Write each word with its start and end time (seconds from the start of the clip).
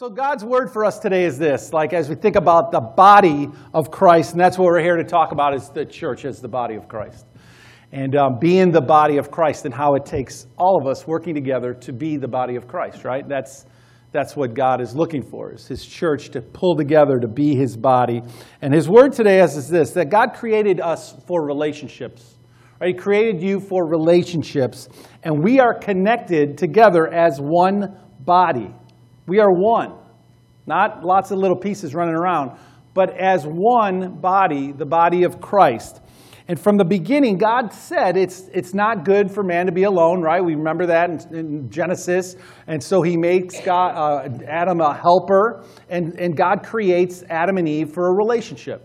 So, 0.00 0.08
God's 0.08 0.46
word 0.46 0.72
for 0.72 0.86
us 0.86 0.98
today 0.98 1.26
is 1.26 1.36
this 1.36 1.74
like, 1.74 1.92
as 1.92 2.08
we 2.08 2.14
think 2.14 2.34
about 2.34 2.72
the 2.72 2.80
body 2.80 3.48
of 3.74 3.90
Christ, 3.90 4.32
and 4.32 4.40
that's 4.40 4.56
what 4.56 4.64
we're 4.64 4.80
here 4.80 4.96
to 4.96 5.04
talk 5.04 5.30
about 5.30 5.54
is 5.54 5.68
the 5.68 5.84
church 5.84 6.24
as 6.24 6.40
the 6.40 6.48
body 6.48 6.74
of 6.74 6.88
Christ. 6.88 7.26
And 7.92 8.16
um, 8.16 8.38
being 8.40 8.70
the 8.70 8.80
body 8.80 9.18
of 9.18 9.30
Christ 9.30 9.66
and 9.66 9.74
how 9.74 9.96
it 9.96 10.06
takes 10.06 10.46
all 10.56 10.80
of 10.80 10.86
us 10.86 11.06
working 11.06 11.34
together 11.34 11.74
to 11.74 11.92
be 11.92 12.16
the 12.16 12.26
body 12.26 12.56
of 12.56 12.66
Christ, 12.66 13.04
right? 13.04 13.28
That's, 13.28 13.66
that's 14.10 14.34
what 14.34 14.54
God 14.54 14.80
is 14.80 14.96
looking 14.96 15.22
for, 15.22 15.52
is 15.52 15.66
his 15.66 15.84
church 15.84 16.30
to 16.30 16.40
pull 16.40 16.76
together 16.76 17.20
to 17.20 17.28
be 17.28 17.54
his 17.54 17.76
body. 17.76 18.22
And 18.62 18.72
his 18.72 18.88
word 18.88 19.12
today 19.12 19.40
is, 19.42 19.54
is 19.54 19.68
this 19.68 19.90
that 19.90 20.08
God 20.08 20.32
created 20.32 20.80
us 20.80 21.14
for 21.26 21.44
relationships. 21.44 22.38
Right? 22.80 22.94
He 22.94 22.98
created 22.98 23.42
you 23.42 23.60
for 23.60 23.86
relationships, 23.86 24.88
and 25.24 25.44
we 25.44 25.60
are 25.60 25.74
connected 25.78 26.56
together 26.56 27.06
as 27.06 27.38
one 27.38 27.98
body. 28.20 28.74
We 29.30 29.38
are 29.38 29.52
one, 29.52 29.92
not 30.66 31.04
lots 31.04 31.30
of 31.30 31.38
little 31.38 31.56
pieces 31.56 31.94
running 31.94 32.16
around, 32.16 32.58
but 32.94 33.16
as 33.16 33.44
one 33.46 34.20
body, 34.20 34.72
the 34.72 34.84
body 34.84 35.22
of 35.22 35.40
Christ. 35.40 36.00
And 36.48 36.58
from 36.58 36.76
the 36.76 36.84
beginning, 36.84 37.38
God 37.38 37.72
said 37.72 38.16
it's, 38.16 38.48
it's 38.52 38.74
not 38.74 39.04
good 39.04 39.30
for 39.30 39.44
man 39.44 39.66
to 39.66 39.72
be 39.72 39.84
alone, 39.84 40.20
right? 40.20 40.44
We 40.44 40.56
remember 40.56 40.84
that 40.86 41.10
in, 41.10 41.36
in 41.36 41.70
Genesis. 41.70 42.34
And 42.66 42.82
so 42.82 43.02
he 43.02 43.16
makes 43.16 43.60
God, 43.60 43.94
uh, 43.94 44.44
Adam 44.48 44.80
a 44.80 44.92
helper, 44.92 45.64
and, 45.88 46.18
and 46.18 46.36
God 46.36 46.64
creates 46.64 47.22
Adam 47.30 47.56
and 47.56 47.68
Eve 47.68 47.92
for 47.92 48.08
a 48.08 48.12
relationship. 48.12 48.84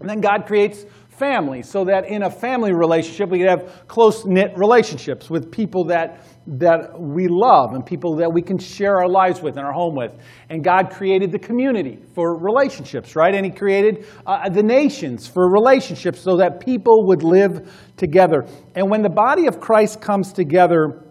And 0.00 0.08
then 0.08 0.22
God 0.22 0.46
creates 0.46 0.86
family 1.10 1.62
so 1.62 1.84
that 1.84 2.06
in 2.06 2.22
a 2.22 2.30
family 2.30 2.72
relationship 2.72 3.28
we 3.28 3.40
could 3.40 3.50
have 3.50 3.86
close 3.86 4.24
knit 4.24 4.52
relationships 4.56 5.28
with 5.28 5.52
people 5.52 5.84
that 5.84 6.24
that 6.50 6.98
we 6.98 7.28
love 7.28 7.74
and 7.74 7.84
people 7.84 8.16
that 8.16 8.32
we 8.32 8.40
can 8.40 8.58
share 8.58 8.96
our 8.96 9.08
lives 9.08 9.42
with 9.42 9.58
and 9.58 9.66
our 9.66 9.72
home 9.72 9.94
with. 9.94 10.12
And 10.48 10.64
God 10.64 10.90
created 10.90 11.30
the 11.30 11.38
community 11.38 11.98
for 12.14 12.38
relationships, 12.38 13.14
right? 13.14 13.34
And 13.34 13.44
He 13.44 13.52
created 13.52 14.06
uh, 14.26 14.48
the 14.48 14.62
nations 14.62 15.26
for 15.26 15.52
relationships 15.52 16.20
so 16.20 16.38
that 16.38 16.60
people 16.60 17.06
would 17.08 17.22
live 17.22 17.70
together. 17.98 18.46
And 18.74 18.88
when 18.90 19.02
the 19.02 19.10
body 19.10 19.46
of 19.46 19.60
Christ 19.60 20.00
comes 20.00 20.32
together, 20.32 21.04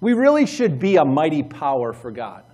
we 0.00 0.12
really 0.12 0.46
should 0.46 0.78
be 0.78 0.96
a 0.96 1.04
mighty 1.04 1.42
power 1.42 1.92
for 1.92 2.12
God. 2.12 2.44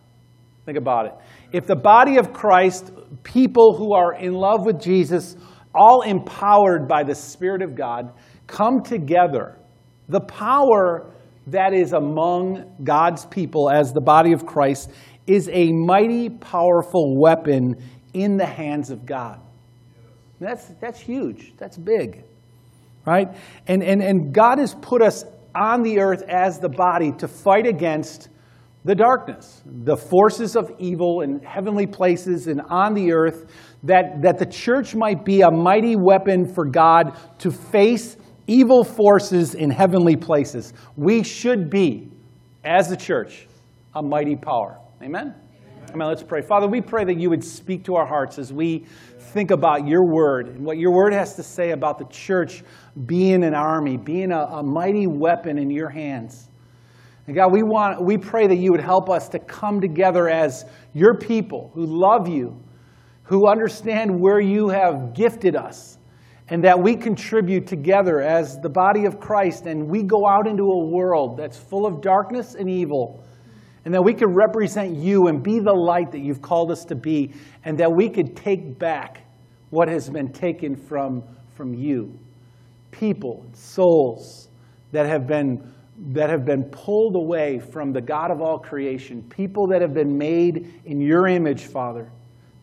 Think 0.64 0.78
about 0.78 1.06
it. 1.06 1.12
If 1.52 1.66
the 1.66 1.76
body 1.76 2.16
of 2.16 2.32
Christ, 2.32 2.90
people 3.22 3.76
who 3.76 3.92
are 3.92 4.14
in 4.14 4.32
love 4.32 4.64
with 4.64 4.80
Jesus, 4.80 5.36
all 5.74 6.02
empowered 6.02 6.88
by 6.88 7.02
the 7.02 7.14
Spirit 7.14 7.60
of 7.60 7.74
God, 7.74 8.12
come 8.46 8.82
together, 8.82 9.58
the 10.08 10.20
power 10.20 11.11
that 11.48 11.74
is 11.74 11.92
among 11.92 12.76
God's 12.84 13.26
people 13.26 13.70
as 13.70 13.92
the 13.92 14.00
body 14.00 14.32
of 14.32 14.46
Christ 14.46 14.90
is 15.26 15.48
a 15.52 15.72
mighty, 15.72 16.28
powerful 16.28 17.16
weapon 17.16 17.82
in 18.12 18.36
the 18.36 18.46
hands 18.46 18.90
of 18.90 19.06
God. 19.06 19.40
That's, 20.40 20.66
that's 20.80 21.00
huge. 21.00 21.52
That's 21.56 21.76
big. 21.76 22.24
Right? 23.04 23.28
And, 23.66 23.82
and, 23.82 24.02
and 24.02 24.32
God 24.32 24.58
has 24.58 24.74
put 24.74 25.02
us 25.02 25.24
on 25.54 25.82
the 25.82 26.00
earth 26.00 26.22
as 26.22 26.58
the 26.58 26.68
body 26.68 27.12
to 27.12 27.28
fight 27.28 27.66
against 27.66 28.28
the 28.84 28.94
darkness, 28.94 29.62
the 29.64 29.96
forces 29.96 30.56
of 30.56 30.72
evil 30.78 31.20
in 31.20 31.40
heavenly 31.40 31.86
places 31.86 32.48
and 32.48 32.60
on 32.62 32.94
the 32.94 33.12
earth, 33.12 33.50
that, 33.84 34.22
that 34.22 34.38
the 34.38 34.46
church 34.46 34.94
might 34.94 35.24
be 35.24 35.42
a 35.42 35.50
mighty 35.50 35.94
weapon 35.94 36.52
for 36.52 36.64
God 36.64 37.16
to 37.38 37.52
face 37.52 38.16
evil 38.46 38.84
forces 38.84 39.54
in 39.54 39.70
heavenly 39.70 40.16
places. 40.16 40.72
We 40.96 41.22
should 41.22 41.70
be, 41.70 42.10
as 42.64 42.88
the 42.88 42.96
church, 42.96 43.46
a 43.94 44.02
mighty 44.02 44.36
power. 44.36 44.78
Amen? 45.02 45.34
Amen. 45.90 46.08
Let's 46.08 46.22
pray. 46.22 46.40
Father, 46.40 46.66
we 46.68 46.80
pray 46.80 47.04
that 47.04 47.18
you 47.18 47.28
would 47.28 47.44
speak 47.44 47.84
to 47.84 47.96
our 47.96 48.06
hearts 48.06 48.38
as 48.38 48.52
we 48.52 48.86
think 49.18 49.50
about 49.50 49.86
your 49.86 50.04
word 50.04 50.48
and 50.48 50.64
what 50.64 50.78
your 50.78 50.92
word 50.92 51.12
has 51.12 51.34
to 51.36 51.42
say 51.42 51.70
about 51.70 51.98
the 51.98 52.06
church 52.06 52.62
being 53.06 53.44
an 53.44 53.54
army, 53.54 53.96
being 53.96 54.32
a, 54.32 54.40
a 54.40 54.62
mighty 54.62 55.06
weapon 55.06 55.58
in 55.58 55.70
your 55.70 55.88
hands. 55.88 56.48
And 57.26 57.36
God, 57.36 57.52
we, 57.52 57.62
want, 57.62 58.02
we 58.02 58.16
pray 58.18 58.46
that 58.46 58.56
you 58.56 58.72
would 58.72 58.80
help 58.80 59.08
us 59.08 59.28
to 59.30 59.38
come 59.38 59.80
together 59.80 60.28
as 60.28 60.64
your 60.92 61.14
people 61.14 61.70
who 61.74 61.84
love 61.86 62.28
you, 62.28 62.60
who 63.22 63.46
understand 63.46 64.18
where 64.18 64.40
you 64.40 64.68
have 64.68 65.14
gifted 65.14 65.56
us 65.56 65.98
and 66.48 66.64
that 66.64 66.78
we 66.80 66.96
contribute 66.96 67.66
together 67.66 68.20
as 68.20 68.58
the 68.58 68.68
body 68.68 69.04
of 69.04 69.20
Christ 69.20 69.66
and 69.66 69.88
we 69.88 70.02
go 70.02 70.26
out 70.26 70.46
into 70.46 70.64
a 70.64 70.84
world 70.86 71.36
that's 71.36 71.56
full 71.56 71.86
of 71.86 72.00
darkness 72.00 72.54
and 72.54 72.68
evil, 72.68 73.22
and 73.84 73.94
that 73.94 74.02
we 74.02 74.14
can 74.14 74.28
represent 74.28 74.94
you 74.94 75.28
and 75.28 75.42
be 75.42 75.58
the 75.58 75.72
light 75.72 76.12
that 76.12 76.20
you've 76.20 76.42
called 76.42 76.70
us 76.70 76.84
to 76.86 76.94
be, 76.94 77.32
and 77.64 77.78
that 77.78 77.92
we 77.92 78.08
could 78.08 78.36
take 78.36 78.78
back 78.78 79.26
what 79.70 79.88
has 79.88 80.08
been 80.10 80.32
taken 80.32 80.76
from, 80.76 81.22
from 81.54 81.74
you. 81.74 82.18
People, 82.90 83.46
souls 83.54 84.48
that 84.92 85.06
have 85.06 85.26
been 85.26 85.72
that 86.14 86.30
have 86.30 86.44
been 86.44 86.64
pulled 86.64 87.14
away 87.14 87.60
from 87.60 87.92
the 87.92 88.00
God 88.00 88.30
of 88.30 88.40
all 88.40 88.58
creation, 88.58 89.22
people 89.28 89.68
that 89.68 89.82
have 89.82 89.94
been 89.94 90.18
made 90.18 90.80
in 90.84 91.00
your 91.00 91.28
image, 91.28 91.66
Father 91.66 92.10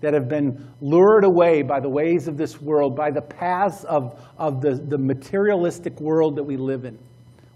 that 0.02 0.14
have 0.14 0.30
been 0.30 0.72
lured 0.82 1.26
away 1.26 1.62
by 1.62 1.80
the 1.80 1.90
ways 1.90 2.28
of 2.28 2.38
this 2.38 2.62
world, 2.62 2.96
by 2.96 3.12
the 3.12 3.22
paths 3.22 3.84
of, 3.84 4.20
of 4.38 4.62
the, 4.62 4.76
the 4.88 4.98
materialistic 4.98 6.00
world 6.00 6.36
that 6.38 6.44
we 6.44 6.58
live 6.58 6.86
in. 6.86 6.98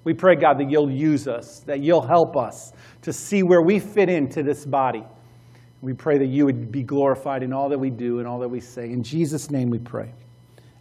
We 0.03 0.13
pray, 0.13 0.35
God, 0.35 0.59
that 0.59 0.69
you'll 0.69 0.91
use 0.91 1.27
us, 1.27 1.59
that 1.65 1.81
you'll 1.81 2.05
help 2.05 2.35
us 2.35 2.73
to 3.03 3.13
see 3.13 3.41
where 3.41 3.61
we 3.61 3.79
fit 3.79 4.09
into 4.09 4.43
this 4.43 4.65
body. 4.65 5.03
We 5.81 5.93
pray 5.93 6.17
that 6.17 6.27
you 6.27 6.45
would 6.45 6.71
be 6.71 6.83
glorified 6.83 7.43
in 7.43 7.53
all 7.53 7.69
that 7.69 7.79
we 7.79 7.89
do 7.89 8.19
and 8.19 8.27
all 8.27 8.39
that 8.39 8.49
we 8.49 8.59
say. 8.59 8.85
In 8.85 9.03
Jesus' 9.03 9.49
name 9.49 9.69
we 9.69 9.79
pray. 9.79 10.13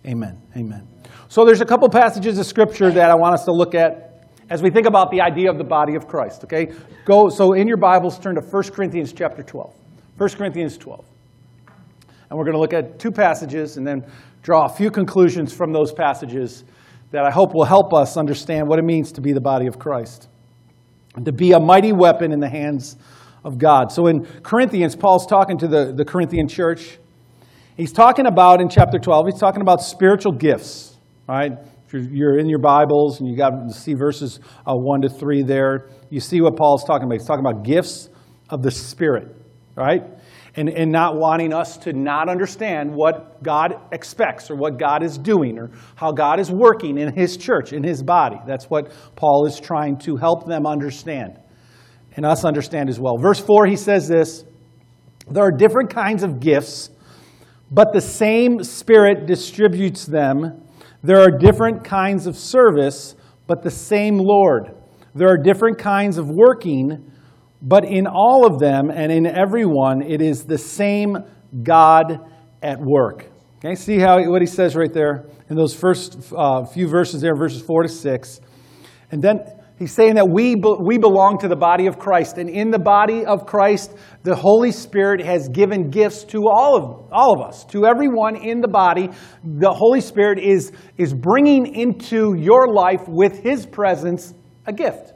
Amen. 0.07 0.41
Amen. 0.57 0.89
So 1.29 1.45
there's 1.45 1.61
a 1.61 1.65
couple 1.65 1.89
passages 1.89 2.39
of 2.39 2.47
scripture 2.47 2.91
that 2.91 3.11
I 3.11 3.15
want 3.15 3.35
us 3.35 3.45
to 3.45 3.53
look 3.53 3.75
at 3.75 4.29
as 4.51 4.63
we 4.63 4.71
think 4.71 4.87
about 4.87 5.11
the 5.11 5.21
idea 5.21 5.51
of 5.51 5.59
the 5.59 5.65
body 5.65 5.95
of 5.95 6.09
Christ. 6.09 6.45
Okay? 6.45 6.73
Go 7.05 7.29
so 7.29 7.53
in 7.53 7.69
your 7.69 7.77
Bibles 7.77 8.19
turn 8.19 8.35
to 8.35 8.41
1 8.41 8.63
Corinthians 8.71 9.13
chapter 9.13 9.43
12. 9.43 9.73
1 10.19 10.31
Corinthians 10.31 10.77
12. 10.77 11.05
And 12.33 12.39
we're 12.39 12.47
going 12.47 12.55
to 12.55 12.61
look 12.61 12.73
at 12.73 12.99
two 12.99 13.11
passages 13.11 13.77
and 13.77 13.87
then 13.87 14.07
draw 14.43 14.65
a 14.65 14.69
few 14.71 14.91
conclusions 14.91 15.53
from 15.53 15.71
those 15.71 15.93
passages 15.93 16.65
that 17.11 17.27
I 17.27 17.31
hope 17.31 17.53
will 17.53 17.67
help 17.67 17.93
us 17.93 18.17
understand 18.17 18.67
what 18.67 18.79
it 18.79 18.87
means 18.87 19.13
to 19.13 19.21
be 19.21 19.35
the 19.35 19.41
body 19.43 19.67
of 19.67 19.79
Christ 19.79 20.29
to 21.27 21.31
be 21.31 21.53
a 21.53 21.61
mighty 21.61 21.93
weapon 21.93 22.33
in 22.33 22.41
the 22.41 22.49
hands 22.49 22.97
of 23.45 23.59
God. 23.59 23.93
So 23.93 24.07
in 24.07 24.25
Corinthians, 24.43 24.97
Paul's 24.97 25.27
talking 25.27 25.59
to 25.59 25.69
the, 25.69 25.93
the 25.95 26.07
Corinthian 26.07 26.49
church. 26.49 26.99
He's 27.77 27.93
talking 27.93 28.25
about, 28.25 28.63
in 28.63 28.71
chapter 28.71 28.99
12, 28.99 29.27
he's 29.27 29.39
talking 29.39 29.61
about 29.61 29.83
spiritual 29.83 30.33
gifts, 30.33 30.97
right? 31.29 31.53
If 31.87 31.93
you're, 31.93 32.03
you're 32.03 32.39
in 32.39 32.49
your 32.49 32.61
Bibles 32.61 33.21
and 33.21 33.29
you 33.29 33.37
got 33.37 33.51
to 33.51 33.75
see 33.75 33.93
verses 33.93 34.41
uh, 34.67 34.75
1 34.75 35.03
to 35.03 35.11
3 35.11 35.43
there, 35.43 35.91
you 36.09 36.19
see 36.19 36.41
what 36.41 36.57
Paul's 36.57 36.83
talking 36.83 37.05
about. 37.05 37.19
He's 37.19 37.27
talking 37.27 37.45
about 37.45 37.63
gifts 37.63 38.09
of 38.49 38.63
the 38.63 38.71
Spirit, 38.71 39.37
right? 39.77 40.03
And, 40.55 40.69
and 40.69 40.93
not 40.93 41.17
wanting 41.17 41.53
us 41.53 41.79
to 41.79 41.93
not 41.93 42.29
understand 42.29 42.95
what 42.95 43.43
God 43.43 43.75
expects 43.91 44.51
or 44.51 44.57
what 44.57 44.79
God 44.79 45.03
is 45.03 45.17
doing 45.17 45.59
or 45.59 45.71
how 45.95 46.13
God 46.13 46.39
is 46.39 46.51
working 46.51 46.99
in 46.99 47.15
His 47.15 47.37
church, 47.37 47.73
in 47.73 47.83
His 47.83 48.03
body. 48.03 48.37
That's 48.47 48.67
what 48.67 48.93
Paul 49.17 49.47
is 49.47 49.59
trying 49.59 49.99
to 50.01 50.17
help 50.17 50.47
them 50.47 50.67
understand 50.67 51.39
and 52.17 52.27
us 52.27 52.45
understand 52.45 52.89
as 52.89 53.01
well. 53.01 53.17
Verse 53.17 53.41
4, 53.41 53.67
he 53.67 53.77
says 53.77 54.09
this 54.09 54.45
There 55.31 55.43
are 55.43 55.51
different 55.51 55.91
kinds 55.91 56.23
of 56.23 56.41
gifts, 56.41 56.91
but 57.71 57.93
the 57.93 58.01
same 58.01 58.63
Spirit 58.63 59.27
distributes 59.27 60.05
them. 60.05 60.63
There 61.03 61.21
are 61.21 61.31
different 61.31 61.83
kinds 61.85 62.27
of 62.27 62.37
service, 62.37 63.17
but 63.47 63.63
the 63.63 63.71
same 63.71 64.19
Lord. 64.19 64.75
There 65.15 65.29
are 65.29 65.37
different 65.37 65.79
kinds 65.79 66.17
of 66.17 66.29
working 66.29 67.12
but 67.63 67.85
in 67.85 68.07
all 68.09 68.45
of 68.45 68.59
them 68.59 68.91
and 68.91 69.13
in 69.13 69.25
everyone, 69.25 70.03
it 70.03 70.21
is 70.21 70.45
the 70.45 70.59
same 70.59 71.17
God 71.63 72.19
at 72.61 72.79
work. 72.81 73.27
Okay, 73.59 73.77
see 73.77 73.99
how 73.99 74.21
what 74.29 74.43
he 74.43 74.47
says 74.47 74.75
right 74.75 74.93
there 74.93 75.27
in 75.49 75.57
those 75.57 75.75
first 75.75 76.33
uh, 76.37 76.65
few 76.65 76.89
verses 76.89 77.21
there, 77.21 77.37
verses 77.37 77.63
four 77.63 77.85
to 77.85 77.89
six, 77.89 78.41
and 79.13 79.23
then 79.23 79.39
he's 79.79 79.93
saying 79.93 80.17
that 80.17 80.29
we 80.29 80.57
be, 80.57 80.75
we 80.85 80.99
belong 80.99 81.39
to 81.39 81.47
the 81.47 81.55
body 81.55 81.87
of 81.87 81.97
Christ, 81.97 82.39
and 82.39 82.51
in 82.51 82.73
the 82.73 82.79
body 82.81 83.25
of 83.25 83.47
Christ, 83.47 83.95
the 84.25 84.35
Holy 84.35 84.73
Spirit 84.73 85.25
has 85.25 85.49
given 85.49 85.91
gifts 85.91 86.25
to 86.25 86.49
all 86.49 86.77
of 86.77 87.13
all 87.13 87.41
of 87.41 87.47
us, 87.47 87.65
to 87.67 87.87
everyone 87.87 88.35
in 88.35 88.61
the 88.61 88.69
body. 88.69 89.11
The 89.45 89.71
Holy 89.71 90.01
Spirit 90.01 90.41
is 90.41 90.73
is 90.97 91.15
bringing 91.15 91.73
into 91.73 92.35
your 92.35 92.67
life 92.67 93.07
with 93.07 93.39
His 93.39 93.65
presence 93.65 94.35
a 94.67 94.73
gift. 94.73 95.13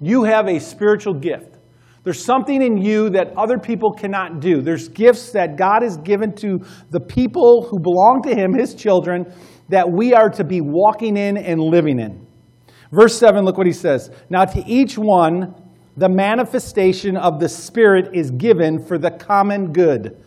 You 0.00 0.24
have 0.24 0.48
a 0.48 0.58
spiritual 0.58 1.14
gift. 1.14 1.53
There's 2.04 2.22
something 2.22 2.62
in 2.62 2.76
you 2.76 3.10
that 3.10 3.32
other 3.36 3.58
people 3.58 3.92
cannot 3.92 4.40
do. 4.40 4.60
There's 4.60 4.88
gifts 4.88 5.32
that 5.32 5.56
God 5.56 5.82
has 5.82 5.96
given 5.96 6.34
to 6.36 6.60
the 6.90 7.00
people 7.00 7.66
who 7.68 7.80
belong 7.80 8.22
to 8.26 8.34
Him, 8.34 8.52
His 8.52 8.74
children, 8.74 9.32
that 9.70 9.90
we 9.90 10.12
are 10.12 10.28
to 10.28 10.44
be 10.44 10.60
walking 10.60 11.16
in 11.16 11.38
and 11.38 11.60
living 11.60 11.98
in. 11.98 12.26
Verse 12.92 13.18
7, 13.18 13.44
look 13.44 13.58
what 13.58 13.66
he 13.66 13.72
says. 13.72 14.10
Now, 14.30 14.44
to 14.44 14.62
each 14.66 14.96
one, 14.96 15.54
the 15.96 16.08
manifestation 16.08 17.16
of 17.16 17.40
the 17.40 17.48
Spirit 17.48 18.14
is 18.14 18.30
given 18.30 18.84
for 18.84 18.98
the 18.98 19.10
common 19.10 19.72
good. 19.72 20.22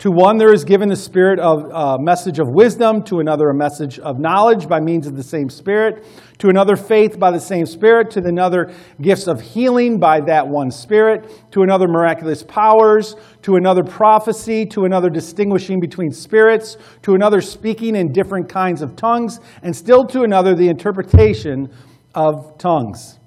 To 0.00 0.10
one 0.10 0.36
there 0.36 0.52
is 0.52 0.62
given 0.62 0.90
the 0.90 0.96
spirit 0.96 1.38
of 1.38 1.64
a 1.64 1.74
uh, 1.74 1.96
message 1.98 2.38
of 2.38 2.48
wisdom, 2.50 3.02
to 3.04 3.20
another 3.20 3.48
a 3.48 3.54
message 3.54 3.98
of 3.98 4.18
knowledge 4.18 4.68
by 4.68 4.78
means 4.78 5.06
of 5.06 5.16
the 5.16 5.22
same 5.22 5.48
spirit, 5.48 6.04
to 6.36 6.50
another 6.50 6.76
faith 6.76 7.18
by 7.18 7.30
the 7.30 7.40
same 7.40 7.64
spirit, 7.64 8.10
to 8.10 8.18
another 8.18 8.74
gifts 9.00 9.26
of 9.26 9.40
healing 9.40 9.98
by 9.98 10.20
that 10.20 10.46
one 10.46 10.70
spirit, 10.70 11.50
to 11.50 11.62
another 11.62 11.88
miraculous 11.88 12.42
powers, 12.42 13.16
to 13.40 13.56
another 13.56 13.82
prophecy, 13.82 14.66
to 14.66 14.84
another 14.84 15.08
distinguishing 15.08 15.80
between 15.80 16.12
spirits, 16.12 16.76
to 17.00 17.14
another 17.14 17.40
speaking 17.40 17.96
in 17.96 18.12
different 18.12 18.50
kinds 18.50 18.82
of 18.82 18.96
tongues, 18.96 19.40
and 19.62 19.74
still 19.74 20.04
to 20.04 20.24
another 20.24 20.54
the 20.54 20.68
interpretation 20.68 21.70
of 22.14 22.58
tongues. 22.58 23.18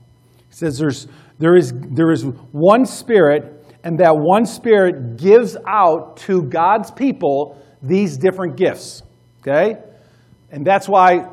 He 0.49 0.53
says 0.53 0.77
there's, 0.77 1.07
there, 1.39 1.55
is, 1.55 1.73
there 1.75 2.11
is 2.11 2.25
one 2.51 2.85
spirit 2.85 3.58
and 3.83 3.99
that 3.99 4.15
one 4.15 4.45
Spirit 4.45 5.17
gives 5.17 5.55
out 5.67 6.17
to 6.17 6.43
God's 6.43 6.91
people 6.91 7.61
these 7.81 8.17
different 8.17 8.57
gifts. 8.57 9.03
Okay? 9.41 9.77
And 10.51 10.65
that's 10.65 10.89
why 10.89 11.29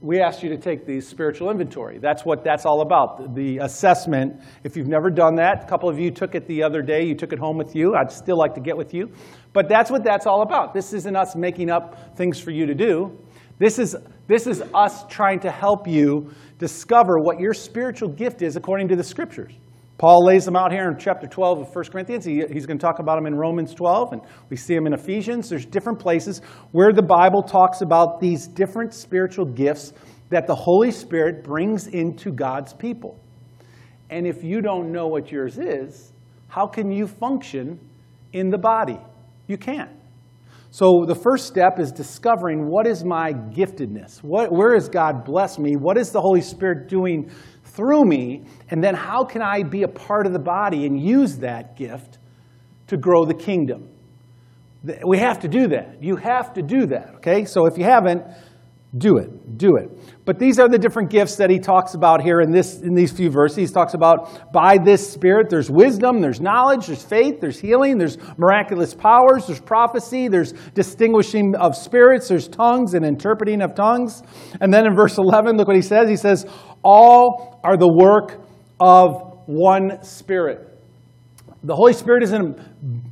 we 0.00 0.20
asked 0.20 0.42
you 0.42 0.48
to 0.50 0.56
take 0.56 0.86
the 0.86 1.00
spiritual 1.00 1.50
inventory. 1.50 1.98
That's 1.98 2.24
what 2.24 2.44
that's 2.44 2.64
all 2.64 2.82
about, 2.82 3.34
the 3.34 3.58
assessment. 3.58 4.40
If 4.62 4.76
you've 4.76 4.86
never 4.86 5.10
done 5.10 5.34
that, 5.36 5.64
a 5.64 5.66
couple 5.66 5.88
of 5.88 5.98
you 5.98 6.10
took 6.10 6.34
it 6.34 6.46
the 6.46 6.62
other 6.62 6.82
day, 6.82 7.04
you 7.04 7.14
took 7.14 7.32
it 7.32 7.38
home 7.38 7.56
with 7.56 7.74
you. 7.74 7.94
I'd 7.96 8.12
still 8.12 8.38
like 8.38 8.54
to 8.54 8.60
get 8.60 8.76
with 8.76 8.94
you. 8.94 9.10
But 9.52 9.68
that's 9.68 9.90
what 9.90 10.04
that's 10.04 10.26
all 10.26 10.42
about. 10.42 10.72
This 10.72 10.92
isn't 10.92 11.16
us 11.16 11.34
making 11.34 11.70
up 11.70 12.16
things 12.16 12.38
for 12.38 12.52
you 12.52 12.66
to 12.66 12.74
do. 12.74 13.16
This 13.58 13.80
is, 13.80 13.96
this 14.28 14.46
is 14.46 14.62
us 14.72 15.04
trying 15.08 15.40
to 15.40 15.50
help 15.50 15.88
you 15.88 16.30
discover 16.58 17.18
what 17.18 17.40
your 17.40 17.52
spiritual 17.52 18.08
gift 18.08 18.42
is 18.42 18.56
according 18.56 18.88
to 18.88 18.96
the 18.96 19.02
scriptures. 19.04 19.52
Paul 19.98 20.24
lays 20.24 20.44
them 20.44 20.54
out 20.54 20.70
here 20.70 20.88
in 20.88 20.96
chapter 20.96 21.26
12 21.26 21.60
of 21.60 21.74
1 21.74 21.84
Corinthians. 21.86 22.24
He, 22.24 22.44
he's 22.52 22.66
going 22.66 22.78
to 22.78 22.82
talk 22.82 23.00
about 23.00 23.16
them 23.16 23.26
in 23.26 23.34
Romans 23.34 23.74
12, 23.74 24.12
and 24.12 24.22
we 24.48 24.56
see 24.56 24.74
them 24.74 24.86
in 24.86 24.92
Ephesians. 24.92 25.48
There's 25.48 25.66
different 25.66 25.98
places 25.98 26.40
where 26.70 26.92
the 26.92 27.02
Bible 27.02 27.42
talks 27.42 27.80
about 27.80 28.20
these 28.20 28.46
different 28.46 28.94
spiritual 28.94 29.44
gifts 29.44 29.92
that 30.30 30.46
the 30.46 30.54
Holy 30.54 30.92
Spirit 30.92 31.42
brings 31.42 31.88
into 31.88 32.30
God's 32.30 32.72
people. 32.72 33.18
And 34.08 34.24
if 34.24 34.44
you 34.44 34.60
don't 34.62 34.92
know 34.92 35.08
what 35.08 35.32
yours 35.32 35.58
is, 35.58 36.12
how 36.46 36.68
can 36.68 36.92
you 36.92 37.08
function 37.08 37.80
in 38.32 38.50
the 38.50 38.58
body? 38.58 38.98
You 39.48 39.58
can't. 39.58 39.90
So 40.70 41.04
the 41.06 41.14
first 41.14 41.46
step 41.46 41.78
is 41.78 41.90
discovering 41.90 42.68
what 42.68 42.86
is 42.86 43.02
my 43.02 43.32
giftedness? 43.32 44.22
What, 44.22 44.52
where 44.52 44.74
has 44.74 44.88
God 44.88 45.24
blessed 45.24 45.58
me? 45.58 45.76
What 45.76 45.96
is 45.96 46.12
the 46.12 46.20
Holy 46.20 46.42
Spirit 46.42 46.88
doing 46.88 47.30
through 47.78 48.04
me, 48.04 48.42
and 48.70 48.82
then 48.82 48.96
how 48.96 49.24
can 49.24 49.40
I 49.40 49.62
be 49.62 49.84
a 49.84 49.88
part 49.88 50.26
of 50.26 50.32
the 50.32 50.40
body 50.40 50.84
and 50.84 51.00
use 51.00 51.38
that 51.38 51.76
gift 51.76 52.18
to 52.88 52.96
grow 52.96 53.24
the 53.24 53.34
kingdom? 53.34 53.88
We 55.06 55.18
have 55.18 55.38
to 55.40 55.48
do 55.48 55.68
that. 55.68 56.02
You 56.02 56.16
have 56.16 56.54
to 56.54 56.62
do 56.62 56.86
that, 56.86 57.14
okay? 57.16 57.44
So 57.44 57.66
if 57.66 57.78
you 57.78 57.84
haven't, 57.84 58.24
do 58.96 59.18
it. 59.18 59.58
Do 59.58 59.76
it. 59.76 59.90
But 60.24 60.38
these 60.38 60.58
are 60.58 60.66
the 60.66 60.78
different 60.78 61.10
gifts 61.10 61.36
that 61.36 61.50
he 61.50 61.58
talks 61.58 61.92
about 61.92 62.22
here 62.22 62.40
in, 62.40 62.50
this, 62.50 62.80
in 62.80 62.94
these 62.94 63.12
few 63.12 63.28
verses. 63.28 63.56
He 63.56 63.66
talks 63.66 63.92
about 63.92 64.50
by 64.50 64.78
this 64.78 65.12
Spirit, 65.12 65.50
there's 65.50 65.70
wisdom, 65.70 66.22
there's 66.22 66.40
knowledge, 66.40 66.86
there's 66.86 67.02
faith, 67.02 67.38
there's 67.40 67.58
healing, 67.58 67.98
there's 67.98 68.16
miraculous 68.38 68.94
powers, 68.94 69.46
there's 69.46 69.60
prophecy, 69.60 70.28
there's 70.28 70.52
distinguishing 70.72 71.54
of 71.56 71.76
spirits, 71.76 72.28
there's 72.28 72.48
tongues 72.48 72.94
and 72.94 73.04
interpreting 73.04 73.60
of 73.60 73.74
tongues. 73.74 74.22
And 74.60 74.72
then 74.72 74.86
in 74.86 74.94
verse 74.94 75.18
11, 75.18 75.58
look 75.58 75.66
what 75.66 75.76
he 75.76 75.82
says. 75.82 76.08
He 76.08 76.16
says, 76.16 76.46
All 76.82 77.60
are 77.62 77.76
the 77.76 77.92
work 77.92 78.40
of 78.80 79.42
one 79.44 80.02
Spirit. 80.02 80.64
The 81.62 81.74
Holy 81.74 81.92
Spirit 81.92 82.22
isn't 82.22 82.58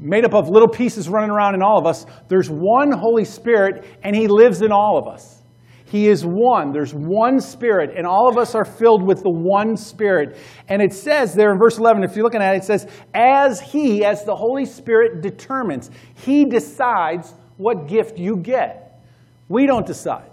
made 0.00 0.25
up 0.25 0.32
of 0.32 0.49
little 0.49 0.69
pieces 0.69 1.08
running 1.08 1.31
around 1.31 1.55
in 1.55 1.62
all 1.62 1.78
of 1.78 1.87
us. 1.87 2.06
There's 2.28 2.49
one 2.49 2.93
Holy 2.93 3.25
Spirit, 3.25 3.84
and 4.02 4.17
He 4.17 4.28
lives 4.28 4.62
in 4.62 4.73
all 4.73 4.96
of 4.96 5.06
us. 5.06 5.43
He 5.88 6.09
is 6.09 6.25
one. 6.27 6.73
There's 6.73 6.93
one 6.93 7.41
Spirit, 7.41 7.93
and 7.97 8.06
all 8.06 8.29
of 8.29 8.37
us 8.37 8.55
are 8.56 8.65
filled 8.65 9.06
with 9.06 9.23
the 9.23 9.31
one 9.31 9.77
Spirit. 9.77 10.37
And 10.69 10.83
it 10.83 10.93
says 10.93 11.33
there 11.33 11.53
in 11.53 11.59
verse 11.59 11.79
11, 11.79 12.03
if 12.03 12.17
you're 12.17 12.25
looking 12.25 12.43
at 12.43 12.55
it, 12.55 12.59
it 12.59 12.65
says, 12.65 12.88
as 13.15 13.61
He, 13.61 14.05
as 14.05 14.25
the 14.25 14.35
Holy 14.35 14.65
Spirit 14.65 15.23
determines, 15.23 15.91
He 16.15 16.44
decides 16.44 17.35
what 17.56 17.87
gift 17.87 18.19
you 18.19 18.37
get. 18.37 19.00
We 19.49 19.67
don't 19.67 19.87
decide. 19.87 20.31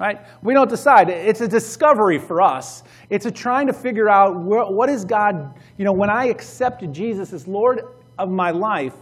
Right? 0.00 0.20
We 0.42 0.54
don't 0.54 0.70
decide. 0.70 1.10
It's 1.10 1.40
a 1.40 1.48
discovery 1.48 2.18
for 2.18 2.40
us. 2.40 2.84
It's 3.10 3.26
a 3.26 3.32
trying 3.32 3.66
to 3.66 3.72
figure 3.72 4.08
out 4.08 4.36
what 4.36 4.88
is 4.88 5.04
God, 5.04 5.60
you 5.76 5.84
know, 5.84 5.92
when 5.92 6.08
I 6.08 6.26
accepted 6.26 6.92
Jesus 6.92 7.32
as 7.32 7.46
Lord 7.46 7.82
of 8.16 8.30
my 8.30 8.52
life, 8.52 8.94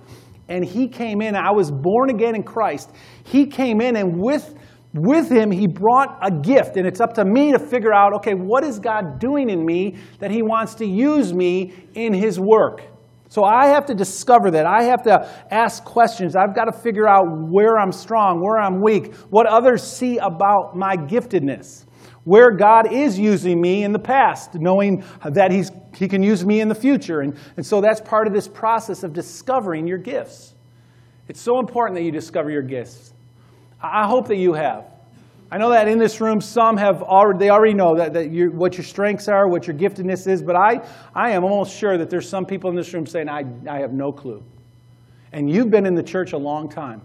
and 0.49 0.65
He 0.65 0.89
came 0.89 1.21
in, 1.21 1.37
I 1.37 1.51
was 1.51 1.71
born 1.71 2.11
again 2.11 2.35
in 2.35 2.43
Christ. 2.43 2.91
He 3.25 3.47
came 3.47 3.81
in, 3.81 3.97
and 3.97 4.19
with 4.19 4.55
with 4.97 5.31
him, 5.31 5.51
he 5.51 5.67
brought 5.67 6.19
a 6.23 6.31
gift, 6.31 6.77
and 6.77 6.87
it's 6.87 7.01
up 7.01 7.13
to 7.15 7.25
me 7.25 7.53
to 7.53 7.59
figure 7.59 7.93
out 7.93 8.15
okay, 8.15 8.35
what 8.35 8.65
is 8.65 8.79
God 8.79 9.19
doing 9.19 9.51
in 9.51 9.65
me 9.65 9.97
that 10.19 10.31
he 10.31 10.43
wants 10.43 10.75
to 10.77 10.87
use 10.87 11.33
me 11.33 11.75
in 11.95 12.13
his 12.13 12.41
work? 12.41 12.83
So 13.29 13.45
I 13.45 13.67
have 13.67 13.87
to 13.87 13.95
discover 13.95 14.51
that. 14.53 14.67
I 14.67 14.85
have 14.85 15.03
to 15.03 15.29
ask 15.51 15.85
questions. 15.85 16.37
I've 16.37 16.55
got 16.55 16.67
to 16.67 16.73
figure 16.73 17.09
out 17.09 17.25
where 17.51 17.79
I'm 17.79 17.93
strong, 17.93 18.41
where 18.41 18.59
I'm 18.59 18.81
weak, 18.81 19.15
what 19.31 19.47
others 19.47 19.83
see 19.83 20.19
about 20.19 20.77
my 20.77 20.97
giftedness, 20.97 21.85
where 22.25 22.53
God 22.53 22.93
is 22.93 23.19
using 23.19 23.61
me 23.61 23.83
in 23.83 23.93
the 23.93 23.99
past, 23.99 24.55
knowing 24.55 25.05
that 25.25 25.51
he's, 25.51 25.71
He 25.97 26.07
can 26.07 26.23
use 26.23 26.47
me 26.47 26.61
in 26.61 26.69
the 26.69 26.75
future. 26.75 27.21
And, 27.21 27.37
and 27.57 27.67
so 27.67 27.81
that's 27.81 28.01
part 28.01 28.27
of 28.27 28.33
this 28.33 28.47
process 28.47 29.03
of 29.03 29.13
discovering 29.13 29.87
your 29.87 29.99
gifts. 29.99 30.55
It's 31.29 31.41
so 31.41 31.59
important 31.59 31.97
that 31.99 32.05
you 32.05 32.13
discover 32.13 32.51
your 32.51 32.63
gifts. 32.63 33.13
I 33.93 34.07
hope 34.07 34.29
that 34.29 34.37
you 34.37 34.53
have. 34.53 34.85
I 35.51 35.59
know 35.59 35.71
that 35.71 35.87
in 35.87 35.99
this 35.99 36.21
room, 36.21 36.41
some 36.41 36.77
have 36.77 37.03
already, 37.03 37.39
they 37.39 37.51
already 37.51 37.75
know 37.75 37.97
that, 37.97 38.13
that 38.15 38.31
what 38.53 38.77
your 38.77 38.85
strengths 38.85 39.29
are, 39.29 39.47
what 39.47 39.67
your 39.67 39.77
giftedness 39.77 40.27
is, 40.27 40.43
but 40.43 40.57
I, 40.57 40.85
I 41.15 41.31
am 41.31 41.45
almost 41.45 41.77
sure 41.77 41.97
that 41.99 42.11
there's 42.11 42.29
some 42.29 42.45
people 42.45 42.69
in 42.69 42.75
this 42.77 42.93
room 42.93 43.07
saying, 43.07 43.29
I, 43.29 43.45
I 43.69 43.79
have 43.79 43.93
no 43.93 44.11
clue. 44.11 44.43
And 45.33 45.49
you've 45.49 45.71
been 45.71 45.87
in 45.87 45.95
the 45.95 46.03
church 46.03 46.33
a 46.33 46.39
long 46.39 46.69
time, 46.69 47.01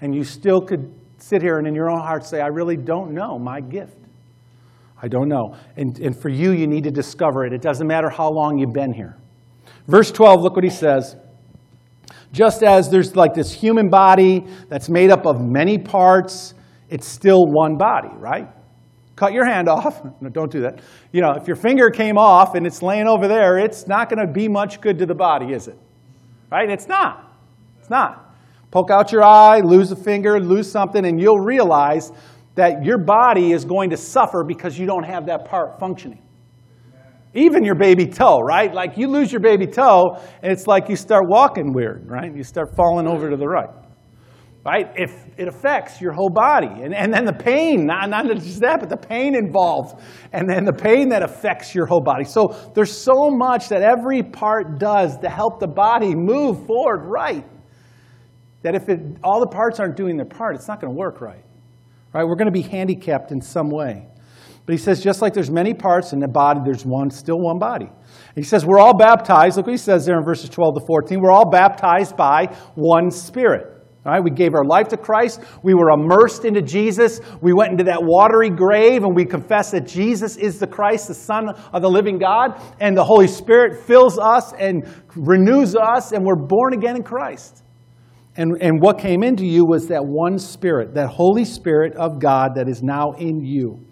and 0.00 0.14
you 0.14 0.24
still 0.24 0.60
could 0.60 0.92
sit 1.18 1.40
here 1.40 1.58
and 1.58 1.68
in 1.68 1.74
your 1.74 1.88
own 1.88 2.00
heart 2.00 2.26
say, 2.26 2.40
I 2.40 2.48
really 2.48 2.76
don't 2.76 3.12
know 3.12 3.38
my 3.38 3.60
gift. 3.60 3.96
I 5.00 5.08
don't 5.08 5.28
know. 5.28 5.56
And, 5.76 5.98
and 6.00 6.18
for 6.18 6.28
you, 6.28 6.50
you 6.52 6.66
need 6.66 6.84
to 6.84 6.90
discover 6.90 7.44
it. 7.44 7.52
It 7.52 7.62
doesn't 7.62 7.86
matter 7.86 8.08
how 8.08 8.30
long 8.30 8.58
you've 8.58 8.72
been 8.72 8.92
here. 8.92 9.16
Verse 9.86 10.10
12, 10.10 10.42
look 10.42 10.56
what 10.56 10.64
he 10.64 10.70
says. 10.70 11.16
Just 12.36 12.62
as 12.62 12.90
there's 12.90 13.16
like 13.16 13.32
this 13.32 13.50
human 13.50 13.88
body 13.88 14.44
that's 14.68 14.90
made 14.90 15.10
up 15.10 15.24
of 15.24 15.40
many 15.40 15.78
parts, 15.78 16.52
it's 16.90 17.08
still 17.08 17.46
one 17.46 17.78
body, 17.78 18.10
right? 18.18 18.46
Cut 19.16 19.32
your 19.32 19.46
hand 19.46 19.70
off. 19.70 20.02
No, 20.20 20.28
don't 20.28 20.52
do 20.52 20.60
that. 20.60 20.80
You 21.12 21.22
know, 21.22 21.30
if 21.32 21.46
your 21.46 21.56
finger 21.56 21.88
came 21.88 22.18
off 22.18 22.54
and 22.54 22.66
it's 22.66 22.82
laying 22.82 23.06
over 23.06 23.26
there, 23.26 23.56
it's 23.56 23.86
not 23.86 24.10
going 24.10 24.18
to 24.18 24.30
be 24.30 24.48
much 24.48 24.82
good 24.82 24.98
to 24.98 25.06
the 25.06 25.14
body, 25.14 25.54
is 25.54 25.66
it? 25.66 25.78
Right? 26.52 26.68
It's 26.68 26.86
not. 26.86 27.34
It's 27.80 27.88
not. 27.88 28.36
Poke 28.70 28.90
out 28.90 29.12
your 29.12 29.24
eye, 29.24 29.60
lose 29.60 29.90
a 29.90 29.96
finger, 29.96 30.38
lose 30.38 30.70
something, 30.70 31.06
and 31.06 31.18
you'll 31.18 31.40
realize 31.40 32.12
that 32.54 32.84
your 32.84 32.98
body 32.98 33.52
is 33.52 33.64
going 33.64 33.88
to 33.88 33.96
suffer 33.96 34.44
because 34.44 34.78
you 34.78 34.84
don't 34.84 35.04
have 35.04 35.24
that 35.24 35.46
part 35.46 35.80
functioning. 35.80 36.20
Even 37.36 37.64
your 37.64 37.74
baby 37.74 38.06
toe, 38.06 38.40
right? 38.40 38.72
Like 38.72 38.96
you 38.96 39.08
lose 39.08 39.30
your 39.30 39.42
baby 39.42 39.66
toe, 39.66 40.16
and 40.42 40.50
it's 40.50 40.66
like 40.66 40.88
you 40.88 40.96
start 40.96 41.24
walking 41.28 41.74
weird, 41.74 42.08
right? 42.08 42.34
You 42.34 42.42
start 42.42 42.74
falling 42.74 43.06
over 43.06 43.30
to 43.30 43.36
the 43.36 43.46
right. 43.46 43.68
Right? 44.64 44.90
If 44.96 45.12
it 45.36 45.46
affects 45.46 46.00
your 46.00 46.12
whole 46.12 46.30
body. 46.30 46.82
And, 46.82 46.92
and 46.92 47.14
then 47.14 47.24
the 47.24 47.32
pain, 47.32 47.86
not, 47.86 48.10
not 48.10 48.26
just 48.26 48.60
that, 48.62 48.80
but 48.80 48.88
the 48.88 48.96
pain 48.96 49.36
involved. 49.36 50.02
And 50.32 50.50
then 50.50 50.64
the 50.64 50.72
pain 50.72 51.10
that 51.10 51.22
affects 51.22 51.72
your 51.72 51.86
whole 51.86 52.00
body. 52.00 52.24
So 52.24 52.48
there's 52.74 52.90
so 52.90 53.30
much 53.30 53.68
that 53.68 53.82
every 53.82 54.24
part 54.24 54.80
does 54.80 55.18
to 55.18 55.28
help 55.28 55.60
the 55.60 55.68
body 55.68 56.16
move 56.16 56.66
forward 56.66 57.04
right. 57.04 57.46
That 58.62 58.74
if 58.74 58.88
it, 58.88 58.98
all 59.22 59.38
the 59.38 59.46
parts 59.46 59.78
aren't 59.78 59.96
doing 59.96 60.16
their 60.16 60.26
part, 60.26 60.56
it's 60.56 60.66
not 60.66 60.80
going 60.80 60.92
to 60.92 60.98
work 60.98 61.20
right. 61.20 61.44
Right? 62.12 62.24
We're 62.24 62.34
going 62.34 62.52
to 62.52 62.60
be 62.62 62.62
handicapped 62.62 63.30
in 63.30 63.40
some 63.40 63.70
way. 63.70 64.08
But 64.66 64.72
he 64.72 64.78
says, 64.78 65.00
just 65.00 65.22
like 65.22 65.32
there's 65.32 65.50
many 65.50 65.72
parts 65.74 66.12
in 66.12 66.18
the 66.18 66.26
body, 66.26 66.60
there's 66.64 66.84
one, 66.84 67.08
still 67.08 67.38
one 67.38 67.58
body. 67.58 67.86
And 67.86 68.34
he 68.34 68.42
says, 68.42 68.66
we're 68.66 68.80
all 68.80 68.96
baptized. 68.96 69.56
Look 69.56 69.66
what 69.66 69.72
he 69.72 69.78
says 69.78 70.04
there 70.04 70.18
in 70.18 70.24
verses 70.24 70.50
12 70.50 70.74
to 70.74 70.86
14. 70.86 71.20
We're 71.20 71.30
all 71.30 71.48
baptized 71.48 72.16
by 72.16 72.46
one 72.74 73.12
Spirit. 73.12 73.76
All 74.04 74.12
right, 74.12 74.22
we 74.22 74.30
gave 74.30 74.54
our 74.54 74.64
life 74.64 74.88
to 74.88 74.96
Christ. 74.96 75.40
We 75.64 75.74
were 75.74 75.90
immersed 75.90 76.44
into 76.44 76.62
Jesus. 76.62 77.20
We 77.40 77.52
went 77.52 77.72
into 77.72 77.84
that 77.84 77.98
watery 78.00 78.50
grave 78.50 79.02
and 79.02 79.14
we 79.16 79.24
confessed 79.24 79.72
that 79.72 79.86
Jesus 79.86 80.36
is 80.36 80.60
the 80.60 80.66
Christ, 80.66 81.08
the 81.08 81.14
Son 81.14 81.48
of 81.48 81.82
the 81.82 81.90
living 81.90 82.18
God. 82.18 82.60
And 82.80 82.96
the 82.96 83.04
Holy 83.04 83.26
Spirit 83.26 83.84
fills 83.84 84.18
us 84.18 84.52
and 84.52 84.86
renews 85.16 85.74
us, 85.74 86.12
and 86.12 86.24
we're 86.24 86.36
born 86.36 86.72
again 86.72 86.96
in 86.96 87.02
Christ. 87.02 87.64
And, 88.36 88.56
and 88.60 88.80
what 88.80 88.98
came 88.98 89.22
into 89.22 89.44
you 89.44 89.64
was 89.64 89.88
that 89.88 90.04
one 90.04 90.38
Spirit, 90.38 90.94
that 90.94 91.08
Holy 91.08 91.44
Spirit 91.44 91.94
of 91.96 92.20
God 92.20 92.52
that 92.56 92.68
is 92.68 92.82
now 92.82 93.12
in 93.18 93.40
you. 93.44 93.85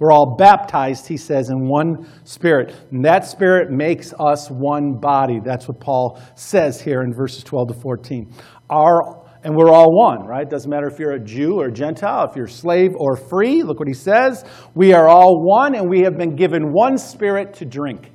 We're 0.00 0.12
all 0.12 0.34
baptized, 0.34 1.06
he 1.06 1.18
says, 1.18 1.50
in 1.50 1.68
one 1.68 2.08
spirit. 2.24 2.74
And 2.90 3.04
that 3.04 3.26
spirit 3.26 3.70
makes 3.70 4.14
us 4.18 4.50
one 4.50 4.94
body. 4.98 5.40
That's 5.44 5.68
what 5.68 5.78
Paul 5.78 6.20
says 6.34 6.80
here 6.80 7.02
in 7.02 7.12
verses 7.12 7.44
12 7.44 7.68
to 7.68 7.74
14. 7.74 8.32
Our, 8.70 9.22
and 9.44 9.54
we're 9.54 9.68
all 9.70 9.94
one, 9.94 10.26
right? 10.26 10.48
Doesn't 10.48 10.70
matter 10.70 10.86
if 10.86 10.98
you're 10.98 11.12
a 11.12 11.22
Jew 11.22 11.60
or 11.60 11.70
Gentile, 11.70 12.26
if 12.30 12.34
you're 12.34 12.46
slave 12.46 12.92
or 12.96 13.14
free. 13.14 13.62
Look 13.62 13.78
what 13.78 13.88
he 13.88 13.94
says. 13.94 14.42
We 14.74 14.94
are 14.94 15.06
all 15.06 15.44
one, 15.44 15.74
and 15.74 15.88
we 15.88 16.00
have 16.00 16.16
been 16.16 16.34
given 16.34 16.72
one 16.72 16.96
spirit 16.96 17.52
to 17.54 17.66
drink. 17.66 18.10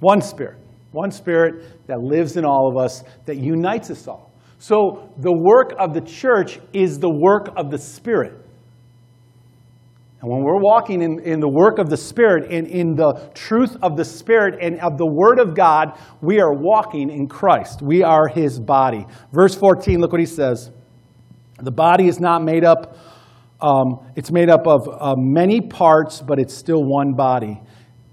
One 0.00 0.22
spirit. 0.22 0.56
One 0.92 1.10
spirit 1.10 1.86
that 1.86 2.00
lives 2.00 2.38
in 2.38 2.46
all 2.46 2.70
of 2.70 2.82
us, 2.82 3.04
that 3.26 3.36
unites 3.36 3.90
us 3.90 4.08
all. 4.08 4.32
So 4.58 5.12
the 5.18 5.32
work 5.32 5.74
of 5.78 5.92
the 5.92 6.00
church 6.00 6.60
is 6.72 6.98
the 6.98 7.10
work 7.10 7.48
of 7.56 7.70
the 7.70 7.76
Spirit. 7.76 8.43
And 10.24 10.32
when 10.32 10.42
we're 10.42 10.58
walking 10.58 11.02
in, 11.02 11.20
in 11.20 11.38
the 11.38 11.48
work 11.50 11.78
of 11.78 11.90
the 11.90 11.98
Spirit 11.98 12.50
and 12.50 12.66
in 12.66 12.94
the 12.94 13.30
truth 13.34 13.76
of 13.82 13.94
the 13.94 14.06
Spirit 14.06 14.54
and 14.58 14.80
of 14.80 14.96
the 14.96 15.06
Word 15.06 15.38
of 15.38 15.54
God, 15.54 15.98
we 16.22 16.40
are 16.40 16.54
walking 16.54 17.10
in 17.10 17.28
Christ. 17.28 17.82
We 17.82 18.02
are 18.02 18.26
His 18.26 18.58
body. 18.58 19.04
Verse 19.34 19.54
14, 19.54 20.00
look 20.00 20.12
what 20.12 20.22
he 20.22 20.26
says. 20.26 20.70
The 21.60 21.70
body 21.70 22.08
is 22.08 22.20
not 22.20 22.42
made 22.42 22.64
up, 22.64 22.96
um, 23.60 24.12
it's 24.16 24.32
made 24.32 24.48
up 24.48 24.66
of 24.66 24.88
uh, 24.88 25.14
many 25.18 25.60
parts, 25.60 26.22
but 26.22 26.38
it's 26.38 26.54
still 26.54 26.82
one 26.82 27.12
body. 27.12 27.60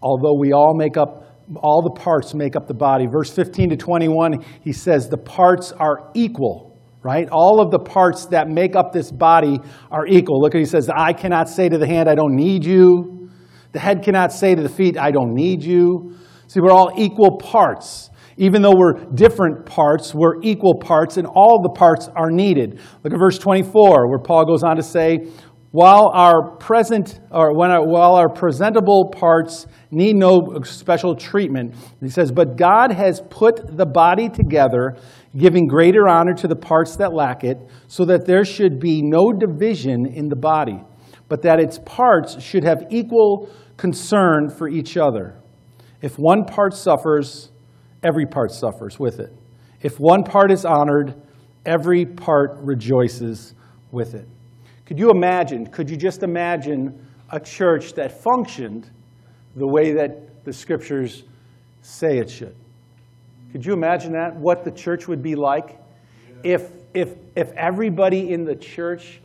Although 0.02 0.38
we 0.38 0.52
all 0.52 0.76
make 0.76 0.98
up, 0.98 1.34
all 1.64 1.82
the 1.82 1.98
parts 1.98 2.34
make 2.34 2.58
up 2.58 2.68
the 2.68 2.74
body. 2.74 3.06
Verse 3.06 3.32
15 3.32 3.70
to 3.70 3.78
21, 3.78 4.44
he 4.60 4.74
says, 4.74 5.08
the 5.08 5.18
parts 5.18 5.72
are 5.72 6.12
equal 6.14 6.71
right? 7.04 7.28
All 7.32 7.62
of 7.62 7.72
the 7.72 7.80
parts 7.80 8.28
that 8.28 8.48
make 8.48 8.76
up 8.76 8.92
this 8.92 9.12
body 9.12 9.60
are 9.92 10.06
equal. 10.06 10.40
Look, 10.42 10.54
he 10.54 10.66
says, 10.66 10.86
the 10.86 11.00
eye 11.00 11.14
cannot 11.14 11.50
say 11.50 11.68
to 11.70 11.78
the 11.78 11.88
hand, 11.88 12.10
I 12.10 12.16
don't 12.16 12.36
need 12.36 12.66
you. 12.66 13.30
The 13.72 13.80
head 13.80 14.04
cannot 14.04 14.32
say 14.32 14.54
to 14.54 14.62
the 14.62 14.70
feet, 14.70 14.98
I 14.98 15.12
don't 15.12 15.34
need 15.34 15.64
you. 15.64 16.16
See, 16.48 16.60
we're 16.60 16.72
all 16.72 16.92
equal 16.98 17.38
parts. 17.38 18.10
Even 18.38 18.62
though 18.62 18.76
we're 18.76 18.94
different 19.14 19.66
parts, 19.66 20.14
we're 20.14 20.42
equal 20.42 20.80
parts, 20.80 21.18
and 21.18 21.28
all 21.28 21.62
the 21.62 21.70
parts 21.70 22.10
are 22.16 22.32
needed. 22.32 22.80
Look 23.04 23.14
at 23.14 23.20
verse 23.20 23.38
24, 23.38 24.10
where 24.10 24.20
Paul 24.20 24.46
goes 24.46 24.64
on 24.64 24.78
to 24.78 24.84
say, 24.84 25.28
while 25.72 26.12
our 26.14 26.58
present 26.58 27.20
or 27.32 27.58
when 27.58 27.72
our, 27.72 27.86
while 27.86 28.16
our 28.16 28.30
presentable 28.30 29.10
parts 29.10 29.68
need 29.90 30.16
no 30.18 30.60
special 30.64 31.16
treatment 31.16 31.74
he 32.02 32.10
says 32.10 32.32
but 32.32 32.58
god 32.58 32.92
has 32.92 33.22
put 33.30 33.78
the 33.78 33.86
body 33.86 34.28
together 34.28 34.98
giving 35.38 35.68
greater 35.68 36.08
honor 36.08 36.34
to 36.34 36.48
the 36.48 36.56
parts 36.56 36.98
that 36.98 37.14
lack 37.14 37.44
it 37.44 37.58
so 37.88 38.06
that 38.06 38.26
there 38.26 38.44
should 38.44 38.80
be 38.80 39.02
no 39.02 39.32
division 39.32 40.06
in 40.06 40.28
the 40.30 40.36
body 40.36 40.82
but 41.32 41.44
that 41.44 41.62
its 41.62 41.80
parts 41.86 42.44
should 42.44 42.66
have 42.66 42.84
equal 42.90 43.50
concern 43.78 44.50
for 44.50 44.68
each 44.68 44.98
other. 44.98 45.42
If 46.02 46.16
one 46.18 46.44
part 46.44 46.74
suffers 46.74 47.54
every 48.04 48.26
part 48.26 48.52
suffers 48.52 49.00
with 49.00 49.22
it. 49.22 49.34
If 49.82 49.96
one 49.98 50.24
part 50.24 50.52
is 50.52 50.66
honored 50.66 51.16
every 51.66 52.06
part 52.06 52.58
rejoices 52.62 53.56
with 53.92 54.14
it. 54.14 54.28
Could 54.86 55.00
you 55.00 55.10
imagine, 55.10 55.68
could 55.68 55.90
you 55.90 55.96
just 55.96 56.22
imagine 56.22 57.00
a 57.30 57.40
church 57.40 57.94
that 57.94 58.22
functioned 58.22 58.92
the 59.56 59.66
way 59.66 59.94
that 59.94 60.44
the 60.44 60.52
scriptures 60.52 61.24
say 61.80 62.18
it 62.18 62.30
should? 62.30 62.58
Could 63.52 63.66
you 63.66 63.74
imagine 63.74 64.14
that? 64.14 64.36
What 64.36 64.64
the 64.64 64.72
church 64.72 65.08
would 65.08 65.22
be 65.22 65.36
like 65.36 65.80
if, 66.44 66.72
if, 66.94 67.16
if 67.36 67.52
everybody 67.54 68.32
in 68.32 68.46
the 68.46 68.56
church 68.56 69.22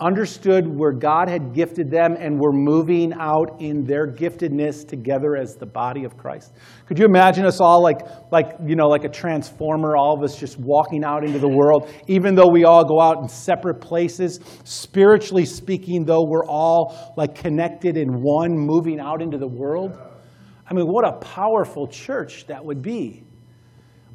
understood 0.00 0.66
where 0.66 0.92
God 0.92 1.28
had 1.28 1.52
gifted 1.52 1.90
them 1.90 2.16
and 2.18 2.40
were 2.40 2.52
moving 2.52 3.12
out 3.12 3.60
in 3.60 3.84
their 3.84 4.06
giftedness 4.06 4.88
together 4.88 5.36
as 5.36 5.56
the 5.56 5.66
body 5.66 6.04
of 6.04 6.16
Christ. 6.16 6.54
Could 6.86 6.98
you 6.98 7.04
imagine 7.04 7.44
us 7.44 7.60
all 7.60 7.82
like, 7.82 8.00
like, 8.32 8.56
you 8.64 8.76
know, 8.76 8.88
like 8.88 9.04
a 9.04 9.10
transformer, 9.10 9.94
all 9.94 10.16
of 10.16 10.22
us 10.22 10.38
just 10.38 10.58
walking 10.58 11.04
out 11.04 11.22
into 11.22 11.38
the 11.38 11.48
world, 11.48 11.90
even 12.06 12.34
though 12.34 12.48
we 12.48 12.64
all 12.64 12.82
go 12.82 12.98
out 12.98 13.18
in 13.18 13.28
separate 13.28 13.80
places, 13.80 14.40
spiritually 14.64 15.44
speaking, 15.44 16.04
though 16.04 16.24
we're 16.26 16.46
all 16.46 17.12
like 17.18 17.34
connected 17.34 17.98
in 17.98 18.22
one, 18.22 18.52
moving 18.56 18.98
out 18.98 19.20
into 19.20 19.36
the 19.36 19.48
world? 19.48 19.98
I 20.70 20.74
mean, 20.74 20.86
what 20.86 21.06
a 21.06 21.12
powerful 21.18 21.86
church 21.86 22.46
that 22.46 22.64
would 22.64 22.82
be 22.82 23.24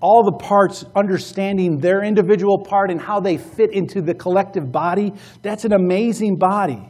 all 0.04 0.22
the 0.22 0.38
parts 0.38 0.84
understanding 0.98 1.78
their 1.78 2.04
individual 2.04 2.60
part 2.62 2.92
and 2.92 3.00
how 3.00 3.22
they 3.22 3.38
fit 3.38 3.72
into 3.72 4.02
the 4.02 4.14
collective 4.14 4.70
body, 4.70 5.14
that's 5.42 5.64
an 5.64 5.72
amazing 5.72 6.36
body. 6.36 6.86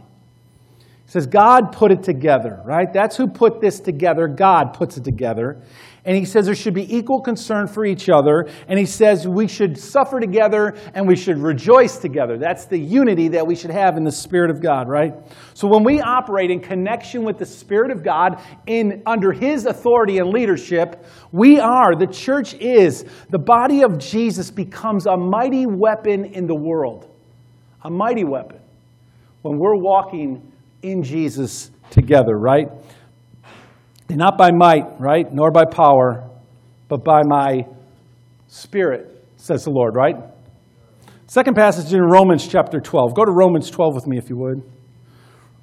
He 1.06 1.12
says, 1.12 1.28
God 1.28 1.72
put 1.72 1.92
it 1.92 2.02
together, 2.02 2.60
right? 2.66 2.92
That's 2.92 3.16
who 3.16 3.28
put 3.28 3.62
this 3.62 3.80
together. 3.80 4.28
God 4.28 4.74
puts 4.74 4.98
it 4.98 5.04
together. 5.04 5.62
And 6.06 6.18
he 6.18 6.26
says 6.26 6.48
there 6.48 6.56
should 6.56 6.74
be 6.74 6.94
equal 6.94 7.22
concern 7.22 7.66
for 7.66 7.86
each 7.86 8.10
other. 8.10 8.50
And 8.68 8.78
he 8.78 8.86
says 8.86 9.26
we 9.26 9.48
should 9.48 9.78
suffer 9.78 10.20
together 10.20 10.76
and 10.94 11.08
we 11.08 11.16
should 11.16 11.38
rejoice 11.38 11.98
together. 11.98 12.38
That's 12.38 12.66
the 12.66 12.78
unity 12.78 13.30
that 13.30 13.48
we 13.48 13.56
should 13.56 13.72
have 13.72 13.96
in 13.96 14.04
the 14.04 14.12
Spirit 14.12 14.52
of 14.52 14.62
God, 14.62 14.90
right? 14.90 15.14
So 15.54 15.66
when 15.68 15.86
we 15.86 16.02
operate 16.02 16.52
in 16.52 16.60
connection 16.60 17.24
with 17.24 17.38
the 17.38 17.46
Spirit 17.46 17.90
of 17.90 18.04
God 18.04 18.42
in 18.68 19.02
under 19.06 19.32
his 19.32 19.66
authority 19.66 20.18
and 20.18 20.30
leadership, 20.30 21.06
we 21.32 21.58
are, 21.60 21.96
the 21.96 22.08
church 22.08 22.54
is, 22.56 23.06
the 23.30 23.40
body 23.40 23.84
of 23.84 23.98
Jesus 23.98 24.52
becomes 24.52 25.06
a 25.06 25.16
mighty 25.16 25.66
weapon 25.66 26.26
in 26.26 26.48
the 26.48 26.56
world. 26.56 27.10
A 27.84 27.90
mighty 27.90 28.26
weapon. 28.26 28.60
When 29.42 29.58
we're 29.58 29.78
walking 29.78 30.52
in 30.82 31.02
Jesus 31.02 31.72
together, 31.92 32.38
right? 32.38 32.68
Not 34.16 34.38
by 34.38 34.52
might, 34.52 35.00
right? 35.00 35.26
Nor 35.32 35.52
by 35.52 35.66
power, 35.66 36.30
but 36.88 37.04
by 37.04 37.22
my 37.24 37.66
spirit, 38.48 39.26
says 39.38 39.64
the 39.64 39.72
Lord, 39.72 39.96
right? 39.96 40.16
Second 41.28 41.56
passage 41.56 41.94
in 41.94 42.02
Romans 42.02 42.48
chapter 42.48 42.80
12. 42.80 43.16
Go 43.16 43.26
to 43.26 43.32
Romans 43.32 43.70
12 43.72 43.96
with 43.96 44.08
me 44.08 44.18
if 44.18 44.30
you 44.30 44.38
would. 44.38 44.62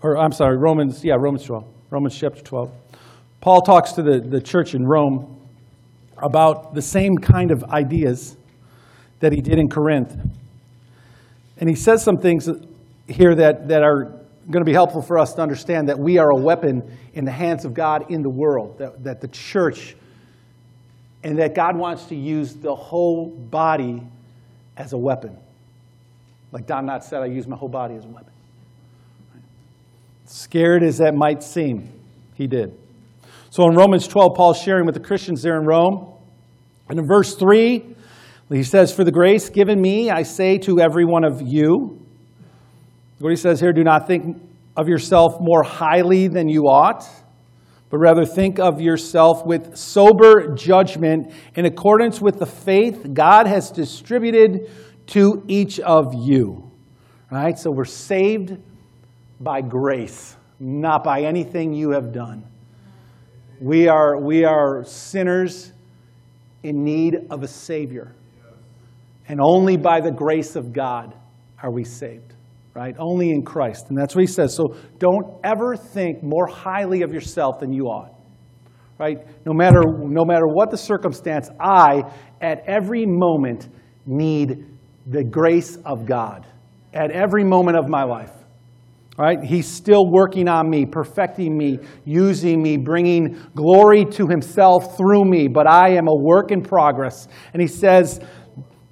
Or, 0.03 0.19
I'm 0.19 0.33
sorry, 0.33 0.57
Romans, 0.57 1.05
yeah, 1.05 1.15
Romans 1.15 1.45
12. 1.45 1.65
Romans 1.91 2.19
chapter 2.19 2.43
12. 2.43 2.73
Paul 3.41 3.63
talks 3.63 3.93
to 3.93 4.03
the, 4.03 4.21
the 4.21 4.41
church 4.41 4.75
in 4.75 4.85
Rome 4.85 5.41
about 6.19 6.75
the 6.75 6.83
same 6.83 7.17
kind 7.17 7.51
of 7.51 7.63
ideas 7.65 8.37
that 9.21 9.33
he 9.33 9.41
did 9.41 9.59
in 9.59 9.69
Corinth. 9.69 10.15
And 11.59 11.69
he 11.69 11.75
says 11.75 12.03
some 12.03 12.17
things 12.17 12.49
here 13.07 13.35
that, 13.35 13.69
that 13.69 13.83
are 13.83 14.20
going 14.49 14.63
to 14.63 14.69
be 14.69 14.73
helpful 14.73 15.03
for 15.03 15.19
us 15.19 15.35
to 15.35 15.43
understand 15.43 15.89
that 15.89 15.99
we 15.99 16.19
are 16.19 16.31
a 16.31 16.37
weapon 16.37 16.97
in 17.15 17.25
the 17.25 17.31
hands 17.31 17.65
of 17.65 17.75
God 17.75 18.11
in 18.11 18.23
the 18.23 18.31
world, 18.31 18.79
that, 18.79 19.05
that 19.05 19.21
the 19.21 19.29
church, 19.29 19.97
and 21.23 21.39
that 21.39 21.55
God 21.55 21.77
wants 21.77 22.05
to 22.07 22.17
use 22.17 22.55
the 22.55 22.75
whole 22.75 23.29
body 23.29 24.03
as 24.77 24.93
a 24.93 24.99
weapon. 24.99 25.37
Like 26.53 26.67
Don 26.67 26.87
Knotts 26.87 27.05
said, 27.05 27.23
I 27.23 27.27
use 27.27 27.47
my 27.47 27.57
whole 27.57 27.69
body 27.69 27.95
as 27.95 28.05
a 28.05 28.09
weapon. 28.09 28.33
Scared 30.27 30.83
as 30.83 30.99
that 30.99 31.15
might 31.15 31.43
seem, 31.43 31.93
he 32.35 32.47
did. 32.47 32.77
So 33.51 33.69
in 33.69 33.75
Romans 33.75 34.07
12, 34.07 34.37
Paul's 34.37 34.61
sharing 34.61 34.87
with 34.87 34.95
the 34.95 35.01
Christians 35.01 35.43
there 35.43 35.59
in 35.59 35.67
Rome. 35.67 36.15
And 36.89 36.99
in 36.99 37.07
verse 37.07 37.35
3, 37.35 37.97
he 38.49 38.63
says, 38.63 38.93
For 38.93 39.05
the 39.05 39.13
grace 39.13 39.49
given 39.49 39.81
me, 39.81 40.11
I 40.11 40.23
say 40.23 40.59
to 40.59 40.81
every 40.81 41.05
one 41.05 41.25
of 41.25 41.43
you, 41.43 42.00
what 43.21 43.31
he 43.31 43.37
says 43.37 43.61
here 43.61 43.73
do 43.73 43.85
not 43.85 44.07
think 44.07 44.41
of 44.77 44.89
yourself 44.89 45.35
more 45.41 45.63
highly 45.63 46.27
than 46.27 46.49
you 46.49 46.63
ought, 46.63 47.05
but 47.91 47.99
rather 47.99 48.25
think 48.25 48.59
of 48.59 48.81
yourself 48.81 49.45
with 49.45 49.77
sober 49.77 50.55
judgment 50.55 51.33
in 51.55 51.67
accordance 51.67 52.21
with 52.21 52.39
the 52.39 52.47
faith 52.47 53.13
God 53.13 53.47
has 53.47 53.71
distributed 53.71 54.71
to 55.09 55.45
each 55.49 55.81
of 55.81 56.15
you. 56.15 56.71
Right? 57.31 57.59
So 57.59 57.71
we're 57.71 57.85
saved 57.85 58.57
by 59.39 59.61
grace, 59.61 60.37
not 60.59 61.05
by 61.05 61.23
anything 61.23 61.75
you 61.75 61.91
have 61.91 62.13
done. 62.13 62.45
We 63.61 63.89
are, 63.89 64.19
we 64.19 64.45
are 64.45 64.83
sinners 64.85 65.73
in 66.63 66.85
need 66.85 67.27
of 67.29 67.43
a 67.43 67.49
Savior. 67.49 68.15
And 69.29 69.41
only 69.43 69.77
by 69.77 70.01
the 70.01 70.11
grace 70.11 70.57
of 70.57 70.73
God 70.73 71.15
are 71.63 71.71
we 71.71 71.85
saved 71.85 72.35
right? 72.75 72.95
Only 72.99 73.31
in 73.31 73.43
Christ. 73.43 73.87
And 73.89 73.99
that's 73.99 74.15
what 74.15 74.21
he 74.21 74.27
says. 74.27 74.55
So 74.55 74.77
don't 74.99 75.27
ever 75.45 75.77
think 75.77 76.23
more 76.23 76.47
highly 76.47 77.03
of 77.03 77.13
yourself 77.13 77.61
than 77.61 77.73
you 77.73 77.87
ought. 77.87 78.15
Right? 78.99 79.19
No 79.47 79.55
matter, 79.55 79.81
no 79.83 80.25
matter 80.25 80.47
what 80.47 80.71
the 80.71 80.77
circumstance, 80.77 81.49
I, 81.59 82.03
at 82.41 82.63
every 82.67 83.07
moment, 83.07 83.69
need 84.07 84.67
the 85.07 85.25
grace 85.25 85.77
of 85.85 86.07
God. 86.07 86.47
At 86.93 87.11
every 87.11 87.45
moment 87.45 87.79
of 87.79 87.89
my 87.89 88.03
life. 88.05 88.33
Right? 89.17 89.43
He's 89.43 89.67
still 89.67 90.11
working 90.11 90.49
on 90.49 90.71
me, 90.71 90.87
perfecting 90.87 91.57
me, 91.57 91.79
using 92.05 92.63
me, 92.63 92.77
bringing 92.79 93.39
glory 93.55 94.05
to 94.13 94.27
himself 94.27 94.97
through 94.97 95.25
me, 95.25 95.47
but 95.47 95.67
I 95.67 95.91
am 95.91 96.09
a 96.09 96.15
work 96.15 96.51
in 96.51 96.63
progress. 96.63 97.29
And 97.53 97.61
he 97.61 97.69
says, 97.69 98.21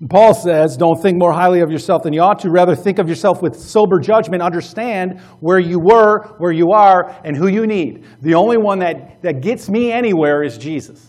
Paul 0.07 0.33
says, 0.33 0.76
Don't 0.76 1.00
think 1.00 1.19
more 1.19 1.33
highly 1.33 1.61
of 1.61 1.71
yourself 1.71 2.05
than 2.05 2.12
you 2.12 2.21
ought 2.21 2.38
to. 2.40 2.50
Rather, 2.50 2.76
think 2.76 2.99
of 2.99 3.09
yourself 3.09 3.43
with 3.43 3.59
sober 3.59 3.99
judgment. 3.99 4.43
Understand 4.43 5.21
where 5.40 5.59
you 5.59 5.81
were, 5.81 6.28
where 6.38 6.52
you 6.52 6.71
are, 6.71 7.21
and 7.25 7.37
who 7.37 7.49
you 7.49 7.67
need. 7.67 8.05
The 8.23 8.35
only 8.35 8.59
one 8.59 8.78
that, 8.78 9.23
that 9.23 9.40
gets 9.40 9.69
me 9.69 9.90
anywhere 9.90 10.45
is 10.45 10.57
Jesus. 10.57 11.05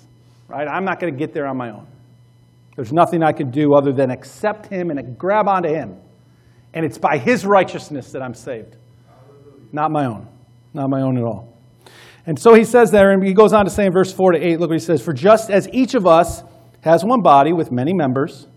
Right? 0.48 0.67
I'm 0.67 0.86
not 0.86 1.00
going 1.00 1.13
to 1.13 1.19
get 1.19 1.34
there 1.34 1.46
on 1.46 1.58
my 1.58 1.69
own. 1.69 1.86
There's 2.75 2.91
nothing 2.91 3.22
I 3.22 3.31
can 3.31 3.51
do 3.51 3.75
other 3.75 3.91
than 3.91 4.10
accept 4.10 4.67
Him 4.67 4.89
and 4.89 5.17
grab 5.17 5.48
onto 5.48 5.69
Him. 5.69 5.96
And 6.74 6.84
it's 6.84 6.98
by 6.98 7.17
His 7.17 7.46
righteousness 7.46 8.12
that 8.13 8.24
I'm 8.24 8.34
saved, 8.34 8.75
not 9.72 9.91
my 9.91 10.05
own. 10.05 10.27
Not 10.74 10.89
my 10.89 11.01
own 11.01 11.17
at 11.17 11.24
all. 11.24 11.58
And 12.25 12.38
so 12.38 12.53
he 12.53 12.63
says 12.63 12.91
there, 12.91 13.12
and 13.12 13.25
he 13.25 13.34
goes 13.34 13.53
on 13.53 13.65
to 13.65 13.72
say 13.72 13.86
in 13.86 13.91
verse 13.91 14.13
4 14.13 14.34
to 14.34 14.39
8, 14.39 14.60
look 14.60 14.69
what 14.69 14.79
he 14.79 14.86
says 14.86 15.01
For 15.01 15.13
just 15.13 15.50
as 15.50 15.67
each 15.74 15.96
of 15.96 16.05
us 16.05 16.43
has 16.81 17.03
one 17.03 17.22
body 17.22 17.53
with 17.53 17.72
many 17.72 17.93
members, 17.93 18.48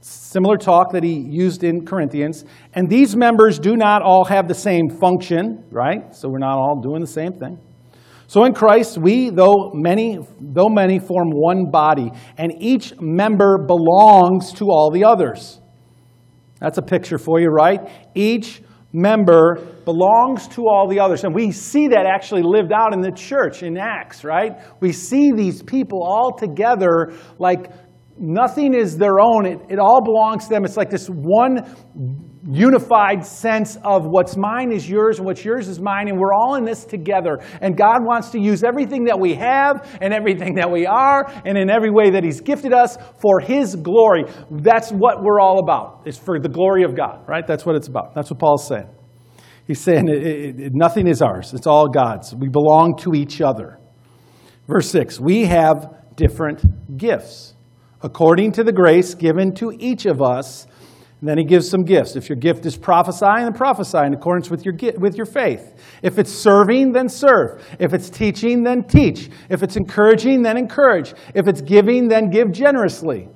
Similar 0.00 0.56
talk 0.56 0.92
that 0.92 1.02
he 1.02 1.14
used 1.14 1.64
in 1.64 1.84
Corinthians. 1.84 2.44
And 2.74 2.88
these 2.88 3.16
members 3.16 3.58
do 3.58 3.76
not 3.76 4.02
all 4.02 4.24
have 4.26 4.46
the 4.46 4.54
same 4.54 4.88
function, 4.88 5.64
right? 5.70 6.14
So 6.14 6.28
we're 6.28 6.38
not 6.38 6.56
all 6.56 6.80
doing 6.80 7.00
the 7.00 7.06
same 7.06 7.32
thing. 7.32 7.58
So 8.28 8.44
in 8.44 8.52
Christ, 8.52 8.98
we, 8.98 9.30
though 9.30 9.72
many, 9.72 10.18
though 10.38 10.68
many, 10.68 10.98
form 10.98 11.30
one 11.30 11.70
body, 11.70 12.12
and 12.36 12.52
each 12.60 12.92
member 13.00 13.58
belongs 13.58 14.52
to 14.54 14.66
all 14.66 14.90
the 14.90 15.04
others. 15.04 15.60
That's 16.60 16.76
a 16.76 16.82
picture 16.82 17.18
for 17.18 17.40
you, 17.40 17.48
right? 17.48 17.80
Each 18.14 18.60
member 18.92 19.56
belongs 19.84 20.46
to 20.48 20.66
all 20.66 20.86
the 20.88 21.00
others. 21.00 21.24
And 21.24 21.34
we 21.34 21.50
see 21.52 21.88
that 21.88 22.04
actually 22.06 22.42
lived 22.42 22.72
out 22.72 22.92
in 22.92 23.00
the 23.00 23.12
church 23.12 23.62
in 23.62 23.78
Acts, 23.78 24.24
right? 24.24 24.52
We 24.80 24.92
see 24.92 25.32
these 25.32 25.62
people 25.62 26.02
all 26.02 26.36
together 26.36 27.14
like 27.38 27.70
nothing 28.18 28.74
is 28.74 28.96
their 28.96 29.20
own. 29.20 29.46
It, 29.46 29.60
it 29.70 29.78
all 29.78 30.02
belongs 30.02 30.44
to 30.44 30.50
them. 30.50 30.64
It's 30.64 30.76
like 30.76 30.90
this 30.90 31.08
one 31.08 32.26
unified 32.50 33.24
sense 33.24 33.76
of 33.84 34.06
what's 34.06 34.36
mine 34.36 34.72
is 34.72 34.88
yours 34.88 35.18
and 35.18 35.26
what's 35.26 35.44
yours 35.44 35.68
is 35.68 35.80
mine, 35.80 36.08
and 36.08 36.18
we're 36.18 36.32
all 36.32 36.54
in 36.54 36.64
this 36.64 36.84
together. 36.84 37.40
And 37.60 37.76
God 37.76 38.04
wants 38.04 38.30
to 38.30 38.40
use 38.40 38.64
everything 38.64 39.04
that 39.04 39.18
we 39.18 39.34
have 39.34 39.98
and 40.00 40.14
everything 40.14 40.54
that 40.54 40.70
we 40.70 40.86
are 40.86 41.30
and 41.44 41.58
in 41.58 41.68
every 41.68 41.90
way 41.90 42.10
that 42.10 42.24
He's 42.24 42.40
gifted 42.40 42.72
us 42.72 42.96
for 43.20 43.40
His 43.40 43.76
glory. 43.76 44.24
That's 44.50 44.90
what 44.90 45.22
we're 45.22 45.40
all 45.40 45.58
about. 45.58 46.02
It's 46.06 46.18
for 46.18 46.40
the 46.40 46.48
glory 46.48 46.84
of 46.84 46.96
God, 46.96 47.28
right? 47.28 47.46
That's 47.46 47.66
what 47.66 47.76
it's 47.76 47.88
about. 47.88 48.14
That's 48.14 48.30
what 48.30 48.38
Paul's 48.38 48.66
saying. 48.66 48.88
He's 49.66 49.80
saying 49.80 50.08
it, 50.08 50.60
it, 50.60 50.72
nothing 50.74 51.06
is 51.06 51.20
ours, 51.20 51.52
it's 51.52 51.66
all 51.66 51.88
God's. 51.88 52.34
We 52.34 52.48
belong 52.48 52.96
to 53.00 53.12
each 53.14 53.42
other. 53.42 53.78
Verse 54.66 54.90
6 54.90 55.20
We 55.20 55.44
have 55.44 55.94
different 56.16 56.96
gifts 56.96 57.54
according 58.02 58.52
to 58.52 58.64
the 58.64 58.72
grace 58.72 59.14
given 59.14 59.54
to 59.54 59.72
each 59.78 60.06
of 60.06 60.22
us. 60.22 60.66
And 61.20 61.28
then 61.28 61.36
he 61.36 61.44
gives 61.44 61.68
some 61.68 61.82
gifts. 61.82 62.14
If 62.14 62.28
your 62.28 62.36
gift 62.36 62.64
is 62.64 62.76
prophesying, 62.76 63.42
then 63.42 63.52
prophesy 63.52 63.98
in 63.98 64.14
accordance 64.14 64.50
with 64.50 64.64
your, 64.64 64.74
with 64.98 65.16
your 65.16 65.26
faith. 65.26 65.74
If 66.00 66.16
it's 66.16 66.30
serving, 66.30 66.92
then 66.92 67.08
serve. 67.08 67.66
If 67.80 67.92
it's 67.92 68.08
teaching, 68.08 68.62
then 68.62 68.84
teach. 68.84 69.28
If 69.48 69.64
it's 69.64 69.76
encouraging, 69.76 70.42
then 70.42 70.56
encourage. 70.56 71.14
If 71.34 71.48
it's 71.48 71.60
giving, 71.60 72.06
then 72.06 72.30
give 72.30 72.52
generously. 72.52 73.28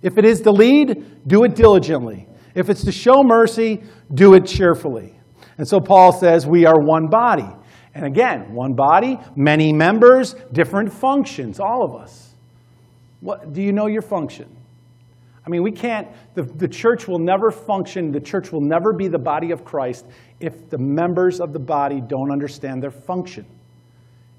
If 0.00 0.16
it 0.16 0.24
is 0.24 0.40
to 0.42 0.52
lead, 0.52 1.26
do 1.26 1.44
it 1.44 1.54
diligently. 1.54 2.26
If 2.54 2.70
it's 2.70 2.82
to 2.84 2.92
show 2.92 3.22
mercy, 3.22 3.82
do 4.14 4.32
it 4.32 4.46
cheerfully. 4.46 5.20
And 5.58 5.68
so 5.68 5.80
Paul 5.80 6.12
says 6.12 6.46
we 6.46 6.64
are 6.64 6.80
one 6.80 7.08
body. 7.08 7.48
And 7.94 8.06
again, 8.06 8.54
one 8.54 8.74
body, 8.74 9.18
many 9.36 9.72
members, 9.72 10.34
different 10.52 10.92
functions, 10.92 11.60
all 11.60 11.84
of 11.84 12.00
us. 12.00 12.27
What, 13.20 13.52
do 13.52 13.62
you 13.62 13.72
know 13.72 13.86
your 13.86 14.02
function? 14.02 14.54
I 15.44 15.50
mean, 15.50 15.62
we 15.62 15.72
can't, 15.72 16.08
the, 16.34 16.42
the 16.42 16.68
church 16.68 17.08
will 17.08 17.18
never 17.18 17.50
function, 17.50 18.12
the 18.12 18.20
church 18.20 18.52
will 18.52 18.60
never 18.60 18.92
be 18.92 19.08
the 19.08 19.18
body 19.18 19.50
of 19.50 19.64
Christ 19.64 20.04
if 20.40 20.68
the 20.68 20.76
members 20.78 21.40
of 21.40 21.52
the 21.52 21.58
body 21.58 22.02
don't 22.06 22.30
understand 22.30 22.82
their 22.82 22.90
function. 22.90 23.46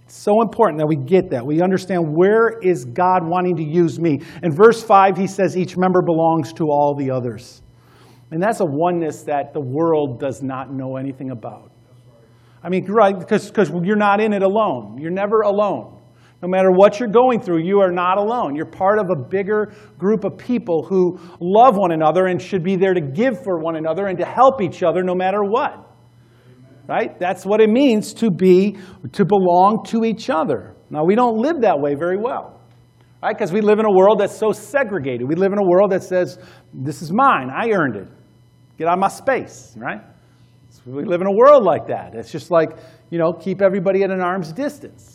It's 0.05 0.15
so 0.15 0.41
important 0.41 0.79
that 0.79 0.87
we 0.87 0.95
get 0.95 1.31
that. 1.31 1.45
We 1.45 1.61
understand 1.61 2.15
where 2.15 2.59
is 2.61 2.85
God 2.85 3.27
wanting 3.27 3.55
to 3.57 3.63
use 3.63 3.99
me. 3.99 4.21
In 4.43 4.51
verse 4.51 4.83
5, 4.83 5.17
he 5.17 5.27
says 5.27 5.57
each 5.57 5.77
member 5.77 6.01
belongs 6.01 6.53
to 6.53 6.65
all 6.65 6.95
the 6.95 7.11
others. 7.11 7.61
And 8.31 8.41
that's 8.41 8.59
a 8.59 8.65
oneness 8.65 9.23
that 9.23 9.53
the 9.53 9.61
world 9.61 10.19
does 10.19 10.41
not 10.41 10.71
know 10.71 10.97
anything 10.97 11.31
about. 11.31 11.71
I 12.63 12.69
mean, 12.69 12.85
right, 12.85 13.17
because 13.17 13.51
you're 13.83 13.95
not 13.95 14.19
in 14.19 14.33
it 14.33 14.43
alone. 14.43 14.97
You're 14.99 15.11
never 15.11 15.41
alone. 15.41 15.98
No 16.41 16.47
matter 16.47 16.71
what 16.71 16.99
you're 16.99 17.09
going 17.09 17.41
through, 17.41 17.65
you 17.65 17.81
are 17.81 17.91
not 17.91 18.17
alone. 18.17 18.55
You're 18.55 18.65
part 18.65 18.97
of 18.97 19.07
a 19.09 19.29
bigger 19.29 19.73
group 19.97 20.23
of 20.23 20.37
people 20.37 20.85
who 20.87 21.19
love 21.41 21.75
one 21.75 21.91
another 21.91 22.27
and 22.27 22.41
should 22.41 22.63
be 22.63 22.77
there 22.77 22.93
to 22.93 23.01
give 23.01 23.43
for 23.43 23.59
one 23.59 23.75
another 23.75 24.07
and 24.07 24.17
to 24.19 24.25
help 24.25 24.61
each 24.61 24.81
other 24.81 25.03
no 25.03 25.13
matter 25.13 25.43
what. 25.43 25.85
Right? 26.87 27.19
That's 27.19 27.45
what 27.45 27.61
it 27.61 27.69
means 27.69 28.13
to 28.15 28.31
be, 28.31 28.77
to 29.11 29.25
belong 29.25 29.83
to 29.87 30.05
each 30.05 30.29
other. 30.29 30.75
Now, 30.89 31.03
we 31.03 31.13
don't 31.13 31.37
live 31.37 31.61
that 31.61 31.79
way 31.79 31.93
very 31.93 32.17
well. 32.17 32.59
Right? 33.21 33.37
Because 33.37 33.51
we 33.51 33.59
live 33.59 33.79
in 33.79 33.85
a 33.85 33.91
world 33.91 34.19
that's 34.19 34.35
so 34.35 34.53
segregated. 34.53 35.27
We 35.27 35.35
live 35.35 35.51
in 35.51 35.59
a 35.59 35.67
world 35.67 35.91
that 35.91 36.03
says, 36.03 36.39
this 36.73 37.01
is 37.01 37.11
mine, 37.11 37.49
I 37.53 37.69
earned 37.71 37.97
it. 37.97 38.07
Get 38.77 38.87
out 38.87 38.93
of 38.93 38.99
my 38.99 39.09
space, 39.09 39.75
right? 39.77 39.99
So 40.69 40.83
we 40.85 41.03
live 41.03 41.19
in 41.19 41.27
a 41.27 41.35
world 41.35 41.65
like 41.65 41.87
that. 41.87 42.15
It's 42.15 42.31
just 42.31 42.49
like, 42.49 42.69
you 43.09 43.19
know, 43.19 43.33
keep 43.33 43.61
everybody 43.61 44.03
at 44.03 44.09
an 44.09 44.21
arm's 44.21 44.53
distance. 44.53 45.08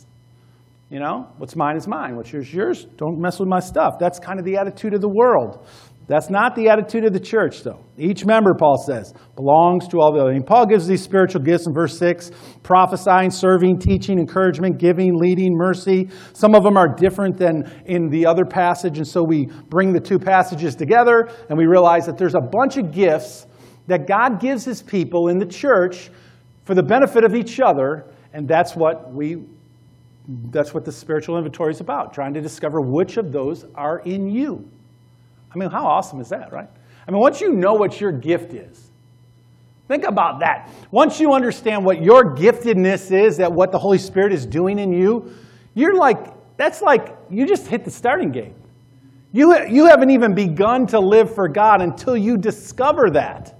You 0.90 1.00
know, 1.00 1.28
what's 1.38 1.56
mine 1.56 1.76
is 1.76 1.88
mine. 1.88 2.16
What's 2.16 2.32
yours, 2.32 2.46
is 2.46 2.54
yours. 2.54 2.86
Don't 2.96 3.18
mess 3.18 3.40
with 3.40 3.48
my 3.48 3.60
stuff. 3.60 3.98
That's 3.98 4.18
kind 4.18 4.38
of 4.38 4.44
the 4.44 4.56
attitude 4.56 4.94
of 4.94 5.00
the 5.00 5.08
world. 5.08 5.66
That's 6.06 6.28
not 6.28 6.54
the 6.54 6.68
attitude 6.68 7.06
of 7.06 7.14
the 7.14 7.20
church, 7.20 7.62
though. 7.62 7.82
Each 7.96 8.26
member, 8.26 8.52
Paul 8.54 8.76
says, 8.76 9.14
belongs 9.36 9.88
to 9.88 10.00
all 10.00 10.12
the 10.12 10.20
other. 10.20 10.32
And 10.32 10.46
Paul 10.46 10.66
gives 10.66 10.86
these 10.86 11.02
spiritual 11.02 11.40
gifts 11.40 11.66
in 11.66 11.72
verse 11.72 11.98
6 11.98 12.30
prophesying, 12.62 13.30
serving, 13.30 13.78
teaching, 13.78 14.18
encouragement, 14.18 14.78
giving, 14.78 15.16
leading, 15.16 15.56
mercy. 15.56 16.10
Some 16.34 16.54
of 16.54 16.62
them 16.62 16.76
are 16.76 16.94
different 16.94 17.38
than 17.38 17.72
in 17.86 18.10
the 18.10 18.26
other 18.26 18.44
passage, 18.44 18.98
and 18.98 19.08
so 19.08 19.24
we 19.24 19.46
bring 19.70 19.94
the 19.94 20.00
two 20.00 20.18
passages 20.18 20.74
together 20.74 21.30
and 21.48 21.56
we 21.56 21.64
realize 21.64 22.04
that 22.04 22.18
there's 22.18 22.34
a 22.34 22.40
bunch 22.40 22.76
of 22.76 22.92
gifts 22.92 23.46
that 23.86 24.06
God 24.06 24.40
gives 24.40 24.64
his 24.64 24.82
people 24.82 25.28
in 25.28 25.38
the 25.38 25.46
church 25.46 26.10
for 26.64 26.74
the 26.74 26.82
benefit 26.82 27.24
of 27.24 27.34
each 27.34 27.60
other, 27.60 28.06
and 28.34 28.46
that's 28.46 28.76
what 28.76 29.12
we 29.12 29.36
that's 30.26 30.72
what 30.72 30.84
the 30.84 30.92
spiritual 30.92 31.36
inventory 31.36 31.72
is 31.72 31.80
about, 31.80 32.14
trying 32.14 32.34
to 32.34 32.40
discover 32.40 32.80
which 32.80 33.16
of 33.16 33.32
those 33.32 33.66
are 33.74 33.98
in 34.00 34.28
you. 34.28 34.68
I 35.54 35.58
mean, 35.58 35.70
how 35.70 35.86
awesome 35.86 36.20
is 36.20 36.28
that, 36.30 36.52
right? 36.52 36.68
I 37.06 37.10
mean, 37.10 37.20
once 37.20 37.40
you 37.40 37.52
know 37.52 37.74
what 37.74 38.00
your 38.00 38.10
gift 38.10 38.54
is, 38.54 38.90
think 39.88 40.04
about 40.04 40.40
that. 40.40 40.70
Once 40.90 41.20
you 41.20 41.32
understand 41.32 41.84
what 41.84 42.02
your 42.02 42.34
giftedness 42.34 43.12
is, 43.12 43.36
that 43.36 43.52
what 43.52 43.70
the 43.70 43.78
Holy 43.78 43.98
Spirit 43.98 44.32
is 44.32 44.46
doing 44.46 44.78
in 44.78 44.92
you, 44.92 45.30
you're 45.74 45.94
like, 45.94 46.32
that's 46.56 46.80
like, 46.80 47.16
you 47.30 47.46
just 47.46 47.66
hit 47.66 47.84
the 47.84 47.90
starting 47.90 48.30
gate. 48.30 48.54
You, 49.32 49.66
you 49.68 49.86
haven't 49.86 50.10
even 50.10 50.34
begun 50.34 50.86
to 50.88 51.00
live 51.00 51.34
for 51.34 51.48
God 51.48 51.82
until 51.82 52.16
you 52.16 52.38
discover 52.38 53.10
that. 53.10 53.58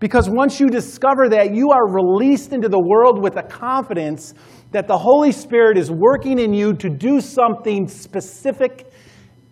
Because 0.00 0.28
once 0.28 0.58
you 0.58 0.68
discover 0.68 1.28
that, 1.28 1.54
you 1.54 1.70
are 1.70 1.86
released 1.86 2.52
into 2.52 2.68
the 2.68 2.80
world 2.80 3.22
with 3.22 3.36
a 3.36 3.42
confidence 3.42 4.34
that 4.74 4.88
the 4.88 4.98
Holy 4.98 5.30
Spirit 5.30 5.78
is 5.78 5.88
working 5.88 6.40
in 6.40 6.52
you 6.52 6.74
to 6.74 6.90
do 6.90 7.20
something 7.20 7.86
specific 7.86 8.90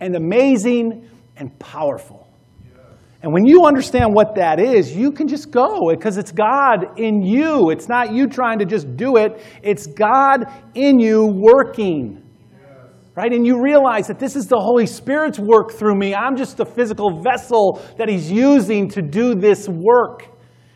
and 0.01 0.17
amazing 0.17 1.09
and 1.37 1.57
powerful. 1.61 2.27
And 3.23 3.33
when 3.33 3.47
you 3.47 3.65
understand 3.65 4.15
what 4.15 4.35
that 4.35 4.59
is, 4.59 4.97
you 4.97 5.13
can 5.13 5.29
just 5.29 5.53
go 5.53 5.91
because 5.91 6.17
it's 6.17 6.33
God 6.33 6.99
in 6.99 7.23
you. 7.23 7.71
It's 7.71 7.89
not 7.89 8.13
you 8.13 8.27
trying 8.27 8.59
to 8.59 8.65
just 8.65 8.97
do 8.97 9.17
it, 9.17 9.41
it's 9.63 9.87
God 9.87 10.45
in 10.75 10.99
you 10.99 11.27
working. 11.27 12.19
Right? 13.15 13.33
And 13.33 13.47
you 13.47 13.63
realize 13.63 14.09
that 14.09 14.19
this 14.19 14.35
is 14.35 14.47
the 14.47 14.59
Holy 14.59 14.87
Spirit's 14.87 15.39
work 15.39 15.71
through 15.71 15.95
me. 15.95 16.17
I'm 16.17 16.35
just 16.37 16.59
a 16.59 16.65
physical 16.65 17.23
vessel 17.23 17.81
that 17.97 18.09
He's 18.09 18.29
using 18.33 18.89
to 18.89 19.03
do 19.03 19.37
this 19.37 19.69
work. 19.69 20.32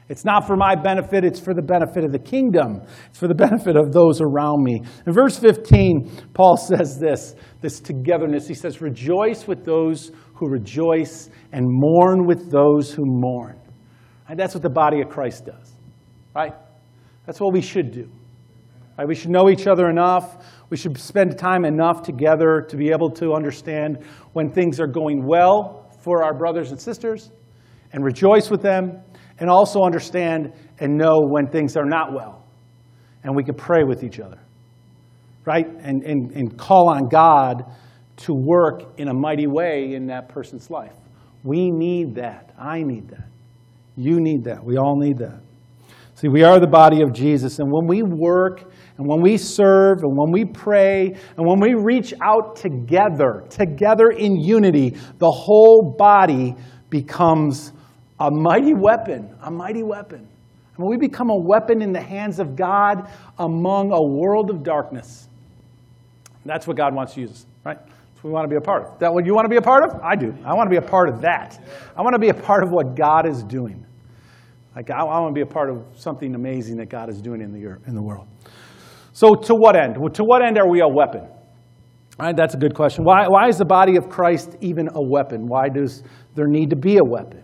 It's 0.09 0.25
not 0.25 0.47
for 0.47 0.57
my 0.57 0.77
benefit, 0.77 1.25
it's 1.25 1.41
for 1.41 1.53
the 1.53 1.63
benefit 1.63 2.05
of 2.05 2.13
the 2.13 2.19
kingdom. 2.19 2.83
It's 3.09 3.19
for 3.19 3.27
the 3.27 3.35
benefit 3.47 3.77
of 3.77 3.93
those 3.93 4.21
around 4.21 4.63
me. 4.63 4.81
In 5.07 5.13
verse 5.13 5.39
15, 5.39 6.29
Paul 6.33 6.57
says 6.69 6.99
this 6.99 7.35
this 7.61 7.81
togetherness. 7.81 8.47
He 8.47 8.55
says, 8.55 8.81
Rejoice 8.81 9.49
with 9.49 9.65
those 9.65 10.13
who 10.35 10.49
rejoice 10.49 11.31
and 11.53 11.67
mourn 11.69 12.27
with 12.27 12.51
those 12.51 12.93
who 12.93 13.03
mourn. 13.05 13.59
And 14.29 14.39
that's 14.39 14.55
what 14.55 14.63
the 14.63 14.71
body 14.71 15.01
of 15.01 15.09
Christ 15.09 15.47
does, 15.47 15.73
right? 16.35 16.53
That's 17.27 17.41
what 17.41 17.53
we 17.53 17.61
should 17.61 17.91
do. 17.91 18.11
Right? 18.99 19.07
We 19.07 19.15
should 19.15 19.31
know 19.31 19.51
each 19.51 19.67
other 19.67 19.91
enough. 19.91 20.45
We 20.71 20.77
should 20.77 20.97
spend 20.99 21.39
time 21.39 21.65
enough 21.65 22.03
together 22.03 22.65
to 22.69 22.77
be 22.77 22.91
able 22.91 23.11
to 23.13 23.35
understand 23.35 24.05
when 24.33 24.51
things 24.51 24.81
are 24.81 24.87
going 24.87 25.27
well 25.27 25.91
for 26.01 26.23
our 26.23 26.35
brothers 26.35 26.71
and 26.71 26.81
sisters 26.81 27.31
and 27.93 28.05
rejoice 28.05 28.51
with 28.51 28.63
them 28.63 29.01
and 29.39 29.51
also 29.51 29.83
understand 29.83 30.53
and 30.79 30.97
know 30.97 31.21
when 31.21 31.47
things 31.49 31.77
are 31.77 31.85
not 31.85 32.13
well. 32.13 32.45
And 33.25 33.35
we 33.35 33.45
can 33.45 33.55
pray 33.55 33.83
with 33.85 34.05
each 34.05 34.21
other, 34.21 34.39
right? 35.45 35.67
And, 35.67 36.03
and, 36.03 36.31
and 36.33 36.59
call 36.59 36.89
on 36.89 37.09
God 37.09 37.65
to 38.19 38.33
work 38.33 38.83
in 38.99 39.09
a 39.09 39.15
mighty 39.15 39.47
way 39.47 39.95
in 39.95 40.07
that 40.07 40.29
person's 40.29 40.71
life. 40.71 40.95
We 41.45 41.71
need 41.71 42.15
that. 42.17 42.55
I 42.59 42.83
need 42.83 43.09
that. 43.09 43.29
You 43.97 44.21
need 44.21 44.45
that. 44.45 44.65
We 44.65 44.77
all 44.77 44.97
need 44.99 45.19
that. 45.19 45.41
See, 46.15 46.29
we 46.29 46.45
are 46.45 46.59
the 46.59 46.67
body 46.67 47.03
of 47.03 47.13
Jesus, 47.13 47.59
and 47.59 47.71
when 47.71 47.87
we 47.87 48.03
work, 48.03 48.73
and 48.97 49.07
when 49.07 49.21
we 49.21 49.37
serve, 49.37 49.99
and 50.03 50.17
when 50.17 50.33
we 50.33 50.47
pray, 50.47 51.15
and 51.37 51.47
when 51.47 51.61
we 51.61 51.75
reach 51.75 52.15
out 52.23 52.57
together, 52.57 53.45
together 53.51 54.09
in 54.09 54.41
unity, 54.41 54.97
the 55.19 55.31
whole 55.31 55.95
body 55.99 56.55
becomes 56.89 57.73
a 58.21 58.31
mighty 58.31 58.75
weapon, 58.75 59.35
a 59.43 59.51
mighty 59.51 59.83
weapon. 59.83 60.21
And 60.21 60.85
when 60.85 60.91
we 60.91 60.97
become 60.97 61.31
a 61.31 61.37
weapon 61.37 61.83
in 61.83 61.93
the 61.93 62.01
hands 62.01 62.39
of 62.39 62.57
God 62.57 63.11
among 63.39 63.93
a 63.93 64.03
world 64.03 64.51
of 64.51 64.63
darkness. 64.63 65.29
That's 66.45 66.67
what 66.67 66.77
God 66.77 66.95
wants 66.95 67.15
to 67.15 67.23
use, 67.23 67.31
us, 67.31 67.47
right? 67.65 67.79
That's 67.79 68.23
what 68.23 68.25
we 68.25 68.31
want 68.31 68.45
to 68.45 68.49
be 68.49 68.57
a 68.57 68.61
part 68.61 68.85
of. 68.85 68.99
That 69.01 69.13
what 69.13 69.27
you 69.27 69.35
want 69.35 69.47
to 69.47 69.49
be 69.49 69.57
a 69.57 69.63
part 69.63 69.85
of? 69.85 70.01
I 70.03 70.15
do. 70.15 70.35
I 70.45 70.55
want 70.55 70.67
to 70.67 70.71
be 70.71 70.77
a 70.77 70.89
part 70.89 71.09
of 71.09 71.21
that. 71.23 71.61
I 71.97 72.03
want 72.03 72.15
to 72.15 72.19
be 72.19 72.29
a 72.29 72.35
part 72.35 72.63
of 72.63 72.71
what 72.71 72.95
God 72.95 73.27
is 73.29 73.43
doing. 73.43 73.85
Like 74.77 74.91
I, 74.91 74.99
I 74.99 75.21
want 75.21 75.35
to 75.35 75.39
be 75.39 75.41
a 75.43 75.53
part 75.53 75.71
of 75.71 75.85
something 75.95 76.35
amazing 76.35 76.77
that 76.77 76.91
God 76.91 77.09
is 77.09 77.21
doing 77.21 77.41
in 77.41 77.53
the 77.53 77.79
in 77.87 77.95
the 77.95 78.03
world. 78.03 78.29
So 79.13 79.35
to 79.35 79.55
what 79.55 79.77
end? 79.77 79.95
To 79.95 80.25
what 80.25 80.43
end 80.43 80.59
are 80.59 80.69
we 80.69 80.81
a 80.81 80.89
weapon? 80.89 81.23
All 82.19 82.27
right, 82.27 82.37
that's 82.37 82.55
a 82.55 82.59
good 82.59 82.75
question. 82.75 83.05
Why, 83.05 83.27
why 83.29 83.49
is 83.49 83.59
the 83.59 83.65
body 83.65 83.97
of 83.97 84.09
Christ 84.09 84.57
even 84.61 84.89
a 84.95 85.03
weapon? 85.03 85.47
Why 85.47 85.69
does 85.69 86.03
there 86.35 86.47
need 86.47 86.71
to 86.71 86.77
be 86.77 86.99
a 86.99 87.05
weapon? 87.05 87.43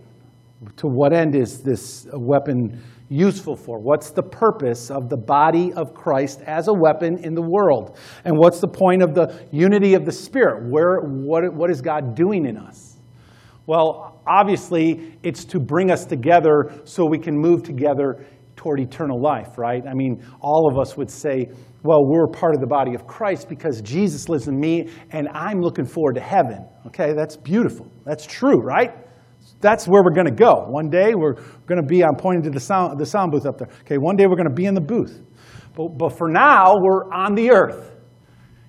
To 0.77 0.87
what 0.87 1.13
end 1.13 1.35
is 1.35 1.61
this 1.61 2.07
weapon 2.13 2.81
useful 3.09 3.55
for? 3.55 3.79
What's 3.79 4.11
the 4.11 4.23
purpose 4.23 4.89
of 4.89 5.09
the 5.09 5.17
body 5.17 5.71
of 5.73 5.93
Christ 5.93 6.41
as 6.41 6.67
a 6.67 6.73
weapon 6.73 7.23
in 7.23 7.33
the 7.33 7.41
world? 7.41 7.97
And 8.25 8.37
what's 8.37 8.59
the 8.59 8.67
point 8.67 9.01
of 9.01 9.13
the 9.13 9.47
unity 9.51 9.93
of 9.93 10.05
the 10.05 10.11
Spirit? 10.11 10.69
Where, 10.69 10.99
what, 11.01 11.53
what 11.53 11.69
is 11.69 11.81
God 11.81 12.15
doing 12.15 12.45
in 12.45 12.57
us? 12.57 12.97
Well, 13.65 14.21
obviously, 14.27 15.17
it's 15.23 15.45
to 15.45 15.59
bring 15.59 15.91
us 15.91 16.05
together 16.05 16.73
so 16.83 17.05
we 17.05 17.19
can 17.19 17.37
move 17.37 17.63
together 17.63 18.25
toward 18.55 18.79
eternal 18.79 19.21
life, 19.21 19.57
right? 19.57 19.83
I 19.87 19.93
mean, 19.93 20.25
all 20.41 20.69
of 20.69 20.77
us 20.77 20.97
would 20.97 21.09
say, 21.09 21.49
well, 21.83 22.05
we're 22.05 22.27
part 22.27 22.55
of 22.55 22.61
the 22.61 22.67
body 22.67 22.93
of 22.93 23.05
Christ 23.07 23.49
because 23.49 23.81
Jesus 23.81 24.29
lives 24.29 24.47
in 24.47 24.59
me 24.59 24.89
and 25.11 25.27
I'm 25.29 25.59
looking 25.61 25.85
forward 25.85 26.15
to 26.15 26.21
heaven. 26.21 26.65
Okay, 26.87 27.13
that's 27.13 27.35
beautiful. 27.35 27.91
That's 28.05 28.25
true, 28.25 28.61
right? 28.61 28.91
That's 29.63 29.87
where 29.87 30.03
we're 30.03 30.13
going 30.13 30.27
to 30.27 30.35
go. 30.35 30.65
One 30.67 30.89
day 30.89 31.15
we're 31.15 31.35
going 31.65 31.81
to 31.81 31.87
be, 31.87 32.03
I'm 32.03 32.15
pointing 32.15 32.43
to 32.43 32.49
the 32.49 32.59
sound, 32.59 32.99
the 32.99 33.05
sound 33.05 33.31
booth 33.31 33.45
up 33.45 33.57
there. 33.57 33.69
Okay, 33.81 33.97
one 33.97 34.17
day 34.17 34.27
we're 34.27 34.35
going 34.35 34.49
to 34.49 34.53
be 34.53 34.65
in 34.65 34.75
the 34.75 34.81
booth. 34.81 35.21
But, 35.73 35.97
but 35.97 36.17
for 36.17 36.29
now, 36.29 36.75
we're 36.79 37.11
on 37.11 37.33
the 37.33 37.49
earth. 37.49 37.91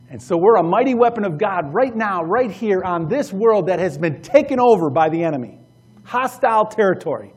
And 0.09 0.23
so 0.23 0.37
we're 0.39 0.57
a 0.57 0.63
mighty 0.63 0.95
weapon 0.95 1.25
of 1.25 1.37
God 1.37 1.75
right 1.75 1.95
now, 1.95 2.23
right 2.23 2.51
here 2.51 2.83
on 2.85 3.09
this 3.09 3.33
world 3.33 3.67
that 3.67 3.81
has 3.81 3.99
been 3.99 4.23
taken 4.23 4.61
over 4.61 4.89
by 4.89 5.09
the 5.09 5.25
enemy. 5.25 5.59
Hostile 6.05 6.67
territory. 6.67 7.33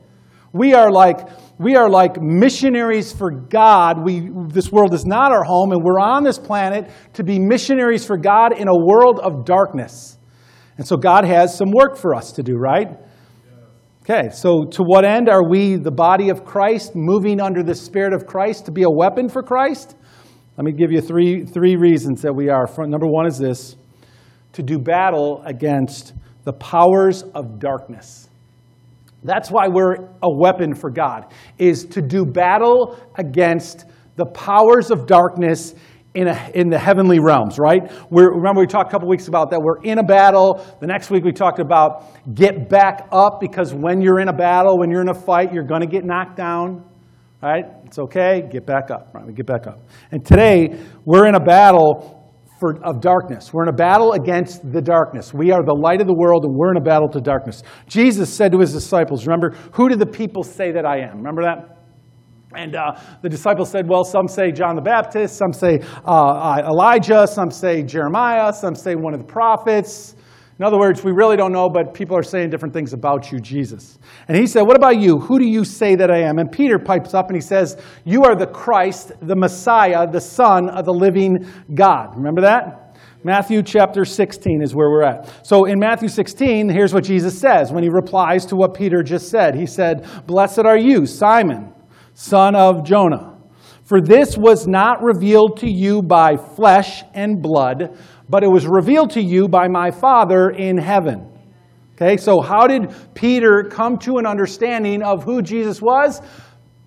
We 0.52 0.74
are 0.74 0.90
like, 0.90 1.28
we 1.58 1.74
are 1.74 1.90
like 1.90 2.22
missionaries 2.22 3.12
for 3.12 3.30
God. 3.32 4.04
We, 4.04 4.30
this 4.48 4.70
world 4.70 4.94
is 4.94 5.04
not 5.04 5.32
our 5.32 5.42
home, 5.42 5.72
and 5.72 5.82
we're 5.82 5.98
on 5.98 6.22
this 6.22 6.38
planet 6.38 6.90
to 7.14 7.24
be 7.24 7.38
missionaries 7.40 8.06
for 8.06 8.16
God 8.16 8.56
in 8.56 8.68
a 8.68 8.76
world 8.76 9.18
of 9.18 9.44
darkness. 9.44 10.16
And 10.76 10.86
so 10.86 10.96
God 10.96 11.24
has 11.24 11.56
some 11.56 11.72
work 11.72 11.96
for 11.96 12.14
us 12.14 12.30
to 12.32 12.42
do, 12.44 12.56
right? 12.56 12.88
Okay, 14.10 14.30
so 14.30 14.64
to 14.64 14.82
what 14.82 15.04
end 15.04 15.28
are 15.28 15.46
we, 15.46 15.76
the 15.76 15.90
body 15.90 16.30
of 16.30 16.42
Christ, 16.42 16.92
moving 16.94 17.42
under 17.42 17.62
the 17.62 17.74
Spirit 17.74 18.14
of 18.14 18.24
Christ 18.24 18.64
to 18.64 18.72
be 18.72 18.84
a 18.84 18.90
weapon 18.90 19.28
for 19.28 19.42
Christ? 19.42 19.96
Let 20.56 20.64
me 20.64 20.72
give 20.72 20.90
you 20.90 21.02
three, 21.02 21.44
three 21.44 21.76
reasons 21.76 22.22
that 22.22 22.34
we 22.34 22.48
are. 22.48 22.66
Number 22.86 23.06
one 23.06 23.26
is 23.26 23.36
this 23.36 23.76
to 24.54 24.62
do 24.62 24.78
battle 24.78 25.42
against 25.44 26.14
the 26.44 26.54
powers 26.54 27.22
of 27.34 27.58
darkness. 27.58 28.30
That's 29.24 29.50
why 29.50 29.68
we're 29.68 29.96
a 30.22 30.34
weapon 30.34 30.74
for 30.74 30.90
God, 30.90 31.30
is 31.58 31.84
to 31.90 32.00
do 32.00 32.24
battle 32.24 32.98
against 33.16 33.84
the 34.16 34.24
powers 34.24 34.90
of 34.90 35.06
darkness 35.06 35.74
in, 36.18 36.26
a, 36.26 36.50
in 36.52 36.68
the 36.68 36.78
heavenly 36.78 37.20
realms, 37.20 37.60
right? 37.60 37.92
We're, 38.10 38.34
remember, 38.34 38.60
we 38.60 38.66
talked 38.66 38.90
a 38.90 38.92
couple 38.92 39.08
weeks 39.08 39.28
about 39.28 39.50
that. 39.52 39.60
We're 39.62 39.80
in 39.82 39.98
a 39.98 40.02
battle. 40.02 40.66
The 40.80 40.86
next 40.88 41.10
week, 41.10 41.22
we 41.22 41.30
talked 41.30 41.60
about 41.60 42.06
get 42.34 42.68
back 42.68 43.06
up 43.12 43.38
because 43.40 43.72
when 43.72 44.00
you're 44.00 44.18
in 44.18 44.26
a 44.26 44.32
battle, 44.32 44.78
when 44.78 44.90
you're 44.90 45.00
in 45.00 45.10
a 45.10 45.14
fight, 45.14 45.52
you're 45.52 45.62
going 45.62 45.82
to 45.82 45.86
get 45.86 46.04
knocked 46.04 46.36
down, 46.36 46.84
right? 47.40 47.66
It's 47.84 48.00
okay. 48.00 48.48
Get 48.50 48.66
back 48.66 48.90
up. 48.90 49.14
Right? 49.14 49.26
We 49.26 49.32
Get 49.32 49.46
back 49.46 49.68
up. 49.68 49.78
And 50.10 50.26
today, 50.26 50.80
we're 51.04 51.28
in 51.28 51.36
a 51.36 51.40
battle 51.40 52.34
for, 52.58 52.84
of 52.84 53.00
darkness. 53.00 53.52
We're 53.52 53.62
in 53.62 53.68
a 53.68 53.76
battle 53.76 54.14
against 54.14 54.72
the 54.72 54.82
darkness. 54.82 55.32
We 55.32 55.52
are 55.52 55.62
the 55.64 55.72
light 55.72 56.00
of 56.00 56.08
the 56.08 56.16
world, 56.16 56.44
and 56.44 56.52
we're 56.52 56.72
in 56.72 56.78
a 56.78 56.84
battle 56.84 57.08
to 57.10 57.20
darkness. 57.20 57.62
Jesus 57.86 58.28
said 58.28 58.50
to 58.50 58.58
his 58.58 58.72
disciples, 58.72 59.24
Remember, 59.24 59.50
who 59.74 59.88
did 59.88 60.00
the 60.00 60.06
people 60.06 60.42
say 60.42 60.72
that 60.72 60.84
I 60.84 60.98
am? 60.98 61.18
Remember 61.18 61.44
that? 61.44 61.77
And 62.54 62.76
uh, 62.76 62.98
the 63.20 63.28
disciples 63.28 63.70
said, 63.70 63.86
Well, 63.86 64.04
some 64.04 64.26
say 64.26 64.52
John 64.52 64.74
the 64.74 64.82
Baptist, 64.82 65.36
some 65.36 65.52
say 65.52 65.80
uh, 66.06 66.62
Elijah, 66.66 67.26
some 67.26 67.50
say 67.50 67.82
Jeremiah, 67.82 68.52
some 68.52 68.74
say 68.74 68.94
one 68.94 69.12
of 69.12 69.20
the 69.20 69.26
prophets. 69.26 70.16
In 70.58 70.64
other 70.64 70.78
words, 70.78 71.04
we 71.04 71.12
really 71.12 71.36
don't 71.36 71.52
know, 71.52 71.68
but 71.68 71.94
people 71.94 72.16
are 72.16 72.22
saying 72.22 72.50
different 72.50 72.74
things 72.74 72.92
about 72.92 73.30
you, 73.30 73.38
Jesus. 73.38 73.98
And 74.26 74.36
he 74.36 74.46
said, 74.46 74.62
What 74.62 74.76
about 74.76 74.98
you? 74.98 75.18
Who 75.18 75.38
do 75.38 75.46
you 75.46 75.62
say 75.62 75.94
that 75.96 76.10
I 76.10 76.20
am? 76.22 76.38
And 76.38 76.50
Peter 76.50 76.78
pipes 76.78 77.12
up 77.12 77.26
and 77.26 77.36
he 77.36 77.40
says, 77.40 77.76
You 78.04 78.24
are 78.24 78.34
the 78.34 78.46
Christ, 78.46 79.12
the 79.20 79.36
Messiah, 79.36 80.10
the 80.10 80.20
Son 80.20 80.70
of 80.70 80.86
the 80.86 80.92
living 80.92 81.46
God. 81.74 82.16
Remember 82.16 82.40
that? 82.40 82.96
Matthew 83.24 83.62
chapter 83.62 84.04
16 84.04 84.62
is 84.62 84.74
where 84.74 84.88
we're 84.90 85.02
at. 85.02 85.46
So 85.46 85.66
in 85.66 85.78
Matthew 85.78 86.08
16, 86.08 86.68
here's 86.68 86.94
what 86.94 87.04
Jesus 87.04 87.38
says 87.38 87.72
when 87.72 87.82
he 87.82 87.90
replies 87.90 88.46
to 88.46 88.56
what 88.56 88.74
Peter 88.74 89.02
just 89.02 89.28
said. 89.28 89.54
He 89.54 89.66
said, 89.66 90.08
Blessed 90.26 90.60
are 90.60 90.78
you, 90.78 91.04
Simon 91.04 91.74
son 92.18 92.56
of 92.56 92.82
Jonah. 92.82 93.38
For 93.84 94.00
this 94.00 94.36
was 94.36 94.66
not 94.66 95.00
revealed 95.04 95.58
to 95.58 95.70
you 95.70 96.02
by 96.02 96.36
flesh 96.36 97.04
and 97.14 97.40
blood, 97.40 97.96
but 98.28 98.42
it 98.42 98.48
was 98.48 98.66
revealed 98.66 99.10
to 99.12 99.22
you 99.22 99.46
by 99.46 99.68
my 99.68 99.92
Father 99.92 100.50
in 100.50 100.76
heaven. 100.76 101.30
Okay, 101.94 102.16
so 102.16 102.40
how 102.40 102.66
did 102.66 102.92
Peter 103.14 103.68
come 103.70 103.98
to 103.98 104.18
an 104.18 104.26
understanding 104.26 105.00
of 105.00 105.22
who 105.22 105.42
Jesus 105.42 105.80
was? 105.80 106.20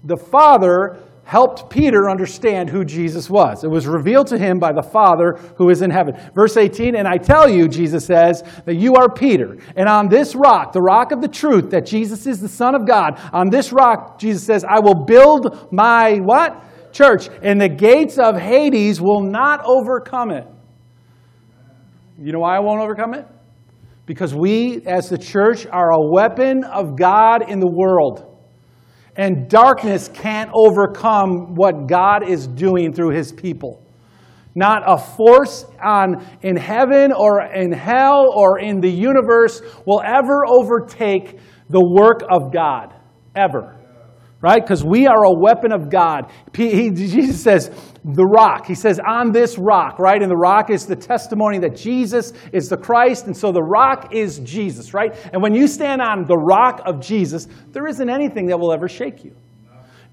The 0.04 0.18
Father 0.18 1.00
helped 1.32 1.70
Peter 1.70 2.10
understand 2.10 2.70
who 2.70 2.84
Jesus 2.84 3.30
was. 3.30 3.64
It 3.64 3.70
was 3.70 3.88
revealed 3.88 4.28
to 4.28 4.38
him 4.38 4.60
by 4.60 4.74
the 4.74 4.84
Father 4.84 5.40
who 5.56 5.70
is 5.70 5.82
in 5.82 5.90
heaven. 5.90 6.14
Verse 6.36 6.58
18, 6.58 6.94
and 6.94 7.08
I 7.08 7.16
tell 7.16 7.48
you, 7.48 7.70
Jesus 7.70 8.06
says, 8.06 8.44
that 8.66 8.76
you 8.76 8.96
are 8.96 9.10
Peter, 9.10 9.56
and 9.78 9.88
on 9.88 10.10
this 10.10 10.36
rock, 10.36 10.74
the 10.74 10.82
rock 10.82 11.14
of 11.14 11.22
the 11.22 11.30
truth, 11.30 11.70
that 11.70 11.86
Jesus 11.86 12.28
is 12.28 12.42
the 12.42 12.50
Son 12.50 12.76
of 12.76 12.86
God, 12.86 13.18
on 13.32 13.50
this 13.50 13.72
rock, 13.72 14.20
Jesus 14.20 14.44
says, 14.44 14.66
I 14.66 14.82
will 14.82 15.06
build 15.06 15.72
my 15.72 16.16
what? 16.16 16.66
Church, 16.92 17.30
and 17.42 17.62
the 17.62 17.70
gates 17.70 18.18
of 18.18 18.38
Hades 18.38 19.00
will 19.00 19.22
not 19.22 19.64
overcome 19.64 20.32
it. 20.32 20.46
You 22.20 22.34
know 22.34 22.40
why 22.40 22.58
I 22.58 22.60
won't 22.60 22.82
overcome 22.82 23.14
it? 23.14 23.26
Because 24.06 24.36
we, 24.36 24.82
as 24.86 25.08
the 25.08 25.18
church, 25.18 25.66
are 25.66 25.92
a 25.94 26.12
weapon 26.12 26.66
of 26.66 26.98
God 27.00 27.50
in 27.50 27.62
the 27.62 27.72
world. 27.72 28.31
And 29.16 29.50
darkness 29.50 30.08
can't 30.08 30.50
overcome 30.54 31.56
what 31.56 31.88
God 31.88 32.28
is 32.28 32.48
doing 32.48 32.94
through 32.94 33.12
his 33.16 33.32
people. 33.32 33.86
Not 34.56 34.84
a 34.86 34.98
force 34.98 35.66
on, 35.82 36.26
in 36.42 36.56
heaven 36.56 37.12
or 37.12 37.42
in 37.42 37.72
hell 37.72 38.32
or 38.34 38.60
in 38.60 38.82
the 38.82 38.90
universe 38.90 39.62
will 39.86 40.02
ever 40.06 40.46
overtake 40.46 41.40
the 41.70 41.84
work 41.84 42.22
of 42.30 42.54
God. 42.54 42.94
Ever 43.36 43.81
right? 44.42 44.62
Because 44.62 44.84
we 44.84 45.08
are 45.08 45.24
a 45.24 45.32
weapon 45.32 45.72
of 45.72 45.90
God. 45.90 46.32
He, 46.54 46.90
Jesus 46.90 47.42
says, 47.42 47.70
the 48.04 48.26
rock. 48.26 48.66
He 48.66 48.76
says, 48.76 49.00
on 49.00 49.32
this 49.32 49.58
rock, 49.58 50.00
right? 50.00 50.22
And 50.22 50.32
the 50.32 50.36
rock 50.36 50.70
is 50.70 50.88
the 50.88 50.96
testimony 50.96 51.60
that 51.60 51.76
Jesus 51.76 52.34
is 52.52 52.68
the 52.68 52.78
Christ, 52.78 53.28
and 53.28 53.38
so 53.38 53.52
the 53.52 53.62
rock 53.62 54.14
is 54.14 54.40
Jesus, 54.40 54.94
right? 54.94 55.16
And 55.32 55.42
when 55.42 55.54
you 55.54 55.68
stand 55.68 56.02
on 56.02 56.26
the 56.26 56.38
rock 56.38 56.82
of 56.86 57.00
Jesus, 57.00 57.48
there 57.72 57.88
isn't 57.88 58.10
anything 58.10 58.48
that 58.48 58.60
will 58.60 58.74
ever 58.74 58.90
shake 58.90 59.24
you. 59.24 59.36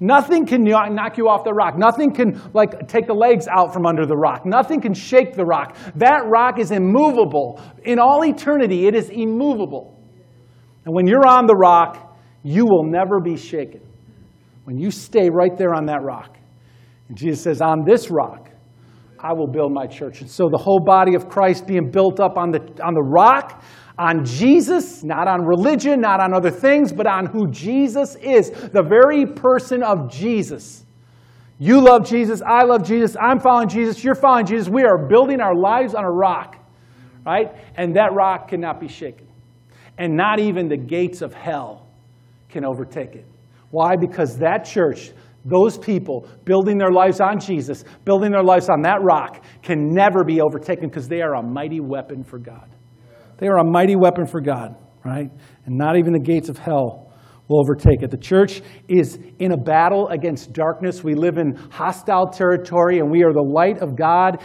Nothing 0.00 0.46
can 0.46 0.62
knock 0.62 1.18
you 1.18 1.28
off 1.28 1.42
the 1.42 1.52
rock. 1.52 1.76
Nothing 1.76 2.12
can 2.12 2.40
like 2.54 2.86
take 2.86 3.08
the 3.08 3.14
legs 3.14 3.48
out 3.48 3.72
from 3.72 3.84
under 3.84 4.06
the 4.06 4.16
rock. 4.16 4.46
Nothing 4.46 4.80
can 4.80 4.94
shake 4.94 5.34
the 5.34 5.44
rock. 5.44 5.76
That 5.96 6.22
rock 6.26 6.60
is 6.60 6.70
immovable. 6.70 7.60
In 7.82 7.98
all 7.98 8.24
eternity, 8.24 8.86
it 8.86 8.94
is 8.94 9.10
immovable. 9.10 10.00
And 10.84 10.94
when 10.94 11.08
you're 11.08 11.26
on 11.26 11.46
the 11.46 11.56
rock, 11.56 12.16
you 12.44 12.64
will 12.64 12.84
never 12.84 13.18
be 13.18 13.36
shaken 13.36 13.87
when 14.68 14.76
you 14.76 14.90
stay 14.90 15.30
right 15.30 15.56
there 15.56 15.74
on 15.74 15.86
that 15.86 16.02
rock. 16.02 16.36
And 17.08 17.16
Jesus 17.16 17.42
says, 17.42 17.62
On 17.62 17.86
this 17.86 18.10
rock, 18.10 18.50
I 19.18 19.32
will 19.32 19.46
build 19.46 19.72
my 19.72 19.86
church. 19.86 20.20
And 20.20 20.30
so 20.30 20.50
the 20.50 20.58
whole 20.58 20.80
body 20.84 21.14
of 21.14 21.26
Christ 21.26 21.66
being 21.66 21.90
built 21.90 22.20
up 22.20 22.36
on 22.36 22.50
the, 22.50 22.60
on 22.84 22.92
the 22.92 23.00
rock, 23.00 23.62
on 23.98 24.26
Jesus, 24.26 25.02
not 25.02 25.26
on 25.26 25.40
religion, 25.40 26.02
not 26.02 26.20
on 26.20 26.34
other 26.34 26.50
things, 26.50 26.92
but 26.92 27.06
on 27.06 27.24
who 27.24 27.50
Jesus 27.50 28.16
is, 28.16 28.50
the 28.50 28.82
very 28.82 29.24
person 29.24 29.82
of 29.82 30.12
Jesus. 30.12 30.84
You 31.58 31.80
love 31.80 32.06
Jesus, 32.06 32.42
I 32.46 32.64
love 32.64 32.82
Jesus, 32.82 33.16
I'm 33.18 33.40
following 33.40 33.70
Jesus, 33.70 34.04
you're 34.04 34.14
following 34.14 34.44
Jesus. 34.44 34.68
We 34.68 34.84
are 34.84 35.08
building 35.08 35.40
our 35.40 35.54
lives 35.54 35.94
on 35.94 36.04
a 36.04 36.12
rock, 36.12 36.62
right? 37.24 37.54
And 37.74 37.96
that 37.96 38.12
rock 38.12 38.48
cannot 38.48 38.80
be 38.80 38.88
shaken. 38.88 39.28
and 39.96 40.14
not 40.14 40.38
even 40.38 40.68
the 40.68 40.76
gates 40.76 41.22
of 41.22 41.32
hell 41.32 41.88
can 42.50 42.66
overtake 42.66 43.14
it. 43.14 43.24
Why? 43.70 43.96
Because 43.96 44.38
that 44.38 44.64
church, 44.64 45.12
those 45.44 45.78
people 45.78 46.28
building 46.44 46.78
their 46.78 46.90
lives 46.90 47.20
on 47.20 47.38
Jesus, 47.40 47.84
building 48.04 48.30
their 48.32 48.42
lives 48.42 48.68
on 48.68 48.82
that 48.82 49.02
rock, 49.02 49.44
can 49.62 49.92
never 49.92 50.24
be 50.24 50.40
overtaken 50.40 50.88
because 50.88 51.08
they 51.08 51.20
are 51.20 51.34
a 51.34 51.42
mighty 51.42 51.80
weapon 51.80 52.24
for 52.24 52.38
God. 52.38 52.68
They 53.38 53.46
are 53.46 53.58
a 53.58 53.64
mighty 53.64 53.96
weapon 53.96 54.26
for 54.26 54.40
God, 54.40 54.74
right? 55.04 55.30
And 55.66 55.76
not 55.76 55.96
even 55.96 56.12
the 56.12 56.20
gates 56.20 56.48
of 56.48 56.58
hell 56.58 57.12
will 57.48 57.60
overtake 57.60 58.02
it. 58.02 58.10
The 58.10 58.18
church 58.18 58.62
is 58.88 59.18
in 59.38 59.52
a 59.52 59.56
battle 59.56 60.08
against 60.08 60.52
darkness. 60.52 61.02
We 61.02 61.14
live 61.14 61.38
in 61.38 61.54
hostile 61.70 62.28
territory, 62.28 62.98
and 62.98 63.10
we 63.10 63.22
are 63.22 63.32
the 63.32 63.40
light 63.40 63.78
of 63.78 63.96
God 63.96 64.42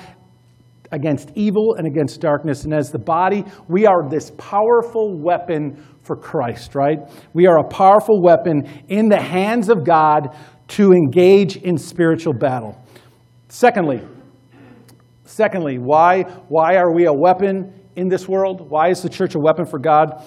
against 0.93 1.31
evil 1.33 1.75
and 1.75 1.87
against 1.87 2.21
darkness. 2.21 2.63
And 2.63 2.73
as 2.73 2.91
the 2.91 2.99
body, 2.99 3.43
we 3.67 3.85
are 3.87 4.07
this 4.07 4.31
powerful 4.37 5.19
weapon 5.19 5.83
for 6.03 6.15
Christ, 6.15 6.75
right? 6.75 6.99
We 7.33 7.47
are 7.47 7.57
a 7.57 7.67
powerful 7.67 8.21
weapon 8.21 8.69
in 8.87 9.09
the 9.09 9.19
hands 9.19 9.69
of 9.69 9.83
God 9.83 10.37
to 10.69 10.93
engage 10.93 11.57
in 11.57 11.77
spiritual 11.77 12.33
battle. 12.33 12.79
Secondly, 13.49 14.01
secondly, 15.25 15.79
why, 15.79 16.21
why 16.47 16.75
are 16.75 16.93
we 16.93 17.05
a 17.05 17.13
weapon 17.13 17.73
in 17.95 18.07
this 18.07 18.27
world? 18.27 18.69
Why 18.69 18.89
is 18.89 19.01
the 19.01 19.09
church 19.09 19.33
a 19.33 19.39
weapon 19.39 19.65
for 19.65 19.79
God? 19.79 20.23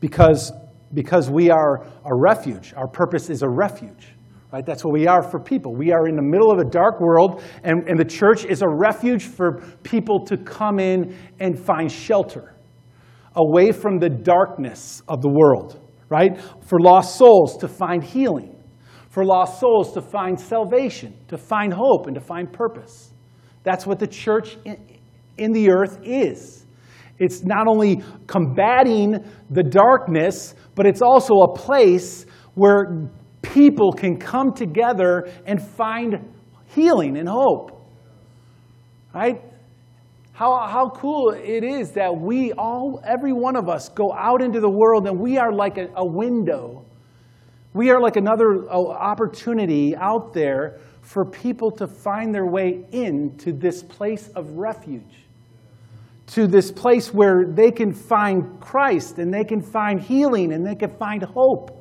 Because, 0.00 0.52
because 0.92 1.30
we 1.30 1.50
are 1.50 1.86
a 2.04 2.14
refuge. 2.14 2.74
Our 2.76 2.86
purpose 2.86 3.30
is 3.30 3.42
a 3.42 3.48
refuge. 3.48 4.15
Right? 4.56 4.64
That's 4.64 4.82
what 4.82 4.94
we 4.94 5.06
are 5.06 5.22
for 5.22 5.38
people. 5.38 5.74
We 5.74 5.92
are 5.92 6.08
in 6.08 6.16
the 6.16 6.22
middle 6.22 6.50
of 6.50 6.58
a 6.58 6.64
dark 6.64 6.98
world, 6.98 7.42
and, 7.62 7.86
and 7.86 8.00
the 8.00 8.06
church 8.06 8.46
is 8.46 8.62
a 8.62 8.66
refuge 8.66 9.24
for 9.24 9.60
people 9.82 10.24
to 10.24 10.38
come 10.38 10.78
in 10.78 11.14
and 11.38 11.58
find 11.58 11.92
shelter 11.92 12.54
away 13.34 13.70
from 13.70 13.98
the 13.98 14.08
darkness 14.08 15.02
of 15.08 15.20
the 15.20 15.28
world, 15.28 15.78
right? 16.08 16.40
For 16.64 16.80
lost 16.80 17.18
souls 17.18 17.58
to 17.58 17.68
find 17.68 18.02
healing, 18.02 18.56
for 19.10 19.26
lost 19.26 19.60
souls 19.60 19.92
to 19.92 20.00
find 20.00 20.40
salvation, 20.40 21.14
to 21.28 21.36
find 21.36 21.70
hope, 21.74 22.06
and 22.06 22.14
to 22.14 22.22
find 22.22 22.50
purpose. 22.50 23.12
That's 23.62 23.86
what 23.86 23.98
the 23.98 24.06
church 24.06 24.56
in, 24.64 24.78
in 25.36 25.52
the 25.52 25.70
earth 25.70 25.98
is. 26.02 26.64
It's 27.18 27.44
not 27.44 27.68
only 27.68 28.02
combating 28.26 29.22
the 29.50 29.62
darkness, 29.62 30.54
but 30.74 30.86
it's 30.86 31.02
also 31.02 31.40
a 31.40 31.54
place 31.54 32.24
where 32.54 33.10
people 33.52 33.92
can 33.92 34.18
come 34.18 34.52
together 34.52 35.28
and 35.46 35.62
find 35.62 36.16
healing 36.74 37.16
and 37.16 37.28
hope. 37.28 37.72
Right? 39.14 39.42
How, 40.32 40.66
how 40.66 40.90
cool 40.90 41.30
it 41.30 41.64
is 41.64 41.92
that 41.92 42.14
we 42.14 42.52
all, 42.52 43.00
every 43.06 43.32
one 43.32 43.56
of 43.56 43.70
us, 43.70 43.88
go 43.88 44.12
out 44.12 44.42
into 44.42 44.60
the 44.60 44.68
world 44.68 45.06
and 45.06 45.18
we 45.18 45.38
are 45.38 45.50
like 45.50 45.78
a, 45.78 45.88
a 45.96 46.04
window. 46.04 46.84
We 47.72 47.90
are 47.90 48.00
like 48.00 48.16
another 48.16 48.68
opportunity 48.70 49.96
out 49.96 50.34
there 50.34 50.78
for 51.00 51.24
people 51.24 51.70
to 51.70 51.86
find 51.86 52.34
their 52.34 52.46
way 52.46 52.84
into 52.92 53.52
this 53.52 53.82
place 53.82 54.28
of 54.34 54.50
refuge, 54.58 55.24
to 56.28 56.46
this 56.46 56.70
place 56.70 57.14
where 57.14 57.46
they 57.46 57.70
can 57.70 57.94
find 57.94 58.60
Christ 58.60 59.18
and 59.18 59.32
they 59.32 59.44
can 59.44 59.62
find 59.62 60.00
healing 60.00 60.52
and 60.52 60.66
they 60.66 60.74
can 60.74 60.90
find 60.98 61.22
hope. 61.22 61.75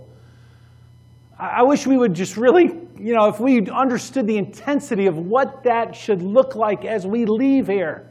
I 1.37 1.63
wish 1.63 1.85
we 1.85 1.97
would 1.97 2.13
just 2.13 2.37
really, 2.37 2.65
you 2.97 3.13
know, 3.13 3.27
if 3.27 3.39
we 3.39 3.67
understood 3.69 4.25
the 4.25 4.37
intensity 4.37 5.07
of 5.07 5.17
what 5.17 5.63
that 5.63 5.93
should 5.93 6.21
look 6.21 6.55
like 6.55 6.85
as 6.85 7.05
we 7.05 7.25
leave 7.25 7.67
here 7.67 8.09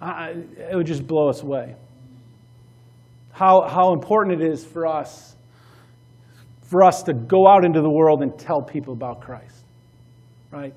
it 0.00 0.74
would 0.74 0.86
just 0.86 1.06
blow 1.06 1.28
us 1.28 1.42
away. 1.42 1.74
How, 3.32 3.68
how 3.68 3.92
important 3.92 4.40
it 4.40 4.46
is 4.46 4.64
for 4.64 4.86
us, 4.86 5.36
for 6.62 6.82
us 6.82 7.02
to 7.04 7.14
go 7.14 7.46
out 7.46 7.64
into 7.64 7.80
the 7.80 7.90
world 7.90 8.22
and 8.22 8.36
tell 8.38 8.62
people 8.62 8.92
about 8.92 9.20
Christ, 9.20 9.64
right? 10.50 10.74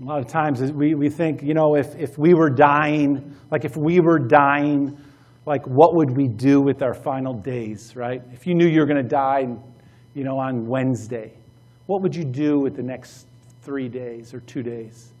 A 0.00 0.04
lot 0.04 0.20
of 0.20 0.28
times 0.28 0.60
we, 0.72 0.94
we 0.94 1.08
think, 1.08 1.42
you 1.42 1.54
know, 1.54 1.74
if, 1.74 1.96
if 1.96 2.18
we 2.18 2.34
were 2.34 2.50
dying, 2.50 3.34
like 3.50 3.64
if 3.64 3.76
we 3.76 4.00
were 4.00 4.18
dying, 4.18 4.96
like 5.44 5.66
what 5.66 5.96
would 5.96 6.16
we 6.16 6.28
do 6.28 6.60
with 6.60 6.82
our 6.82 6.94
final 6.94 7.34
days, 7.34 7.96
right? 7.96 8.22
If 8.32 8.46
you 8.46 8.54
knew 8.54 8.66
you 8.66 8.80
were 8.80 8.86
going 8.86 9.02
to 9.02 9.08
die, 9.08 9.46
you 10.14 10.24
know, 10.24 10.38
on 10.38 10.66
Wednesday, 10.66 11.32
what 11.86 12.02
would 12.02 12.14
you 12.14 12.24
do 12.24 12.58
with 12.58 12.76
the 12.76 12.82
next 12.82 13.26
three 13.62 13.88
days 13.88 14.34
or 14.34 14.40
two 14.40 14.62
days? 14.62 15.12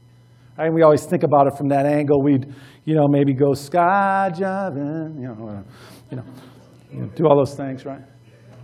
And 0.58 0.74
we 0.74 0.82
always 0.82 1.04
think 1.04 1.22
about 1.22 1.46
it 1.46 1.56
from 1.56 1.68
that 1.68 1.86
angle. 1.86 2.20
We'd, 2.22 2.52
you 2.84 2.94
know, 2.94 3.06
maybe 3.08 3.32
go 3.32 3.50
skydiving, 3.52 5.20
you 5.20 5.28
know, 5.28 5.48
uh, 5.48 5.62
you 6.10 6.16
know, 6.16 6.24
you 6.92 7.00
know, 7.02 7.06
do 7.14 7.26
all 7.26 7.36
those 7.36 7.54
things, 7.54 7.84
right? 7.84 8.02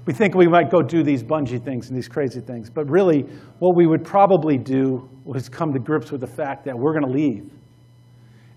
We 0.06 0.12
think 0.12 0.34
we 0.34 0.48
might 0.48 0.70
go 0.70 0.82
do 0.82 1.02
these 1.02 1.22
bungee 1.22 1.64
things 1.64 1.88
and 1.88 1.96
these 1.96 2.08
crazy 2.08 2.40
things, 2.40 2.68
but 2.68 2.90
really, 2.90 3.22
what 3.58 3.76
we 3.76 3.86
would 3.86 4.04
probably 4.04 4.58
do 4.58 5.08
was 5.24 5.48
come 5.48 5.72
to 5.72 5.78
grips 5.78 6.10
with 6.10 6.20
the 6.20 6.26
fact 6.26 6.64
that 6.66 6.76
we're 6.76 6.92
going 6.92 7.06
to 7.06 7.18
leave. 7.18 7.50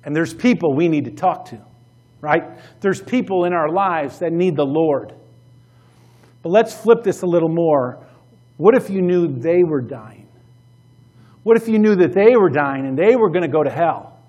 And 0.04 0.16
there's 0.16 0.34
people 0.34 0.76
we 0.76 0.88
need 0.90 1.06
to 1.06 1.12
talk 1.12 1.46
to, 1.46 1.62
right? 2.22 2.44
There's 2.82 3.02
people 3.02 3.46
in 3.46 3.54
our 3.54 3.70
lives 3.72 4.20
that 4.20 4.34
need 4.34 4.56
the 4.56 4.66
Lord. 4.66 5.14
But 6.42 6.50
let's 6.50 6.74
flip 6.74 7.04
this 7.04 7.22
a 7.22 7.26
little 7.26 7.50
more. 7.50 8.06
What 8.58 8.76
if 8.76 8.90
you 8.90 9.02
knew 9.02 9.28
they 9.28 9.64
were 9.64 9.82
dying? 9.82 10.28
What 11.44 11.58
if 11.58 11.68
you 11.68 11.80
knew 11.80 11.96
that 11.96 12.14
they 12.14 12.36
were 12.36 12.50
dying 12.50 12.86
and 12.86 12.98
they 12.98 13.16
were 13.16 13.30
going 13.30 13.44
to 13.44 13.52
go 13.52 13.64
to 13.64 13.70
hell? 13.70 14.20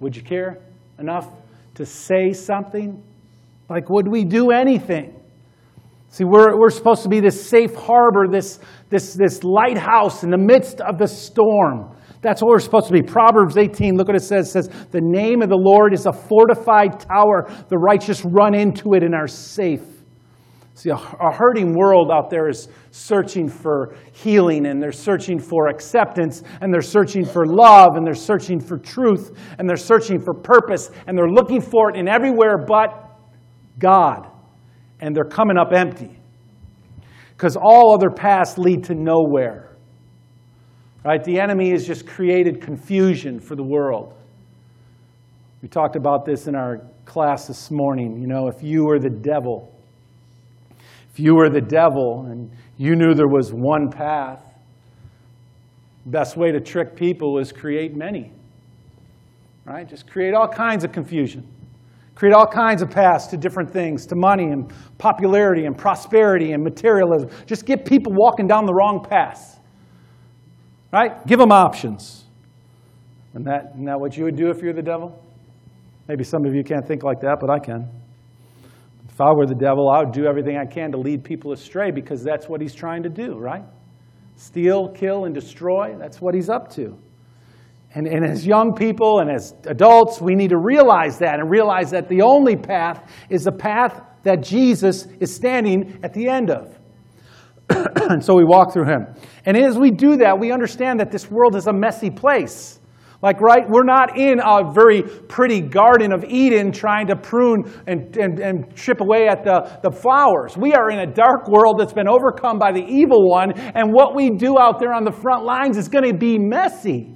Would 0.00 0.16
you 0.16 0.22
care 0.22 0.58
enough 0.98 1.28
to 1.74 1.84
say 1.84 2.32
something? 2.32 3.02
Like, 3.68 3.88
would 3.90 4.08
we 4.08 4.24
do 4.24 4.50
anything? 4.50 5.20
See, 6.08 6.24
we're, 6.24 6.58
we're 6.58 6.70
supposed 6.70 7.02
to 7.04 7.08
be 7.08 7.20
this 7.20 7.48
safe 7.48 7.74
harbor, 7.74 8.26
this, 8.30 8.58
this, 8.88 9.14
this 9.14 9.44
lighthouse 9.44 10.24
in 10.24 10.30
the 10.30 10.38
midst 10.38 10.80
of 10.80 10.98
the 10.98 11.06
storm. 11.06 11.96
That's 12.20 12.42
what 12.42 12.48
we're 12.48 12.58
supposed 12.58 12.88
to 12.88 12.92
be. 12.92 13.02
Proverbs 13.02 13.56
18, 13.56 13.96
look 13.96 14.08
what 14.08 14.16
it 14.16 14.22
says. 14.22 14.48
It 14.48 14.50
says, 14.50 14.68
The 14.90 15.00
name 15.00 15.40
of 15.40 15.48
the 15.48 15.56
Lord 15.56 15.94
is 15.94 16.06
a 16.06 16.12
fortified 16.12 17.00
tower. 17.00 17.48
The 17.68 17.78
righteous 17.78 18.24
run 18.24 18.54
into 18.54 18.94
it 18.94 19.02
and 19.02 19.14
are 19.14 19.28
safe. 19.28 19.82
See, 20.74 20.90
a, 20.90 20.96
hurting 20.96 21.74
world 21.76 22.10
out 22.10 22.30
there 22.30 22.48
is 22.48 22.68
searching 22.90 23.48
for 23.48 23.96
healing, 24.12 24.66
and 24.66 24.82
they're 24.82 24.92
searching 24.92 25.38
for 25.38 25.68
acceptance, 25.68 26.42
and 26.60 26.72
they're 26.72 26.80
searching 26.80 27.24
for 27.24 27.44
love, 27.46 27.96
and 27.96 28.06
they're 28.06 28.14
searching 28.14 28.60
for 28.60 28.78
truth, 28.78 29.36
and 29.58 29.68
they're 29.68 29.76
searching 29.76 30.20
for 30.20 30.32
purpose, 30.32 30.90
and 31.06 31.18
they're 31.18 31.28
looking 31.28 31.60
for 31.60 31.90
it 31.90 31.96
in 31.96 32.08
everywhere 32.08 32.56
but 32.56 33.18
God. 33.78 34.26
And 35.00 35.14
they're 35.14 35.24
coming 35.24 35.58
up 35.58 35.72
empty. 35.72 36.18
Because 37.36 37.56
all 37.56 37.94
other 37.94 38.10
paths 38.10 38.56
lead 38.58 38.84
to 38.84 38.94
nowhere. 38.94 39.76
Right? 41.04 41.22
The 41.24 41.40
enemy 41.40 41.70
has 41.70 41.86
just 41.86 42.06
created 42.06 42.60
confusion 42.60 43.40
for 43.40 43.56
the 43.56 43.64
world. 43.64 44.14
We 45.62 45.68
talked 45.68 45.96
about 45.96 46.24
this 46.24 46.46
in 46.46 46.54
our 46.54 46.80
class 47.04 47.46
this 47.46 47.70
morning. 47.70 48.20
You 48.20 48.26
know, 48.26 48.48
if 48.48 48.62
you 48.62 48.84
were 48.84 48.98
the 48.98 49.10
devil, 49.10 49.74
you 51.20 51.34
were 51.34 51.50
the 51.50 51.60
devil 51.60 52.26
and 52.30 52.50
you 52.76 52.96
knew 52.96 53.14
there 53.14 53.28
was 53.28 53.52
one 53.52 53.90
path, 53.90 54.42
best 56.06 56.36
way 56.36 56.50
to 56.50 56.60
trick 56.60 56.96
people 56.96 57.38
is 57.38 57.52
create 57.52 57.94
many. 57.94 58.32
Right? 59.64 59.88
Just 59.88 60.10
create 60.10 60.34
all 60.34 60.48
kinds 60.48 60.84
of 60.84 60.92
confusion. 60.92 61.46
Create 62.14 62.34
all 62.34 62.46
kinds 62.46 62.82
of 62.82 62.90
paths 62.90 63.26
to 63.28 63.36
different 63.36 63.70
things, 63.70 64.06
to 64.06 64.16
money 64.16 64.44
and 64.44 64.72
popularity 64.98 65.66
and 65.66 65.76
prosperity 65.76 66.52
and 66.52 66.62
materialism. 66.62 67.30
Just 67.46 67.64
get 67.64 67.84
people 67.84 68.12
walking 68.14 68.46
down 68.46 68.66
the 68.66 68.74
wrong 68.74 69.04
path. 69.08 69.60
Right? 70.92 71.24
Give 71.26 71.38
them 71.38 71.52
options. 71.52 72.24
And 73.34 73.44
that, 73.46 73.70
isn't 73.74 73.84
that 73.84 74.00
what 74.00 74.16
you 74.16 74.24
would 74.24 74.36
do 74.36 74.50
if 74.50 74.60
you're 74.60 74.72
the 74.72 74.82
devil? 74.82 75.22
Maybe 76.08 76.24
some 76.24 76.44
of 76.44 76.54
you 76.54 76.64
can't 76.64 76.86
think 76.86 77.04
like 77.04 77.20
that, 77.20 77.38
but 77.40 77.48
I 77.48 77.58
can. 77.58 77.88
If 79.20 79.26
I 79.26 79.32
were 79.34 79.44
the 79.44 79.54
devil, 79.54 79.90
I 79.90 80.02
would 80.02 80.12
do 80.12 80.24
everything 80.24 80.56
I 80.56 80.64
can 80.64 80.92
to 80.92 80.96
lead 80.96 81.22
people 81.22 81.52
astray 81.52 81.90
because 81.90 82.24
that's 82.24 82.48
what 82.48 82.62
he's 82.62 82.74
trying 82.74 83.02
to 83.02 83.10
do, 83.10 83.36
right? 83.36 83.62
Steal, 84.36 84.88
kill, 84.88 85.26
and 85.26 85.34
destroy. 85.34 85.94
That's 85.98 86.22
what 86.22 86.34
he's 86.34 86.48
up 86.48 86.72
to. 86.76 86.96
And, 87.94 88.06
and 88.06 88.24
as 88.24 88.46
young 88.46 88.72
people 88.74 89.18
and 89.18 89.30
as 89.30 89.52
adults, 89.66 90.22
we 90.22 90.34
need 90.34 90.48
to 90.48 90.56
realize 90.56 91.18
that 91.18 91.38
and 91.38 91.50
realize 91.50 91.90
that 91.90 92.08
the 92.08 92.22
only 92.22 92.56
path 92.56 93.12
is 93.28 93.44
the 93.44 93.52
path 93.52 94.00
that 94.22 94.42
Jesus 94.42 95.06
is 95.20 95.34
standing 95.34 96.00
at 96.02 96.14
the 96.14 96.26
end 96.26 96.48
of. 96.48 96.78
and 97.68 98.24
so 98.24 98.34
we 98.34 98.44
walk 98.44 98.72
through 98.72 98.86
him. 98.86 99.06
And 99.44 99.54
as 99.54 99.76
we 99.76 99.90
do 99.90 100.16
that, 100.16 100.38
we 100.38 100.50
understand 100.50 100.98
that 101.00 101.10
this 101.10 101.30
world 101.30 101.56
is 101.56 101.66
a 101.66 101.74
messy 101.74 102.08
place. 102.08 102.79
Like, 103.22 103.40
right, 103.42 103.68
we're 103.68 103.84
not 103.84 104.16
in 104.16 104.40
a 104.40 104.72
very 104.72 105.02
pretty 105.02 105.60
Garden 105.60 106.10
of 106.10 106.24
Eden 106.24 106.72
trying 106.72 107.06
to 107.08 107.16
prune 107.16 107.70
and, 107.86 108.16
and, 108.16 108.38
and 108.38 108.74
chip 108.74 109.02
away 109.02 109.28
at 109.28 109.44
the, 109.44 109.78
the 109.82 109.90
flowers. 109.90 110.56
We 110.56 110.72
are 110.72 110.90
in 110.90 111.00
a 111.00 111.06
dark 111.06 111.46
world 111.46 111.78
that's 111.78 111.92
been 111.92 112.08
overcome 112.08 112.58
by 112.58 112.72
the 112.72 112.82
evil 112.82 113.28
one, 113.28 113.52
and 113.52 113.92
what 113.92 114.14
we 114.14 114.30
do 114.30 114.58
out 114.58 114.80
there 114.80 114.94
on 114.94 115.04
the 115.04 115.12
front 115.12 115.44
lines 115.44 115.76
is 115.76 115.86
going 115.86 116.10
to 116.10 116.16
be 116.16 116.38
messy. 116.38 117.14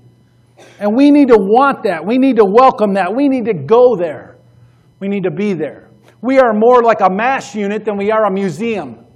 And 0.79 0.95
we 0.95 1.11
need 1.11 1.29
to 1.29 1.39
want 1.39 1.85
that. 1.85 2.05
We 2.05 2.19
need 2.19 2.37
to 2.37 2.45
welcome 2.45 2.95
that. 2.95 3.15
We 3.15 3.29
need 3.29 3.47
to 3.47 3.55
go 3.55 3.97
there. 3.97 4.37
We 5.01 5.09
need 5.09 5.25
to 5.25 5.31
be 5.31 5.55
there. 5.55 5.89
We 6.21 6.39
are 6.39 6.53
more 6.53 6.83
like 6.83 7.01
a 7.01 7.11
MASH 7.11 7.55
unit 7.55 7.85
than 7.85 7.97
we 7.97 8.11
are 8.11 8.27
a 8.27 8.31
museum, 8.31 9.07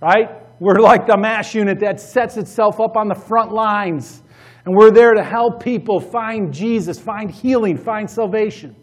right? 0.00 0.28
We're 0.60 0.80
like 0.80 1.06
the 1.06 1.16
MASH 1.18 1.54
unit 1.54 1.80
that 1.80 2.00
sets 2.00 2.36
itself 2.36 2.80
up 2.80 2.96
on 2.96 3.08
the 3.08 3.14
front 3.14 3.52
lines. 3.52 4.22
And 4.66 4.76
we're 4.76 4.90
there 4.90 5.14
to 5.14 5.22
help 5.22 5.62
people 5.62 6.00
find 6.00 6.52
Jesus, 6.52 6.98
find 6.98 7.30
healing, 7.30 7.78
find 7.78 8.10
salvation. 8.10 8.74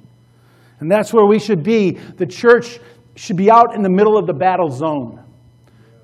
And 0.79 0.89
that's 0.89 1.13
where 1.13 1.25
we 1.25 1.39
should 1.39 1.61
be. 1.61 1.91
The 1.91 2.25
church 2.25 2.79
should 3.15 3.37
be 3.37 3.51
out 3.51 3.75
in 3.75 3.83
the 3.83 3.89
middle 3.89 4.17
of 4.17 4.25
the 4.25 4.33
battle 4.33 4.69
zone, 4.69 5.23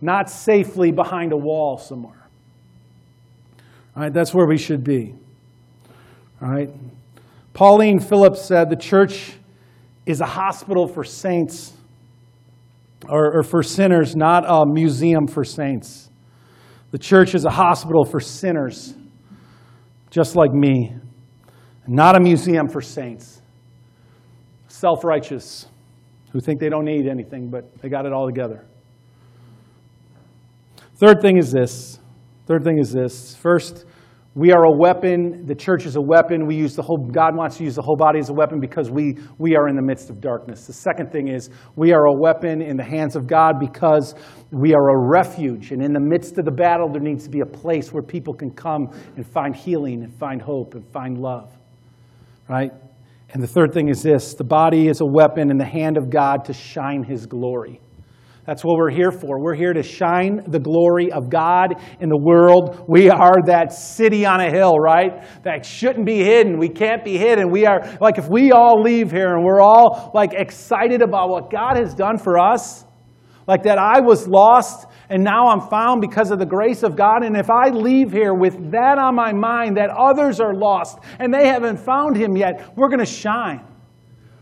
not 0.02 0.30
safely 0.30 0.92
behind 0.92 1.32
a 1.32 1.38
wall 1.38 1.78
somewhere. 1.78 2.28
All 3.96 4.04
right, 4.04 4.14
that's 4.14 4.34
where 4.34 4.46
we 4.46 4.58
should 4.58 4.84
be. 4.84 5.16
All 6.42 6.50
right. 6.50 6.70
Pauline 7.54 8.00
Phillips 8.00 8.42
said 8.42 8.70
the 8.70 8.76
church 8.76 9.34
is 10.06 10.22
a 10.22 10.26
hospital 10.26 10.88
for 10.88 11.04
saints 11.04 11.74
or, 13.08 13.40
or, 13.40 13.44
for 13.44 13.64
sinners, 13.64 14.16
not 14.16 14.44
a 14.46 14.66
museum 14.66 15.26
for 15.26 15.44
saints. 15.44 16.10
The 16.92 16.98
church 16.98 17.34
is 17.34 17.46
a 17.46 17.50
hospital 17.50 18.04
for 18.06 18.20
sinners, 18.20 18.94
just 20.10 20.36
like 20.36 20.52
me, 20.52 20.96
not 21.88 22.16
a 22.16 22.20
museum 22.20 22.68
for 22.68 22.82
saints. 22.82 23.42
Self 24.68 25.04
righteous, 25.04 25.68
who 26.32 26.40
think 26.40 26.60
they 26.60 26.70
don't 26.70 26.86
need 26.86 27.08
anything, 27.08 27.50
but 27.50 27.78
they 27.82 27.90
got 27.90 28.06
it 28.06 28.14
all 28.14 28.28
together. 28.28 28.66
Third 30.96 31.22
thing 31.22 31.38
is 31.38 31.52
this. 31.52 32.00
Third 32.46 32.64
thing 32.64 32.78
is 32.80 32.92
this. 32.92 33.36
First, 33.36 33.86
we 34.36 34.52
are 34.52 34.64
a 34.66 34.72
weapon. 34.72 35.46
The 35.46 35.56
church 35.56 35.86
is 35.86 35.96
a 35.96 36.02
weapon. 36.02 36.46
We 36.46 36.56
use 36.56 36.76
the 36.76 36.84
whole, 36.84 36.98
God 36.98 37.36
wants 37.36 37.58
to 37.58 37.64
use 37.64 37.76
the 37.76 37.82
whole 37.82 37.96
body 37.96 38.20
as 38.20 38.30
a 38.30 38.34
weapon 38.34 38.60
because 38.60 38.92
we, 38.92 39.18
we 39.40 39.56
are 39.56 39.68
in 39.68 39.76
the 39.76 39.82
midst 39.82 40.10
of 40.10 40.22
darkness. 40.22 40.68
The 40.68 40.74
second 40.74 41.12
thing 41.12 41.30
is 41.30 41.50
we 41.76 41.94
are 41.94 42.06
a 42.06 42.14
weapon 42.14 42.62
in 42.62 42.78
the 42.78 42.84
hands 42.84 43.16
of 43.16 43.26
God 43.26 43.60
because 43.60 44.14
we 44.52 44.74
are 44.76 44.90
a 44.90 45.10
refuge. 45.10 45.72
And 45.72 45.84
in 45.84 45.94
the 45.94 46.00
midst 46.00 46.38
of 46.38 46.46
the 46.46 46.52
battle, 46.52 46.90
there 46.92 47.02
needs 47.02 47.24
to 47.24 47.30
be 47.30 47.40
a 47.40 47.46
place 47.46 47.92
where 47.92 48.04
people 48.04 48.34
can 48.34 48.52
come 48.52 48.92
and 49.16 49.26
find 49.26 49.56
healing 49.56 50.04
and 50.04 50.14
find 50.14 50.42
hope 50.42 50.76
and 50.76 50.88
find 50.94 51.18
love. 51.18 51.52
Right? 52.48 52.72
And 53.32 53.42
the 53.42 53.48
third 53.48 53.74
thing 53.74 53.90
is 53.90 54.04
this 54.04 54.36
the 54.36 54.44
body 54.44 54.88
is 54.88 55.02
a 55.02 55.06
weapon 55.06 55.50
in 55.50 55.58
the 55.58 55.66
hand 55.66 55.98
of 55.98 56.10
God 56.10 56.46
to 56.46 56.54
shine 56.54 57.04
his 57.04 57.26
glory. 57.26 57.82
That's 58.50 58.66
what 58.66 58.78
we're 58.78 58.90
here 58.90 59.12
for. 59.12 59.40
We're 59.40 59.54
here 59.54 59.74
to 59.74 59.84
shine 59.84 60.42
the 60.48 60.58
glory 60.58 61.12
of 61.12 61.30
God 61.30 61.76
in 62.00 62.10
the 62.10 62.18
world. 62.18 62.84
We 62.88 63.08
are 63.08 63.36
that 63.46 63.72
city 63.72 64.26
on 64.26 64.40
a 64.40 64.50
hill, 64.50 64.80
right? 64.80 65.24
That 65.44 65.64
shouldn't 65.64 66.08
be 66.08 66.24
hidden. 66.24 66.58
We 66.58 66.68
can't 66.68 67.06
be 67.06 67.16
hidden. 67.16 67.52
We 67.52 67.68
are, 67.68 67.96
like, 68.02 68.18
if 68.18 68.28
we 68.28 68.52
all 68.52 68.82
leave 68.82 69.12
here 69.12 69.36
and 69.36 69.46
we're 69.46 69.62
all, 69.62 70.10
like, 70.16 70.34
excited 70.34 71.04
about 71.04 71.30
what 71.30 71.52
God 71.52 71.78
has 71.78 71.94
done 71.94 72.18
for 72.18 72.40
us, 72.40 72.86
like 73.46 73.62
that 73.64 73.78
I 73.78 74.00
was 74.00 74.28
lost 74.28 74.88
and 75.10 75.24
now 75.24 75.50
I'm 75.50 75.70
found 75.70 76.02
because 76.02 76.32
of 76.32 76.40
the 76.40 76.48
grace 76.48 76.82
of 76.82 76.96
God. 76.96 77.24
And 77.24 77.38
if 77.38 77.52
I 77.52 77.70
leave 77.70 78.12
here 78.12 78.34
with 78.34 78.72
that 78.72 78.98
on 78.98 79.14
my 79.14 79.32
mind, 79.32 79.78
that 79.78 79.92
others 79.92 80.40
are 80.40 80.56
lost 80.56 80.98
and 81.20 81.32
they 81.32 81.48
haven't 81.48 81.78
found 81.78 82.18
Him 82.18 82.36
yet, 82.36 82.76
we're 82.76 82.90
going 82.90 82.98
to 82.98 83.06
shine. 83.06 83.69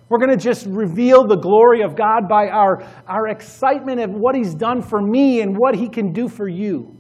We're 0.10 0.20
going 0.20 0.38
to 0.38 0.38
just 0.38 0.66
reveal 0.68 1.28
the 1.28 1.36
glory 1.36 1.82
of 1.82 1.96
God 1.96 2.30
by 2.30 2.48
our, 2.48 2.82
our 3.08 3.28
excitement 3.28 4.00
of 4.00 4.12
what 4.12 4.36
He's 4.36 4.56
done 4.56 4.82
for 4.82 5.02
me 5.02 5.42
and 5.42 5.58
what 5.58 5.76
He 5.76 5.90
can 5.90 6.14
do 6.14 6.30
for 6.30 6.48
you. 6.48 6.96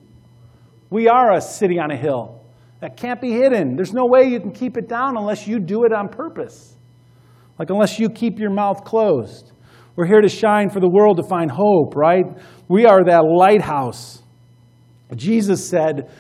We 0.89 1.07
are 1.07 1.33
a 1.33 1.41
city 1.41 1.79
on 1.79 1.91
a 1.91 1.95
hill 1.95 2.43
that 2.81 2.97
can't 2.97 3.21
be 3.21 3.31
hidden. 3.31 3.75
There's 3.75 3.93
no 3.93 4.05
way 4.05 4.25
you 4.25 4.39
can 4.39 4.51
keep 4.51 4.77
it 4.77 4.87
down 4.87 5.17
unless 5.17 5.47
you 5.47 5.59
do 5.59 5.85
it 5.85 5.93
on 5.93 6.09
purpose, 6.09 6.75
like 7.57 7.69
unless 7.69 7.97
you 7.97 8.09
keep 8.09 8.39
your 8.39 8.51
mouth 8.51 8.83
closed. 8.83 9.51
We're 9.95 10.05
here 10.05 10.21
to 10.21 10.29
shine 10.29 10.69
for 10.69 10.79
the 10.79 10.89
world 10.89 11.17
to 11.17 11.23
find 11.23 11.49
hope, 11.49 11.95
right? 11.95 12.25
We 12.67 12.85
are 12.85 13.03
that 13.05 13.23
lighthouse. 13.23 14.21
Jesus 15.15 15.67
said, 15.67 16.11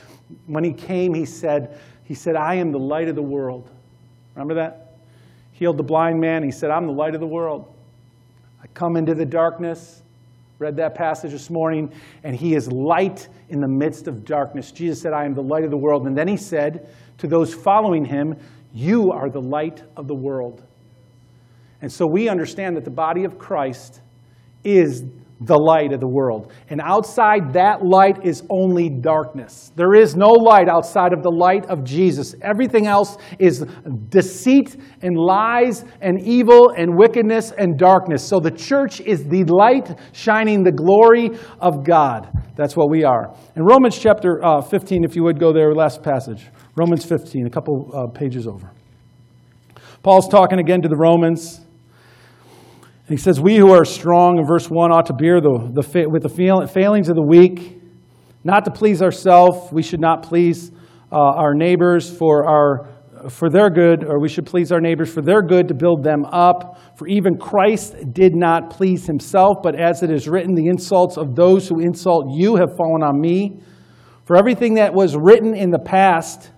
when 0.45 0.63
He 0.63 0.73
came, 0.73 1.13
He 1.13 1.25
said, 1.25 1.79
He 2.05 2.13
said, 2.13 2.35
I 2.35 2.55
am 2.55 2.71
the 2.71 2.79
light 2.79 3.09
of 3.09 3.15
the 3.15 3.23
world. 3.23 3.69
Remember 4.35 4.55
that? 4.55 4.86
Healed 5.57 5.77
the 5.77 5.83
blind 5.83 6.21
man. 6.21 6.43
He 6.43 6.51
said, 6.51 6.69
I'm 6.69 6.85
the 6.85 6.93
light 6.93 7.15
of 7.15 7.19
the 7.19 7.27
world. 7.27 7.73
I 8.61 8.67
come 8.75 8.95
into 8.95 9.15
the 9.15 9.25
darkness. 9.25 10.03
Read 10.59 10.75
that 10.77 10.93
passage 10.93 11.31
this 11.31 11.49
morning, 11.49 11.91
and 12.23 12.35
he 12.35 12.53
is 12.53 12.71
light 12.71 13.27
in 13.49 13.59
the 13.61 13.67
midst 13.67 14.07
of 14.07 14.23
darkness. 14.23 14.71
Jesus 14.71 15.01
said, 15.01 15.13
I 15.13 15.25
am 15.25 15.33
the 15.33 15.41
light 15.41 15.63
of 15.63 15.71
the 15.71 15.77
world. 15.77 16.05
And 16.05 16.15
then 16.15 16.27
he 16.27 16.37
said 16.37 16.87
to 17.19 17.27
those 17.27 17.53
following 17.53 18.05
him, 18.05 18.35
You 18.71 19.11
are 19.11 19.29
the 19.29 19.41
light 19.41 19.81
of 19.95 20.07
the 20.07 20.15
world. 20.15 20.63
And 21.81 21.91
so 21.91 22.05
we 22.05 22.29
understand 22.29 22.77
that 22.77 22.85
the 22.85 22.91
body 22.91 23.23
of 23.23 23.39
Christ 23.39 24.01
is 24.63 25.03
the 25.41 25.57
light 25.57 25.93
of 25.93 25.99
the 25.99 26.07
world. 26.07 26.51
And 26.69 26.81
outside 26.81 27.53
that 27.53 27.83
light 27.83 28.25
is 28.25 28.43
only 28.49 28.89
darkness. 28.89 29.71
There 29.75 29.93
is 29.93 30.15
no 30.15 30.29
light 30.29 30.67
outside 30.67 31.13
of 31.13 31.21
the 31.21 31.29
light 31.29 31.65
of 31.67 31.83
Jesus. 31.83 32.35
Everything 32.41 32.87
else 32.87 33.17
is 33.37 33.65
deceit 34.09 34.77
and 35.01 35.15
lies 35.17 35.85
and 36.01 36.19
evil 36.21 36.71
and 36.75 36.97
wickedness 36.97 37.51
and 37.51 37.77
darkness. 37.77 38.27
So 38.27 38.39
the 38.39 38.51
church 38.51 38.99
is 39.01 39.27
the 39.27 39.43
light 39.45 39.97
shining 40.11 40.63
the 40.63 40.71
glory 40.71 41.37
of 41.59 41.83
God. 41.85 42.29
That's 42.55 42.75
what 42.75 42.89
we 42.89 43.03
are. 43.03 43.35
In 43.55 43.63
Romans 43.63 43.97
chapter 43.97 44.43
uh, 44.43 44.61
15, 44.61 45.03
if 45.03 45.15
you 45.15 45.23
would 45.23 45.39
go 45.39 45.53
there, 45.53 45.73
last 45.75 46.01
passage. 46.01 46.47
Romans 46.75 47.05
15, 47.05 47.45
a 47.45 47.49
couple 47.49 47.91
uh, 47.93 48.07
pages 48.07 48.47
over. 48.47 48.71
Paul's 50.01 50.27
talking 50.27 50.59
again 50.59 50.81
to 50.81 50.87
the 50.87 50.95
Romans. 50.95 51.61
He 53.07 53.15
says, 53.15 53.39
We 53.39 53.55
who 53.55 53.71
are 53.71 53.85
strong, 53.85 54.37
in 54.37 54.45
verse 54.45 54.69
1, 54.69 54.91
ought 54.91 55.05
to 55.05 55.13
bear 55.13 55.39
the, 55.39 55.71
the, 55.73 56.09
with 56.09 56.23
the 56.23 56.67
failings 56.67 57.07
of 57.07 57.15
the 57.15 57.23
weak, 57.23 57.81
not 58.43 58.65
to 58.65 58.71
please 58.71 59.01
ourselves. 59.01 59.71
We 59.71 59.81
should 59.81 60.01
not 60.01 60.23
please 60.23 60.71
uh, 61.09 61.15
our 61.15 61.53
neighbors 61.53 62.09
for, 62.09 62.45
our, 62.45 62.89
for 63.29 63.49
their 63.49 63.69
good, 63.69 64.03
or 64.03 64.19
we 64.19 64.27
should 64.27 64.45
please 64.45 64.73
our 64.73 64.81
neighbors 64.81 65.13
for 65.13 65.21
their 65.21 65.41
good 65.41 65.69
to 65.69 65.73
build 65.73 66.03
them 66.03 66.25
up. 66.25 66.81
For 66.97 67.07
even 67.07 67.37
Christ 67.37 67.95
did 68.11 68.35
not 68.35 68.71
please 68.71 69.07
himself, 69.07 69.59
but 69.63 69.79
as 69.79 70.03
it 70.03 70.11
is 70.11 70.27
written, 70.27 70.53
the 70.53 70.67
insults 70.67 71.17
of 71.17 71.33
those 71.33 71.69
who 71.69 71.79
insult 71.79 72.25
you 72.37 72.57
have 72.57 72.75
fallen 72.75 73.03
on 73.03 73.21
me. 73.21 73.61
For 74.25 74.35
everything 74.35 74.73
that 74.73 74.93
was 74.93 75.15
written 75.15 75.55
in 75.55 75.71
the 75.71 75.79
past, 75.79 76.51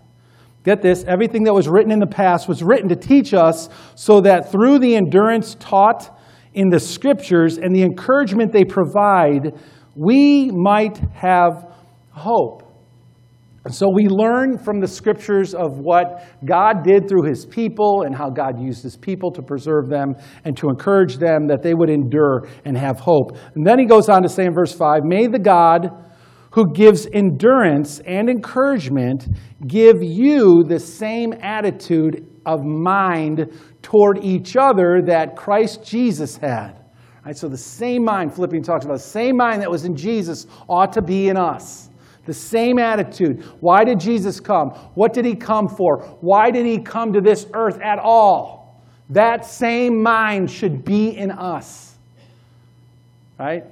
Get 0.65 0.81
this, 0.81 1.05
everything 1.05 1.45
that 1.45 1.53
was 1.53 1.69
written 1.69 1.89
in 1.89 1.99
the 1.99 2.05
past 2.05 2.49
was 2.49 2.61
written 2.61 2.89
to 2.89 2.95
teach 2.95 3.33
us 3.33 3.69
so 3.95 4.19
that 4.21 4.51
through 4.51 4.79
the 4.79 4.97
endurance 4.97 5.55
taught 5.55 6.18
in 6.53 6.69
the 6.69 6.79
scriptures 6.79 7.57
and 7.57 7.75
the 7.75 7.83
encouragement 7.83 8.51
they 8.51 8.65
provide, 8.65 9.53
we 9.95 10.51
might 10.51 10.97
have 11.13 11.73
hope. 12.11 12.63
And 13.65 13.75
so 13.75 13.89
we 13.93 14.07
learn 14.07 14.57
from 14.57 14.79
the 14.79 14.87
scriptures 14.87 15.53
of 15.53 15.79
what 15.79 16.23
God 16.45 16.83
did 16.83 17.09
through 17.09 17.23
his 17.23 17.45
people 17.45 18.03
and 18.05 18.15
how 18.15 18.29
God 18.29 18.59
used 18.59 18.81
his 18.83 18.95
people 18.95 19.31
to 19.33 19.41
preserve 19.41 19.89
them 19.89 20.15
and 20.45 20.55
to 20.57 20.69
encourage 20.69 21.17
them 21.17 21.47
that 21.47 21.61
they 21.61 21.73
would 21.73 21.89
endure 21.89 22.47
and 22.63 22.77
have 22.77 22.99
hope. 22.99 23.37
And 23.55 23.67
then 23.67 23.77
he 23.77 23.85
goes 23.85 24.07
on 24.07 24.23
to 24.23 24.29
say 24.29 24.45
in 24.45 24.53
verse 24.53 24.73
5 24.73 25.03
May 25.03 25.27
the 25.27 25.39
God 25.39 25.89
who 26.51 26.73
gives 26.73 27.05
endurance 27.13 27.99
and 28.07 28.29
encouragement 28.29 29.27
give 29.67 30.01
you 30.01 30.63
the 30.63 30.79
same 30.79 31.33
attitude 31.33 32.25
of 32.45 32.63
mind 32.63 33.51
toward 33.81 34.23
each 34.23 34.55
other 34.55 35.01
that 35.03 35.35
Christ 35.35 35.83
Jesus 35.83 36.37
had. 36.37 36.73
Right, 37.25 37.37
so 37.37 37.47
the 37.47 37.57
same 37.57 38.03
mind, 38.03 38.33
Philippians 38.33 38.65
talks 38.65 38.85
about, 38.85 38.97
the 38.97 39.03
same 39.03 39.37
mind 39.37 39.61
that 39.61 39.69
was 39.69 39.85
in 39.85 39.95
Jesus 39.95 40.47
ought 40.67 40.93
to 40.93 41.01
be 41.01 41.29
in 41.29 41.37
us. 41.37 41.89
The 42.25 42.33
same 42.33 42.79
attitude. 42.79 43.43
Why 43.59 43.83
did 43.83 43.99
Jesus 43.99 44.39
come? 44.39 44.69
What 44.93 45.13
did 45.13 45.25
he 45.25 45.35
come 45.35 45.67
for? 45.67 46.03
Why 46.21 46.51
did 46.51 46.65
he 46.65 46.79
come 46.79 47.13
to 47.13 47.21
this 47.21 47.47
earth 47.53 47.79
at 47.81 47.99
all? 47.99 48.81
That 49.09 49.45
same 49.45 50.01
mind 50.01 50.51
should 50.51 50.85
be 50.85 51.09
in 51.09 51.31
us. 51.31 51.95
Right? 53.39 53.63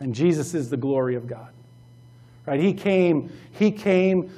And 0.00 0.14
Jesus 0.14 0.54
is 0.54 0.68
the 0.68 0.76
glory 0.76 1.14
of 1.16 1.26
God. 1.26 1.48
Right? 2.44 2.60
He 2.60 2.72
came, 2.72 3.30
he 3.52 3.70
came 3.70 4.30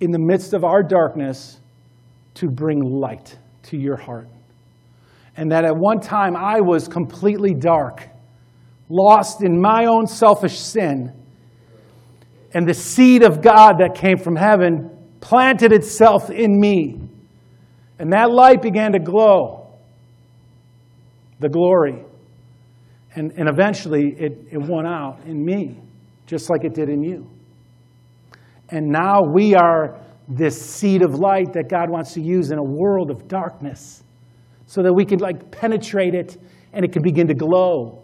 in 0.00 0.10
the 0.10 0.18
midst 0.18 0.52
of 0.52 0.64
our 0.64 0.82
darkness 0.82 1.58
to 2.34 2.48
bring 2.48 2.80
light 2.80 3.38
to 3.66 3.76
your 3.76 3.96
heart. 3.96 4.28
And 5.36 5.52
that 5.52 5.64
at 5.64 5.76
one 5.76 6.00
time 6.00 6.36
I 6.36 6.60
was 6.60 6.88
completely 6.88 7.54
dark, 7.54 8.08
lost 8.88 9.42
in 9.42 9.60
my 9.60 9.86
own 9.86 10.06
selfish 10.06 10.58
sin. 10.58 11.12
And 12.52 12.66
the 12.66 12.74
seed 12.74 13.22
of 13.22 13.42
God 13.42 13.78
that 13.80 13.94
came 13.94 14.16
from 14.16 14.36
heaven 14.36 14.90
planted 15.20 15.72
itself 15.72 16.30
in 16.30 16.58
me. 16.58 17.00
And 17.98 18.12
that 18.12 18.30
light 18.30 18.62
began 18.62 18.92
to 18.92 18.98
glow, 18.98 19.74
the 21.38 21.48
glory. 21.48 22.02
And, 23.14 23.32
and 23.36 23.48
eventually 23.48 24.14
it, 24.18 24.38
it 24.50 24.58
won 24.58 24.86
out 24.86 25.20
in 25.26 25.44
me, 25.44 25.78
just 26.26 26.48
like 26.50 26.64
it 26.64 26.74
did 26.74 26.88
in 26.88 27.02
you. 27.02 27.28
And 28.68 28.88
now 28.88 29.22
we 29.22 29.54
are 29.54 30.00
this 30.28 30.60
seed 30.60 31.02
of 31.02 31.14
light 31.14 31.52
that 31.52 31.68
God 31.68 31.88
wants 31.90 32.14
to 32.14 32.20
use 32.20 32.50
in 32.50 32.58
a 32.58 32.64
world 32.64 33.10
of 33.10 33.28
darkness 33.28 34.02
so 34.66 34.82
that 34.82 34.92
we 34.92 35.04
can 35.04 35.20
like 35.20 35.50
penetrate 35.50 36.14
it 36.14 36.36
and 36.72 36.84
it 36.84 36.92
can 36.92 37.02
begin 37.02 37.28
to 37.28 37.34
glow. 37.34 38.02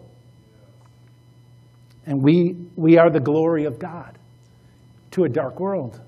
And 2.05 2.23
we, 2.23 2.55
we 2.75 2.97
are 2.97 3.09
the 3.09 3.19
glory 3.19 3.65
of 3.65 3.79
God 3.79 4.17
to 5.11 5.23
a 5.25 5.29
dark 5.29 5.59
world. 5.59 6.01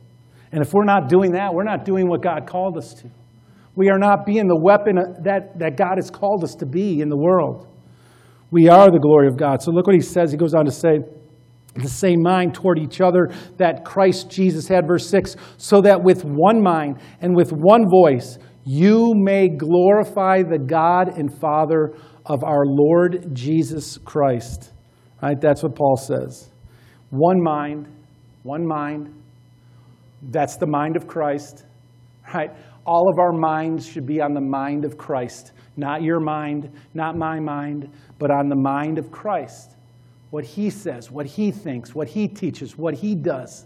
And 0.51 0.61
if 0.61 0.73
we're 0.73 0.85
not 0.85 1.09
doing 1.09 1.31
that, 1.33 1.53
we're 1.53 1.63
not 1.63 1.85
doing 1.85 2.07
what 2.07 2.21
God 2.21 2.47
called 2.47 2.77
us 2.77 2.93
to. 2.95 3.09
We 3.75 3.89
are 3.89 3.99
not 3.99 4.25
being 4.25 4.47
the 4.47 4.57
weapon 4.57 4.95
that, 5.23 5.59
that 5.59 5.75
God 5.75 5.97
has 5.97 6.09
called 6.09 6.43
us 6.43 6.55
to 6.55 6.65
be 6.65 7.01
in 7.01 7.09
the 7.09 7.17
world. 7.17 7.67
We 8.51 8.69
are 8.69 8.89
the 8.89 8.99
glory 8.99 9.27
of 9.27 9.37
God. 9.37 9.61
So 9.61 9.71
look 9.71 9.85
what 9.85 9.95
he 9.95 10.01
says. 10.01 10.31
He 10.31 10.37
goes 10.37 10.53
on 10.53 10.65
to 10.65 10.71
say, 10.71 10.99
the 11.75 11.89
same 11.89 12.21
mind 12.21 12.53
toward 12.53 12.79
each 12.79 13.01
other 13.01 13.31
that 13.57 13.83
Christ 13.83 14.29
Jesus 14.29 14.67
had, 14.67 14.87
verse 14.87 15.09
6, 15.09 15.35
so 15.57 15.81
that 15.81 16.01
with 16.01 16.23
one 16.23 16.61
mind 16.61 16.99
and 17.21 17.35
with 17.35 17.51
one 17.51 17.89
voice 17.89 18.37
you 18.65 19.13
may 19.15 19.47
glorify 19.47 20.41
the 20.41 20.57
God 20.57 21.17
and 21.17 21.31
Father 21.31 21.93
of 22.25 22.43
our 22.43 22.65
Lord 22.65 23.33
Jesus 23.33 23.99
Christ. 23.99 24.71
Right? 25.21 25.39
That's 25.39 25.61
what 25.61 25.75
Paul 25.75 25.97
says. 25.97 26.49
One 27.11 27.41
mind, 27.41 27.85
one 28.41 28.65
mind. 28.65 29.13
That's 30.23 30.57
the 30.57 30.65
mind 30.65 30.95
of 30.95 31.07
Christ. 31.07 31.63
Right? 32.33 32.51
All 32.85 33.07
of 33.09 33.19
our 33.19 33.31
minds 33.31 33.87
should 33.87 34.07
be 34.07 34.19
on 34.19 34.33
the 34.33 34.41
mind 34.41 34.83
of 34.83 34.97
Christ. 34.97 35.51
Not 35.77 36.01
your 36.01 36.19
mind, 36.19 36.71
not 36.93 37.15
my 37.15 37.39
mind, 37.39 37.89
but 38.17 38.31
on 38.31 38.49
the 38.49 38.55
mind 38.55 38.97
of 38.97 39.11
Christ. 39.11 39.74
What 40.31 40.43
he 40.43 40.69
says, 40.69 41.11
what 41.11 41.25
he 41.25 41.51
thinks, 41.51 41.95
what 41.95 42.09
he 42.09 42.27
teaches, 42.27 42.77
what 42.77 42.95
he 42.95 43.15
does, 43.15 43.65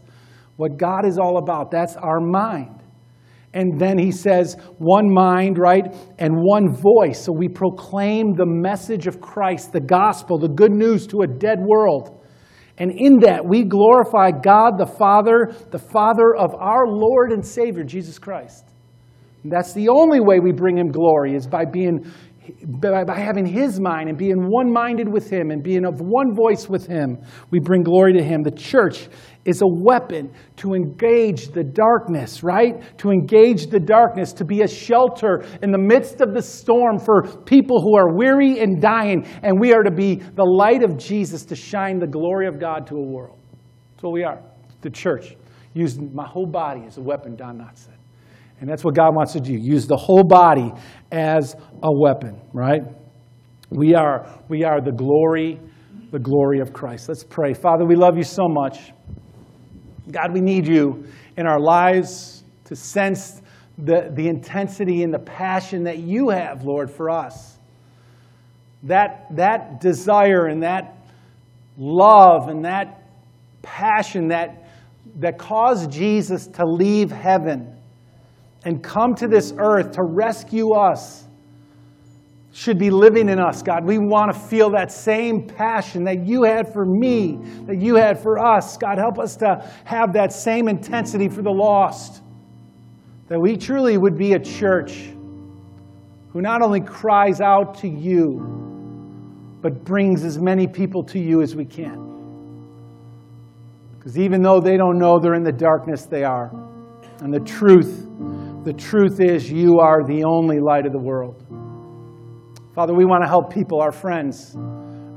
what 0.57 0.77
God 0.77 1.05
is 1.05 1.17
all 1.17 1.37
about. 1.37 1.71
That's 1.71 1.95
our 1.95 2.19
mind. 2.19 2.83
And 3.53 3.79
then 3.79 3.97
he 3.97 4.11
says, 4.11 4.55
one 4.77 5.11
mind, 5.11 5.57
right? 5.57 5.95
And 6.19 6.35
one 6.35 6.75
voice. 6.75 7.23
So 7.23 7.31
we 7.31 7.47
proclaim 7.47 8.33
the 8.35 8.45
message 8.45 9.07
of 9.07 9.19
Christ, 9.19 9.71
the 9.71 9.79
gospel, 9.79 10.37
the 10.37 10.49
good 10.49 10.71
news 10.71 11.07
to 11.07 11.21
a 11.21 11.27
dead 11.27 11.57
world. 11.59 12.23
And 12.77 12.91
in 12.95 13.19
that, 13.21 13.43
we 13.43 13.63
glorify 13.63 14.29
God 14.31 14.77
the 14.77 14.85
Father, 14.85 15.53
the 15.71 15.79
Father 15.79 16.35
of 16.37 16.53
our 16.53 16.87
Lord 16.87 17.31
and 17.31 17.43
Savior, 17.45 17.83
Jesus 17.83 18.19
Christ. 18.19 18.65
And 19.43 19.51
that's 19.51 19.73
the 19.73 19.89
only 19.89 20.19
way 20.19 20.39
we 20.39 20.51
bring 20.51 20.77
him 20.77 20.91
glory, 20.91 21.33
is 21.33 21.47
by 21.47 21.65
being 21.65 22.05
by 22.81 23.19
having 23.19 23.45
his 23.45 23.79
mind 23.79 24.09
and 24.09 24.17
being 24.17 24.49
one 24.49 24.71
minded 24.71 25.07
with 25.11 25.29
him 25.29 25.51
and 25.51 25.63
being 25.63 25.85
of 25.85 25.99
one 25.99 26.35
voice 26.35 26.67
with 26.69 26.87
him, 26.87 27.17
we 27.51 27.59
bring 27.59 27.83
glory 27.83 28.13
to 28.13 28.23
him. 28.23 28.43
The 28.43 28.51
church 28.51 29.07
is 29.45 29.61
a 29.61 29.67
weapon 29.67 30.31
to 30.57 30.73
engage 30.73 31.49
the 31.49 31.63
darkness, 31.63 32.43
right? 32.43 32.97
To 32.99 33.09
engage 33.09 33.67
the 33.67 33.79
darkness, 33.79 34.33
to 34.33 34.45
be 34.45 34.61
a 34.61 34.67
shelter 34.67 35.43
in 35.61 35.71
the 35.71 35.77
midst 35.77 36.21
of 36.21 36.33
the 36.33 36.41
storm 36.41 36.99
for 36.99 37.23
people 37.45 37.81
who 37.81 37.95
are 37.95 38.15
weary 38.15 38.59
and 38.59 38.81
dying. 38.81 39.25
And 39.43 39.59
we 39.59 39.73
are 39.73 39.83
to 39.83 39.91
be 39.91 40.15
the 40.15 40.43
light 40.43 40.83
of 40.83 40.97
Jesus 40.97 41.45
to 41.45 41.55
shine 41.55 41.99
the 41.99 42.07
glory 42.07 42.47
of 42.47 42.59
God 42.59 42.87
to 42.87 42.95
a 42.95 43.01
world. 43.01 43.39
That's 43.93 44.03
what 44.03 44.13
we 44.13 44.23
are. 44.23 44.41
The 44.81 44.89
church. 44.89 45.35
Using 45.73 46.13
my 46.13 46.25
whole 46.25 46.47
body 46.47 46.85
as 46.87 46.97
a 46.97 47.01
weapon, 47.01 47.35
Don 47.35 47.59
Knotts 47.59 47.85
said. 47.85 47.98
And 48.59 48.69
that's 48.69 48.83
what 48.83 48.93
God 48.93 49.15
wants 49.15 49.33
to 49.33 49.39
do. 49.39 49.53
Use 49.53 49.87
the 49.87 49.95
whole 49.95 50.23
body 50.23 50.71
as 51.11 51.55
a 51.81 51.91
weapon, 51.91 52.39
right? 52.53 52.81
We 53.69 53.95
are, 53.95 54.27
we 54.49 54.63
are 54.63 54.81
the 54.81 54.91
glory, 54.91 55.59
the 56.11 56.19
glory 56.19 56.59
of 56.59 56.73
Christ. 56.73 57.07
Let's 57.07 57.23
pray. 57.23 57.53
Father, 57.53 57.85
we 57.85 57.95
love 57.95 58.17
you 58.17 58.23
so 58.23 58.47
much. 58.47 58.91
God, 60.11 60.33
we 60.33 60.41
need 60.41 60.67
you 60.67 61.05
in 61.37 61.45
our 61.45 61.59
lives 61.59 62.43
to 62.65 62.75
sense 62.75 63.41
the, 63.77 64.11
the 64.13 64.27
intensity 64.27 65.03
and 65.03 65.13
the 65.13 65.19
passion 65.19 65.83
that 65.83 65.99
you 65.99 66.29
have, 66.29 66.63
Lord, 66.63 66.91
for 66.91 67.09
us. 67.09 67.57
That, 68.83 69.27
that 69.35 69.79
desire 69.79 70.47
and 70.47 70.63
that 70.63 70.97
love 71.77 72.49
and 72.49 72.65
that 72.65 73.03
passion 73.61 74.29
that, 74.29 74.69
that 75.17 75.37
caused 75.37 75.91
Jesus 75.91 76.47
to 76.47 76.65
leave 76.65 77.11
heaven 77.11 77.78
and 78.65 78.83
come 78.83 79.15
to 79.15 79.27
this 79.27 79.53
earth 79.57 79.91
to 79.93 80.03
rescue 80.03 80.73
us 80.73 81.25
should 82.51 82.79
be 82.79 82.89
living 82.89 83.29
in 83.29 83.39
us, 83.39 83.61
God. 83.61 83.85
We 83.85 83.99
want 83.99 84.33
to 84.33 84.39
feel 84.39 84.71
that 84.71 84.91
same 84.91 85.47
passion 85.47 86.03
that 86.05 86.25
you 86.25 86.43
had 86.43 86.73
for 86.73 86.83
me, 86.83 87.37
that 87.65 87.79
you 87.79 87.95
had 87.95 88.21
for 88.21 88.39
us. 88.39 88.75
God, 88.75 88.97
help 88.97 89.19
us 89.19 89.35
to 89.37 89.65
have 89.85 90.13
that 90.13 90.33
same 90.33 90.67
intensity 90.67 91.29
for 91.29 91.41
the 91.41 91.51
lost. 91.51 92.21
That 93.27 93.39
we 93.39 93.55
truly 93.55 93.97
would 93.97 94.17
be 94.17 94.33
a 94.33 94.39
church 94.39 95.13
who 96.33 96.41
not 96.41 96.61
only 96.61 96.81
cries 96.81 97.39
out 97.39 97.75
to 97.79 97.87
you, 97.87 98.57
but 99.61 99.83
brings 99.85 100.23
as 100.23 100.39
many 100.39 100.67
people 100.67 101.03
to 101.03 101.19
you 101.19 101.41
as 101.41 101.55
we 101.55 101.65
can. 101.65 102.07
Because 103.97 104.17
even 104.17 104.41
though 104.41 104.59
they 104.59 104.75
don't 104.75 104.97
know 104.97 105.19
they're 105.19 105.35
in 105.35 105.43
the 105.43 105.51
darkness, 105.51 106.05
they 106.05 106.23
are. 106.23 106.51
And 107.19 107.33
the 107.33 107.41
truth 107.41 108.08
the 108.63 108.73
truth 108.73 109.19
is, 109.19 109.49
you 109.49 109.79
are 109.79 110.03
the 110.05 110.23
only 110.25 110.59
light 110.59 110.85
of 110.85 110.91
the 110.91 110.99
world. 110.99 111.45
Father, 112.75 112.93
we 112.93 113.05
want 113.05 113.23
to 113.23 113.27
help 113.27 113.53
people, 113.53 113.81
our 113.81 113.91
friends, 113.91 114.55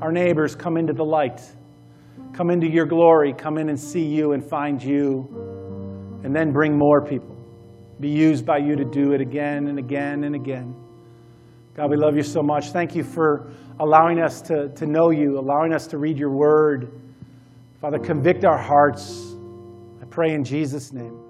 our 0.01 0.11
neighbors, 0.11 0.55
come 0.55 0.77
into 0.77 0.93
the 0.93 1.03
light, 1.03 1.41
come 2.33 2.49
into 2.49 2.67
your 2.67 2.85
glory, 2.85 3.33
come 3.33 3.57
in 3.57 3.69
and 3.69 3.79
see 3.79 4.05
you 4.05 4.31
and 4.33 4.43
find 4.43 4.81
you, 4.81 5.27
and 6.23 6.35
then 6.35 6.51
bring 6.51 6.77
more 6.77 7.05
people. 7.05 7.35
Be 7.99 8.09
used 8.09 8.45
by 8.45 8.57
you 8.57 8.75
to 8.75 8.85
do 8.85 9.13
it 9.13 9.21
again 9.21 9.67
and 9.67 9.77
again 9.77 10.23
and 10.23 10.35
again. 10.35 10.75
God, 11.75 11.89
we 11.89 11.97
love 11.97 12.15
you 12.15 12.23
so 12.23 12.41
much. 12.41 12.71
Thank 12.71 12.95
you 12.95 13.03
for 13.03 13.51
allowing 13.79 14.21
us 14.21 14.41
to, 14.43 14.69
to 14.69 14.85
know 14.85 15.09
you, 15.09 15.39
allowing 15.39 15.73
us 15.73 15.87
to 15.87 15.97
read 15.97 16.17
your 16.17 16.31
word. 16.31 16.91
Father, 17.81 17.99
convict 17.99 18.45
our 18.45 18.57
hearts. 18.57 19.35
I 20.01 20.05
pray 20.05 20.33
in 20.33 20.43
Jesus' 20.43 20.93
name. 20.93 21.22